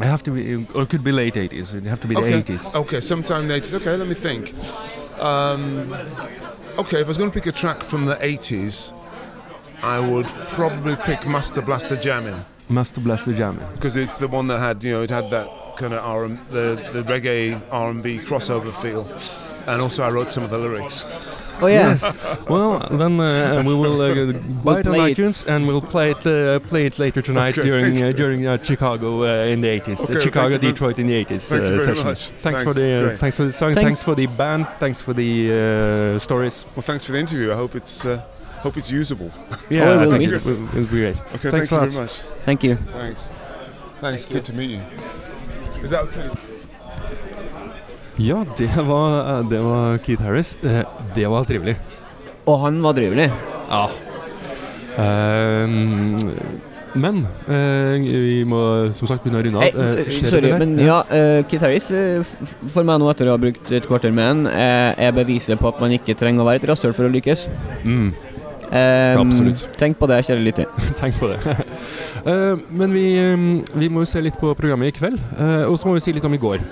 I 0.01 0.07
have 0.07 0.23
to 0.25 0.31
be, 0.31 0.55
or 0.75 0.83
it 0.83 0.88
could 0.90 1.03
be 1.03 1.11
late 1.12 1.35
80s. 1.35 1.75
It 1.75 1.83
have 1.85 2.01
to 2.01 2.09
be 2.09 2.14
the 2.14 2.21
okay. 2.21 2.42
80s. 2.55 2.75
Okay, 2.75 3.01
sometime 3.01 3.49
the 3.49 3.55
80s. 3.55 3.75
Okay, 3.75 3.97
let 3.97 4.07
me 4.07 4.14
think. 4.14 4.55
Um, 5.21 5.92
okay, 6.79 7.01
if 7.01 7.07
I 7.07 7.09
was 7.09 7.18
going 7.18 7.31
to 7.31 7.35
pick 7.35 7.47
a 7.47 7.53
track 7.53 7.83
from 7.83 8.07
the 8.07 8.14
80s, 8.16 8.92
I 9.83 9.99
would 10.01 10.27
probably 10.49 10.97
pick 10.97 11.27
Master 11.27 11.62
Blaster 11.62 11.97
Jammin' 11.97 12.45
Master 12.69 13.01
Blaster 13.01 13.33
Jam. 13.33 13.59
because 13.73 13.97
it's 13.97 14.19
the 14.19 14.29
one 14.29 14.47
that 14.49 14.59
had, 14.59 14.83
you 14.85 14.93
know, 14.93 15.03
it 15.03 15.11
had 15.11 15.31
that 15.31 15.49
kind 15.77 15.95
of 15.95 16.05
R 16.05 16.29
the 16.29 16.91
the 16.93 17.03
reggae 17.05 17.61
R&B 17.71 18.19
crossover 18.19 18.73
feel, 18.83 19.07
and 19.67 19.81
also 19.81 20.03
I 20.03 20.11
wrote 20.11 20.31
some 20.33 20.43
of 20.45 20.51
the 20.51 20.59
lyrics. 20.59 21.05
Oh 21.61 21.67
yeah. 21.67 21.88
Yes. 21.88 22.03
well, 22.49 22.79
then 22.91 23.19
uh, 23.19 23.62
we 23.67 23.75
will 23.75 24.01
uh, 24.01 24.33
buy 24.64 24.79
it 24.81 24.87
on 24.87 24.95
play 24.95 25.11
it. 25.12 25.19
iTunes 25.19 25.45
and 25.49 25.67
we'll 25.67 25.81
play 25.81 26.11
it 26.12 26.25
uh, 26.27 26.61
play 26.61 26.87
it 26.87 26.99
later 27.01 27.21
tonight 27.23 27.59
Okay, 27.59 27.67
during 27.69 28.03
uh, 28.03 28.12
during 28.12 28.47
uh, 28.47 28.62
Chicago 28.62 29.23
uh, 29.23 29.47
in 29.53 29.61
the 29.61 29.69
80s. 29.69 30.05
Okay, 30.05 30.17
uh, 30.17 30.21
Chicago, 30.21 30.51
thank 30.51 30.53
you 30.53 30.59
very- 30.59 30.73
Detroit 30.73 30.99
in 31.01 31.07
the 31.09 31.25
80s 31.25 31.49
Thank 31.49 31.62
you 31.62 31.67
uh, 31.67 31.71
very 31.71 31.81
session. 31.81 32.05
much. 32.05 32.29
Thanks, 32.43 32.62
for 32.62 32.73
the 32.75 32.88
uh, 33.12 33.17
thanks 33.17 33.37
for 33.37 33.45
the 33.45 33.53
song. 33.53 33.73
Thank- 33.75 33.87
thanks 33.87 34.03
for 34.05 34.14
the 34.14 34.27
band. 34.27 34.69
Thanks 34.79 35.01
for 35.01 35.14
the 35.14 36.14
uh, 36.14 36.19
stories. 36.19 36.64
Well, 36.77 36.83
thanks 36.83 37.05
for 37.05 37.12
the 37.12 37.19
interview. 37.19 37.51
I 37.51 37.57
hope 37.57 37.75
it's 37.75 38.05
uh, 38.05 38.23
hope 38.62 38.77
it's 38.77 38.90
usable. 38.90 39.31
Yeah, 39.71 39.90
it 39.94 39.97
I 40.03 40.07
will 40.07 40.11
think 40.12 40.31
be. 40.31 40.37
it 40.37 40.44
will 40.44 40.57
be 40.75 40.85
great. 40.90 41.16
Okay, 41.35 41.51
Thanks 41.51 41.71
thank 41.71 41.85
you 41.85 41.90
very 41.90 42.03
much. 42.05 42.14
Thank 42.44 42.64
you. 42.64 42.77
Thanks. 42.92 43.29
Thanks. 44.01 44.27
Good 44.27 44.44
to 44.44 44.53
meet 44.53 44.71
you. 44.71 44.81
Is 45.83 45.90
that 45.90 46.03
okay? 46.05 46.29
Ja, 48.18 48.44
det 48.59 48.71
var, 48.77 49.42
det 49.51 49.61
var 49.62 49.99
Keith 49.99 50.23
Harris. 50.23 50.57
Eh, 50.62 50.83
Det 51.14 51.27
var 51.31 51.44
trivelig. 51.44 51.77
Og 52.47 52.61
han 52.61 52.83
var 52.83 52.92
trivelig. 52.99 53.29
Ja. 53.71 53.85
Ehm, 54.99 56.16
men 56.99 57.21
uh, 57.47 57.94
vi 58.03 58.40
må 58.49 58.59
som 58.97 59.07
sagt 59.11 59.23
begynne 59.23 59.38
å 59.38 59.44
runde 59.47 59.61
av. 59.61 59.66
Hey, 59.68 60.03
uh, 60.03 60.31
sorry, 60.33 60.51
men 60.59 60.73
ja, 60.83 60.97
uh, 61.12 61.42
Keith 61.47 61.62
Harris 61.62 61.90
eh, 61.94 62.25
for 62.73 62.83
meg 62.88 62.99
nå 62.99 63.11
etter 63.12 63.29
å 63.31 63.37
ha 63.37 63.40
brukt 63.42 63.71
et 63.77 63.87
kvarter 63.87 64.11
med 64.16 64.27
han, 64.27 64.40
eh, 64.51 64.97
er 65.07 65.14
beviset 65.14 65.61
på 65.61 65.68
at 65.71 65.79
man 65.83 65.94
ikke 65.94 66.16
trenger 66.18 66.42
å 66.42 66.49
være 66.49 66.62
et 66.64 66.66
rasshøl 66.73 66.97
for 66.97 67.07
å 67.07 67.12
lykkes. 67.14 67.47
Mm. 67.85 68.09
Eh, 68.68 69.16
Absolutt. 69.16 69.68
Tenk 69.81 69.96
på 69.98 70.09
det, 70.11 70.20
kjære 70.26 70.44
lytter. 70.44 70.68
Tenk 71.00 71.18
på 71.20 71.33
det. 71.33 71.38
Eh, 72.28 72.59
men 72.74 72.90
vi, 72.92 73.04
eh, 73.16 73.42
vi 73.78 73.87
må 73.88 74.02
jo 74.02 74.09
se 74.11 74.20
litt 74.20 74.37
på 74.37 74.50
programmet 74.59 74.90
i 74.90 74.94
kveld, 74.96 75.16
eh, 75.38 75.62
og 75.70 75.78
så 75.78 75.87
må 75.88 75.94
vi 75.94 76.02
si 76.02 76.12
litt 76.12 76.26
om 76.26 76.35
i 76.35 76.40
går. 76.42 76.64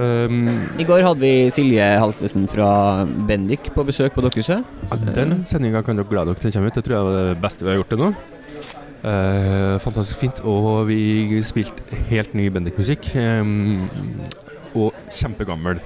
Um, 0.00 0.48
I 0.80 0.86
går 0.88 1.04
hadde 1.04 1.20
vi 1.20 1.50
Silje 1.52 1.84
Halstesen 2.00 2.46
fra 2.50 3.04
Bendik 3.28 3.68
på 3.74 3.84
besøk 3.84 4.14
på 4.16 4.24
Dokkhuset. 4.24 4.64
ja, 4.64 4.98
den 5.12 5.44
sendinga 5.44 5.84
kan 5.84 6.00
dere 6.00 6.08
glede 6.08 6.32
dere 6.32 6.40
til 6.40 6.54
kommer 6.56 6.72
ut. 6.72 6.78
Det 6.80 6.84
tror 6.86 6.96
jeg 6.96 7.08
var 7.10 7.28
det 7.28 7.42
beste 7.44 7.66
vi 7.66 7.70
har 7.70 7.78
gjort 7.82 7.92
til 7.92 8.00
nå. 8.00 8.08
Uh, 9.04 9.76
fantastisk 9.84 10.24
fint. 10.24 10.40
Og 10.48 10.88
vi 10.88 11.42
spilte 11.44 12.00
helt 12.08 12.32
ny 12.34 12.48
Bendik-musikk. 12.48 13.12
og 14.72 14.96
kjempegammel 15.12 15.84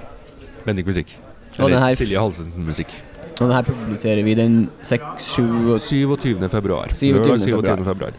Bendik-musikk. 0.65 1.17
Eller 1.59 1.91
Silje 1.99 2.23
Halsensen-musikk. 2.23 2.95
Og 3.37 3.45
den 3.45 3.53
her 3.53 3.65
publiserer 3.67 4.23
vi 4.25 4.33
den 4.37 4.55
6-7 4.81 5.77
27. 5.83 6.49
februar. 6.49 6.93
27. 6.93 7.13
Lørdag 7.17 7.43
27. 7.45 7.85
februar. 7.85 8.17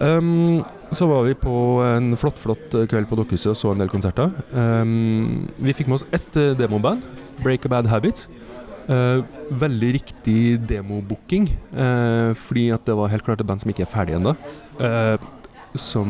Um, 0.00 0.64
så 0.94 1.06
var 1.06 1.26
vi 1.26 1.36
på 1.38 1.54
en 1.84 2.16
flott 2.18 2.38
flott 2.40 2.74
kveld 2.90 3.06
på 3.10 3.18
Dokkhuset 3.18 3.52
og 3.52 3.58
så 3.58 3.72
en 3.74 3.82
del 3.82 3.92
konserter. 3.92 4.32
Um, 4.50 5.46
vi 5.60 5.74
fikk 5.76 5.90
med 5.90 6.00
oss 6.00 6.06
ett 6.16 6.36
eh, 6.38 6.56
demoband, 6.58 7.04
Break 7.44 7.66
a 7.68 7.72
Bad 7.76 7.90
Habit. 7.92 8.26
Uh, 8.88 9.20
veldig 9.60 9.88
riktig 9.98 10.42
demobooking, 10.64 11.50
uh, 11.76 12.32
fordi 12.32 12.70
at 12.72 12.86
det 12.88 12.94
var 12.96 13.10
helt 13.12 13.26
klart 13.26 13.42
et 13.42 13.46
band 13.46 13.60
som 13.60 13.68
ikke 13.68 13.84
er 13.84 13.90
ferdig 13.92 14.16
ennå. 14.16 14.32
Uh, 14.80 15.18
som 15.76 16.08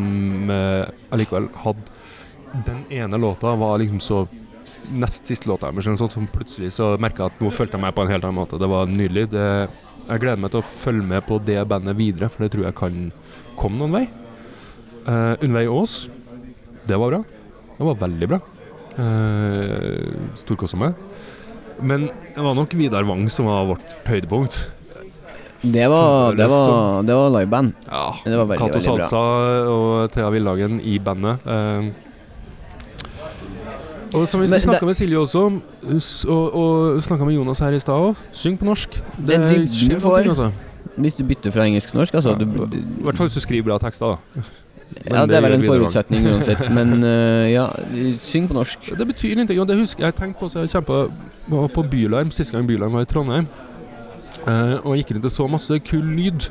allikevel 1.10 1.48
hadde 1.64 2.62
Den 2.64 2.84
ene 2.94 3.18
låta 3.18 3.50
var 3.58 3.80
liksom 3.82 3.98
så 4.00 4.20
nest 4.90 5.28
siste 5.28 5.48
låta 5.50 5.70
men 5.72 5.84
sånn 5.84 6.10
som 6.10 6.28
plutselig 6.32 6.72
så 6.76 6.92
merka 7.00 7.26
jeg 7.26 7.34
at 7.34 7.42
nå 7.44 7.50
følte 7.54 7.76
jeg 7.76 7.84
meg 7.84 7.94
på 7.96 8.04
en 8.04 8.12
helt 8.12 8.24
annen 8.24 8.40
måte. 8.40 8.60
Det 8.60 8.68
var 8.70 8.90
nydelig. 8.90 9.28
Det, 9.32 9.46
jeg 10.08 10.22
gleder 10.22 10.42
meg 10.42 10.52
til 10.54 10.62
å 10.62 10.70
følge 10.84 11.08
med 11.10 11.26
på 11.28 11.40
det 11.44 11.58
bandet 11.68 11.98
videre, 11.98 12.30
for 12.32 12.44
det 12.44 12.52
tror 12.54 12.68
jeg 12.68 12.78
kan 12.78 13.00
komme 13.58 13.82
noen 13.82 13.96
vei. 13.98 14.06
Uh, 15.08 15.34
Unnvei 15.44 15.66
Aas, 15.68 15.98
det 16.88 16.96
var 17.00 17.12
bra. 17.12 17.20
Det 17.78 17.90
var 17.90 18.00
veldig 18.06 18.30
bra. 18.32 18.40
Uh, 18.98 20.32
Storkosa 20.38 20.80
meg. 20.80 20.96
Men 21.78 22.08
det 22.08 22.42
var 22.42 22.56
nok 22.58 22.74
Vidar 22.74 23.06
Wang 23.06 23.28
som 23.30 23.46
var 23.46 23.68
vårt 23.68 23.94
høydepunkt. 24.08 24.58
Det 25.60 25.88
var, 25.90 26.36
det 26.38 26.46
var, 26.46 27.02
det 27.02 27.14
var 27.14 27.30
liveband. 27.34 27.72
Ja, 27.90 28.14
Det 28.24 28.36
var 28.36 28.46
veldig, 28.46 28.58
Kato 28.60 28.78
veldig 28.78 28.92
bra. 28.94 29.06
Salsa 29.10 29.70
og 29.72 30.12
Thea 30.14 30.28
Villagen 30.30 30.78
i 30.86 30.98
bandet. 31.02 31.42
Eh, 31.42 31.88
og 34.14 34.28
som 34.28 34.40
vi 34.40 34.48
snakka 34.48 34.86
med 34.86 34.94
Silje 34.96 35.18
også 35.18 35.42
og, 36.28 36.54
og 36.54 37.02
snakka 37.02 37.24
med 37.24 37.34
Jonas 37.34 37.58
her 37.64 37.74
i 37.76 37.80
stad 37.82 37.94
òg, 37.94 38.22
syng 38.32 38.58
på 38.58 38.64
norsk. 38.68 38.96
Det 39.18 39.36
Den 39.36 39.48
dybden 39.50 39.94
du 39.94 40.00
får. 40.00 40.18
altså. 40.28 40.50
Hvis 40.96 41.14
du 41.14 41.24
bytter 41.24 41.50
fra 41.54 41.66
engelsk 41.66 41.90
til 41.90 41.98
norsk, 41.98 42.14
altså. 42.14 42.30
Ja, 42.30 42.34
Du, 42.44 42.64
I 42.64 43.02
hvert 43.02 43.16
fall 43.16 43.28
hvis 43.28 43.34
du 43.34 43.40
skriver 43.40 43.68
bra 43.68 43.78
tekster, 43.78 44.06
da. 44.06 44.42
Men 45.04 45.14
Ja, 45.14 45.26
det 45.26 45.36
er 45.36 45.40
vel 45.44 45.52
en 45.52 45.64
forutsetning 45.64 46.26
uansett. 46.26 46.62
Men 46.74 47.04
uh, 47.04 47.44
ja, 47.58 47.66
syng 48.22 48.48
på 48.48 48.54
norsk. 48.56 48.90
Det 48.98 49.06
betyr 49.06 49.30
ingenting. 49.36 49.60
Og 49.60 49.68
det 49.68 49.76
husker 49.76 50.04
jeg 50.04 50.14
tenkte 50.14 50.40
på 50.40 50.48
så 50.48 50.64
jeg 50.64 50.70
kjempa 50.72 51.06
på 51.74 51.82
Bylarm 51.90 52.30
siste 52.30 52.56
gang 52.56 52.66
Bylarm 52.66 52.92
var 52.96 53.04
i 53.04 53.10
Trondheim. 53.10 53.46
Uh, 54.46 54.80
og 54.86 54.96
gikk 54.96 55.12
rundt 55.14 55.28
og 55.28 55.30
så 55.34 55.46
masse 55.46 55.78
kul 55.84 56.04
lyd. 56.16 56.48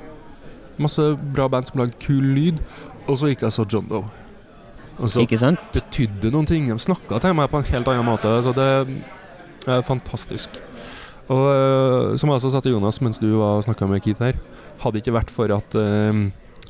Masse 0.78 1.01
bra 1.34 1.47
band 1.47 1.66
som 1.66 1.82
lagde 1.82 1.97
kul 1.99 2.24
lyd. 2.38 2.62
Og 3.08 3.18
så 3.18 3.32
gikk 3.32 3.41
jeg 3.41 3.47
og 3.47 3.53
så 3.58 3.66
John 3.74 3.89
Doe. 3.89 4.05
Og 4.98 5.12
så 5.14 5.22
Ikke 5.22 5.38
sant? 5.38 5.62
betydde 5.74 6.32
noen 6.34 6.48
ting. 6.50 6.70
De 6.72 6.78
snakka 6.82 7.20
til 7.22 7.36
meg 7.38 7.52
på 7.52 7.62
en 7.62 7.70
helt 7.70 7.91
annen 7.91 8.08
måte. 8.08 8.32
Så 8.43 8.54
det 8.58 8.68
er 9.68 9.86
fantastisk. 9.86 10.58
Og 11.28 11.43
uh, 11.43 12.16
som 12.16 12.30
jeg 12.30 12.39
også 12.39 12.52
sa 12.54 12.62
til 12.64 12.78
Jonas 12.78 13.02
mens 13.04 13.20
du 13.20 13.30
var 13.36 13.64
snakka 13.66 13.88
med 13.89 14.04
Keith 14.04 14.24
her, 14.24 14.38
hadde 14.80 14.95
det 14.95 15.04
ikke 15.04 15.18
vært 15.18 15.34
for 15.34 15.52
at 15.52 15.76
uh, 15.76 16.22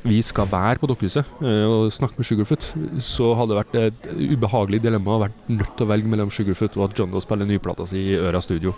vi 0.02 0.18
skal 0.22 0.48
være 0.50 0.80
på 0.80 0.88
Dokkhuset 0.90 1.28
uh, 1.42 1.66
og 1.68 1.92
snakke 1.94 2.18
med 2.18 2.26
Sugarfoot, 2.26 2.66
så 3.02 3.30
hadde 3.38 3.54
det 3.54 3.60
vært 3.60 3.78
et 3.78 4.08
ubehagelig 4.34 4.82
dilemma 4.82 5.14
å 5.14 5.22
vært 5.28 5.52
nødt 5.52 5.76
til 5.78 5.86
å 5.86 5.92
velge 5.92 6.10
mellom 6.10 6.32
Sugarfoot 6.34 6.78
og 6.78 6.88
at 6.88 6.98
John 6.98 7.14
Doe 7.14 7.22
spiller 7.22 7.46
nyplata 7.46 7.86
si 7.86 8.02
i 8.10 8.18
Øra 8.18 8.42
Studio. 8.42 8.74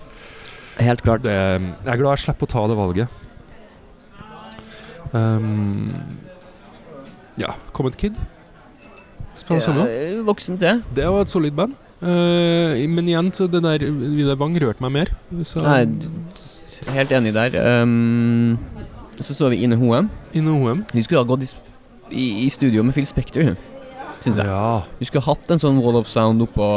Helt 0.80 1.02
klart. 1.04 1.24
Det, 1.24 1.32
jeg 1.32 1.92
er 1.92 2.00
glad 2.00 2.14
jeg 2.14 2.24
slipper 2.26 2.48
å 2.48 2.52
ta 2.52 2.66
det 2.68 2.76
valget. 2.78 3.16
Um, 5.10 5.96
ja, 7.40 7.56
Comment 7.76 7.96
Kid. 7.98 8.20
Sammen. 9.40 9.86
Ja, 9.88 10.22
voksent, 10.26 10.60
det. 10.60 10.74
Det 10.94 11.06
var 11.08 11.24
et 11.24 11.32
solid 11.32 11.56
band. 11.56 11.78
Uh, 12.00 12.76
men 12.88 13.08
igjen, 13.10 13.32
så 13.36 13.44
det 13.50 13.60
der 13.64 13.82
Vidar 13.92 14.38
Wang 14.40 14.54
rørte 14.60 14.80
meg 14.84 14.92
mer. 14.94 15.10
Så, 15.44 15.60
Nei, 15.60 15.82
helt 16.96 17.10
enig 17.12 17.34
der. 17.36 17.56
Um, 17.82 18.56
så 19.20 19.34
så 19.36 19.50
vi 19.52 19.58
Ine 19.66 19.76
Hoem. 19.76 20.08
Ine 20.32 20.54
Hoem. 20.56 20.84
Hun 20.92 21.04
skulle 21.04 21.20
ha 21.20 21.28
gått 21.28 21.44
i, 21.44 21.50
i, 22.10 22.28
i 22.46 22.48
studio 22.48 22.82
med 22.86 22.96
Phil 22.96 23.04
Spector, 23.08 23.52
syns 24.24 24.40
jeg. 24.40 24.48
Ja. 24.48 24.80
Hun 24.96 25.10
skulle 25.10 25.26
hatt 25.28 25.52
en 25.52 25.60
sånn 25.60 25.80
wall 25.84 26.00
of 26.00 26.08
sound 26.08 26.40
oppå, 26.46 26.68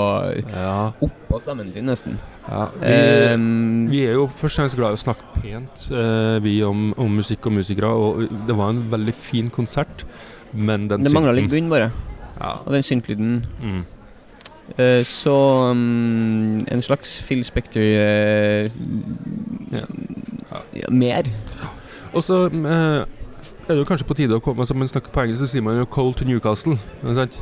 ja, 0.51 0.91
oppå 1.03 1.39
stemmen 1.39 1.71
sin, 1.71 1.87
nesten. 1.87 2.19
ja. 2.49 2.67
Vi, 2.81 2.99
Um, 3.33 3.87
vi 3.89 4.03
er 4.05 4.17
jo 4.19 4.27
først 4.27 4.57
og 4.57 4.65
fremst 4.65 4.75
glad 4.77 4.91
i 4.91 4.99
å 4.99 5.03
snakke 5.05 5.39
pent, 5.39 5.85
uh, 5.95 6.35
vi 6.43 6.57
om, 6.67 6.89
om 6.99 7.15
musikk 7.21 7.47
og 7.47 7.55
musikere. 7.61 7.95
Og 7.95 8.25
det 8.47 8.57
var 8.59 8.75
en 8.75 8.83
veldig 8.91 9.15
fin 9.15 9.47
konsert, 9.49 10.03
men 10.51 10.89
den 10.91 11.07
det 11.07 11.15
mangla 11.15 11.31
litt 11.39 11.47
bunn, 11.51 11.71
bare. 11.71 11.93
Ja. 12.39 12.57
Og 12.65 12.73
den 12.73 12.83
syntlyden. 12.83 13.45
Mm. 13.61 13.83
Uh, 14.79 15.05
så 15.05 15.69
um, 15.71 16.65
en 16.71 16.81
slags 16.81 17.23
Phil 17.27 17.43
Spector 17.43 17.81
uh, 17.81 18.69
Ja. 19.73 19.85
ja, 20.75 20.89
Mer. 20.89 21.23
Og 22.13 22.23
så 22.23 22.45
eh, 22.45 23.05
er 23.67 23.73
det 23.73 23.77
jo 23.77 23.85
kanskje 23.89 24.05
på 24.05 24.13
tide 24.13 24.37
å 24.37 24.41
komme 24.43 24.65
Som 24.69 24.77
Man 24.77 24.87
snakker 24.87 25.09
på 25.09 25.23
engelsk, 25.23 25.39
så 25.41 25.47
sier 25.49 25.63
man 25.65 25.79
jo 25.79 25.85
'cold 25.85 26.13
to 26.15 26.25
Newcastle'. 26.25 26.77
Sant? 27.13 27.41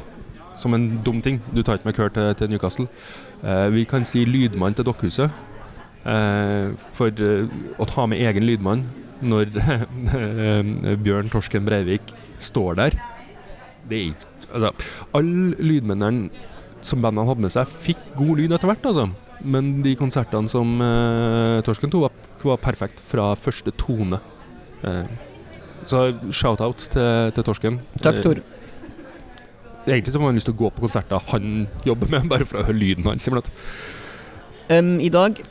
Som 0.55 0.73
en 0.73 1.01
dum 1.05 1.21
ting. 1.21 1.41
Du 1.55 1.61
tar 1.61 1.73
ikke 1.73 1.85
med 1.85 1.93
Kurt 1.93 2.13
til, 2.13 2.33
til 2.35 2.49
Newcastle. 2.49 2.87
Uh, 3.43 3.67
vi 3.73 3.83
kan 3.83 4.05
si 4.05 4.25
lydmann 4.25 4.73
til 4.73 4.85
Dokkhuset. 4.85 5.31
For 6.93 7.11
å 7.77 7.85
ta 7.85 8.05
med 8.05 8.17
egen 8.17 8.43
lydmann 8.43 8.85
når 9.21 9.51
Bjørn 11.03 11.29
Torsken 11.29 11.65
Breivik 11.65 12.01
står 12.39 12.73
der 12.73 12.97
Det 13.89 13.97
er 13.97 14.07
ikke 14.09 14.30
Altså, 14.51 14.71
alle 15.17 15.55
lydmennene 15.59 16.29
som 16.85 17.01
bandene 17.03 17.27
hadde 17.29 17.45
med 17.45 17.53
seg, 17.53 17.69
fikk 17.85 17.99
god 18.17 18.39
lyd 18.39 18.55
etter 18.55 18.69
hvert, 18.71 18.87
altså. 18.89 19.09
Men 19.41 19.73
de 19.85 19.95
konsertene 19.97 20.49
som 20.51 20.79
eh, 20.85 21.59
Torsken 21.65 21.91
tok, 21.93 22.07
var, 22.07 22.31
var 22.53 22.61
perfekt 22.61 23.01
fra 23.09 23.31
første 23.37 23.73
tone. 23.79 24.19
Eh, 24.85 25.05
så 25.89 26.07
shout-out 26.29 26.89
til, 26.93 27.31
til 27.35 27.47
Torsken. 27.47 27.79
Takk, 28.01 28.21
Eh, 28.21 28.25
Tor. 28.25 28.41
Egentlig 29.87 30.13
så 30.13 30.19
får 30.19 30.27
man 30.27 30.37
lyst 30.37 30.45
til 30.45 30.53
å 30.53 30.59
gå 30.59 30.69
på 30.75 30.83
konserter 30.85 31.23
han 31.31 31.65
jobber 31.87 32.11
med, 32.13 32.27
bare 32.33 32.45
for 32.45 32.61
å 32.61 32.67
høre 32.67 32.77
lyden 32.77 33.07
hans. 33.09 33.25
Um, 34.69 34.99
I 35.01 35.09
dag 35.09 35.41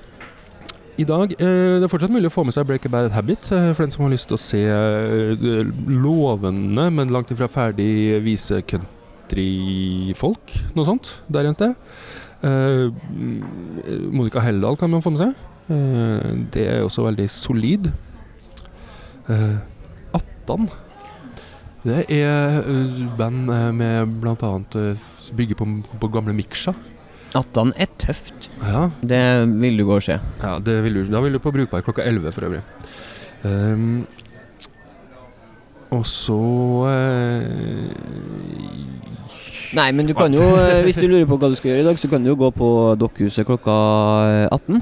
I 1.00 1.06
dag 1.08 1.32
eh, 1.38 1.78
det 1.80 1.86
er 1.86 1.90
fortsatt 1.90 2.12
mulig 2.12 2.28
å 2.28 2.34
få 2.34 2.42
med 2.44 2.52
seg 2.52 2.66
Break 2.68 2.84
a 2.84 2.90
Bad 2.92 3.12
Habit 3.14 3.46
eh, 3.54 3.70
for 3.72 3.86
den 3.86 3.92
som 3.94 4.04
har 4.04 4.12
lyst 4.12 4.28
til 4.28 4.36
å 4.36 4.42
se 4.42 4.60
eh, 4.68 5.70
lovende, 5.88 6.88
men 6.92 7.12
langt 7.14 7.30
ifra 7.32 7.48
ferdig 7.48 8.18
vise 8.24 8.60
countryfolk. 8.68 10.56
Noe 10.76 10.88
sånt 10.88 11.14
der 11.32 11.48
en 11.48 11.56
sted. 11.56 11.78
Mm, 12.40 13.40
Monica 14.16 14.40
Helldal 14.44 14.78
kan 14.80 14.92
man 14.92 15.02
få 15.04 15.12
med 15.12 15.20
seg. 15.20 15.40
Det 16.52 16.62
er 16.66 16.84
også 16.86 17.04
veldig 17.04 17.26
solid. 17.32 17.90
Attan. 20.16 20.70
Det 21.84 22.06
er 22.16 22.64
band 23.20 23.52
med 23.76 24.16
bl.a. 24.24 24.54
Bygger 25.36 25.60
på, 25.60 25.68
på 26.00 26.12
gamle 26.16 26.34
Miksha. 26.36 26.74
Attan 27.38 27.72
er 27.78 27.86
tøft. 28.00 28.48
Ja, 28.60 28.88
Det 29.02 29.22
vil 29.60 29.78
du 29.78 29.84
gå 29.86 29.96
og 30.00 30.02
se. 30.02 30.18
ja, 30.42 30.58
det 30.58 30.82
vil 30.84 30.94
du, 30.94 31.04
da 31.10 31.20
vil 31.20 31.32
du 31.32 31.38
på 31.38 31.52
Brukbar 31.54 31.84
klokka 31.86 32.02
11 32.02 32.32
for 32.32 32.48
øvrig. 32.48 32.62
Um, 33.44 34.06
og 35.90 36.06
så 36.06 36.36
uh, 36.86 37.90
Nei, 39.72 39.92
men 39.94 40.06
du 40.08 40.14
kan 40.18 40.34
jo, 40.34 40.42
eh, 40.42 40.82
hvis 40.82 40.98
du 40.98 41.06
lurer 41.06 41.28
på 41.30 41.36
hva 41.38 41.48
du 41.50 41.54
skal 41.54 41.70
gjøre 41.70 41.84
i 41.84 41.86
dag, 41.86 41.98
så 41.98 42.08
kan 42.10 42.24
du 42.24 42.32
jo 42.32 42.38
gå 42.38 42.48
på 42.50 42.68
Dokkhuset 42.98 43.46
klokka 43.46 43.70
18. 44.50 44.80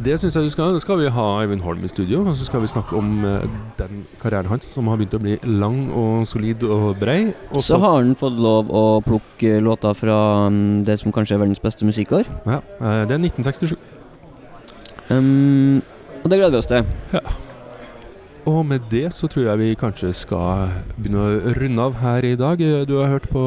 Det 0.00 0.14
syns 0.18 0.34
jeg 0.34 0.46
du 0.46 0.50
skal. 0.50 0.72
Da 0.72 0.80
skal 0.80 0.98
vi 1.02 1.10
ha 1.12 1.24
Eivind 1.42 1.60
Holm 1.66 1.82
i 1.84 1.90
studio, 1.90 2.22
og 2.24 2.36
så 2.38 2.46
skal 2.48 2.62
vi 2.64 2.70
snakke 2.70 2.96
om 2.96 3.24
eh, 3.28 3.44
den 3.76 4.06
karrieren 4.22 4.48
hans 4.48 4.70
som 4.72 4.88
har 4.88 4.96
begynt 4.96 5.16
å 5.18 5.20
bli 5.20 5.36
lang 5.44 5.90
og 5.92 6.24
solid 6.30 6.64
og 6.64 6.96
brei. 7.00 7.34
Og 7.52 7.60
Så 7.62 7.76
har 7.82 7.98
han 8.00 8.14
fått 8.16 8.40
lov 8.40 8.72
å 8.72 9.02
plukke 9.04 9.58
låter 9.60 9.92
fra 9.98 10.48
mm, 10.48 10.84
det 10.88 10.96
som 11.02 11.12
kanskje 11.12 11.36
er 11.36 11.44
verdens 11.44 11.60
beste 11.60 11.84
musikkår. 11.84 12.24
ja, 12.46 12.62
eh, 12.80 13.04
Det 13.04 13.18
er 13.18 13.20
1967. 13.20 13.76
Um, 15.12 15.82
og 16.22 16.30
det 16.30 16.38
gleder 16.38 16.54
vi 16.56 16.62
oss 16.62 16.70
til. 16.70 16.84
Og 18.48 18.64
med 18.66 18.80
det 18.90 19.12
så 19.14 19.28
tror 19.30 19.44
jeg 19.44 19.58
vi 19.60 19.74
kanskje 19.78 20.08
skal 20.16 20.70
begynne 20.96 21.20
å 21.22 21.52
runde 21.60 21.82
av 21.84 21.94
her 22.00 22.24
i 22.26 22.34
dag. 22.34 22.60
Eh, 22.60 22.84
Du 22.88 22.96
har 22.98 23.12
hørt 23.12 23.28
på 23.30 23.42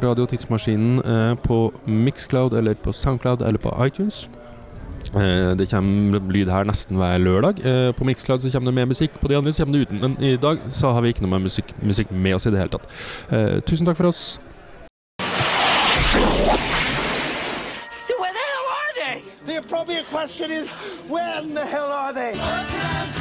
Radio 0.00 0.24
Tidsmaskinen 0.26 1.02
eh, 1.04 1.34
på 1.44 1.72
Mixcloud 1.86 2.54
eller 2.56 2.74
på 2.78 2.92
Soundcloud 2.94 3.42
eller 3.42 3.58
på 3.58 3.74
iTunes. 3.84 4.28
Eh, 5.14 5.56
det 5.58 5.66
kommer 5.70 6.20
lyd 6.30 6.50
her 6.52 6.64
nesten 6.68 6.96
hver 7.00 7.18
lørdag. 7.18 7.58
Eh, 7.66 7.92
på 7.96 8.04
Mixcloud 8.06 8.42
så 8.42 8.50
kommer 8.52 8.70
det 8.70 8.74
med 8.74 8.92
musikk, 8.92 9.16
på 9.20 9.28
de 9.28 9.36
andre 9.36 9.52
så 9.52 9.64
kommer 9.64 9.78
det 9.78 9.88
uten. 9.88 10.00
Men 10.00 10.16
i 10.22 10.36
dag 10.36 10.58
så 10.72 10.92
har 10.92 11.02
vi 11.02 11.08
ikke 11.08 11.24
noe 11.26 11.34
med 11.34 11.48
musikk, 11.48 11.74
musikk 11.82 12.10
med 12.10 12.34
oss 12.34 12.46
i 12.46 12.50
det 12.54 12.62
hele 12.62 12.70
tatt. 12.70 12.86
Eh, 13.30 13.60
tusen 13.66 13.86
takk 13.86 13.96
for 13.98 14.06
oss. 14.06 14.38
Where 18.20 18.32
the 18.32 18.44
hell 18.52 18.68
are 18.78 18.94
they? 19.02 19.22
The 19.46 19.58
appropriate 19.58 20.06
question 20.06 20.50
is, 20.50 20.70
when 21.08 21.54
the 21.54 21.66
hell 21.66 21.90
are 21.90 22.12
they? 22.12 23.19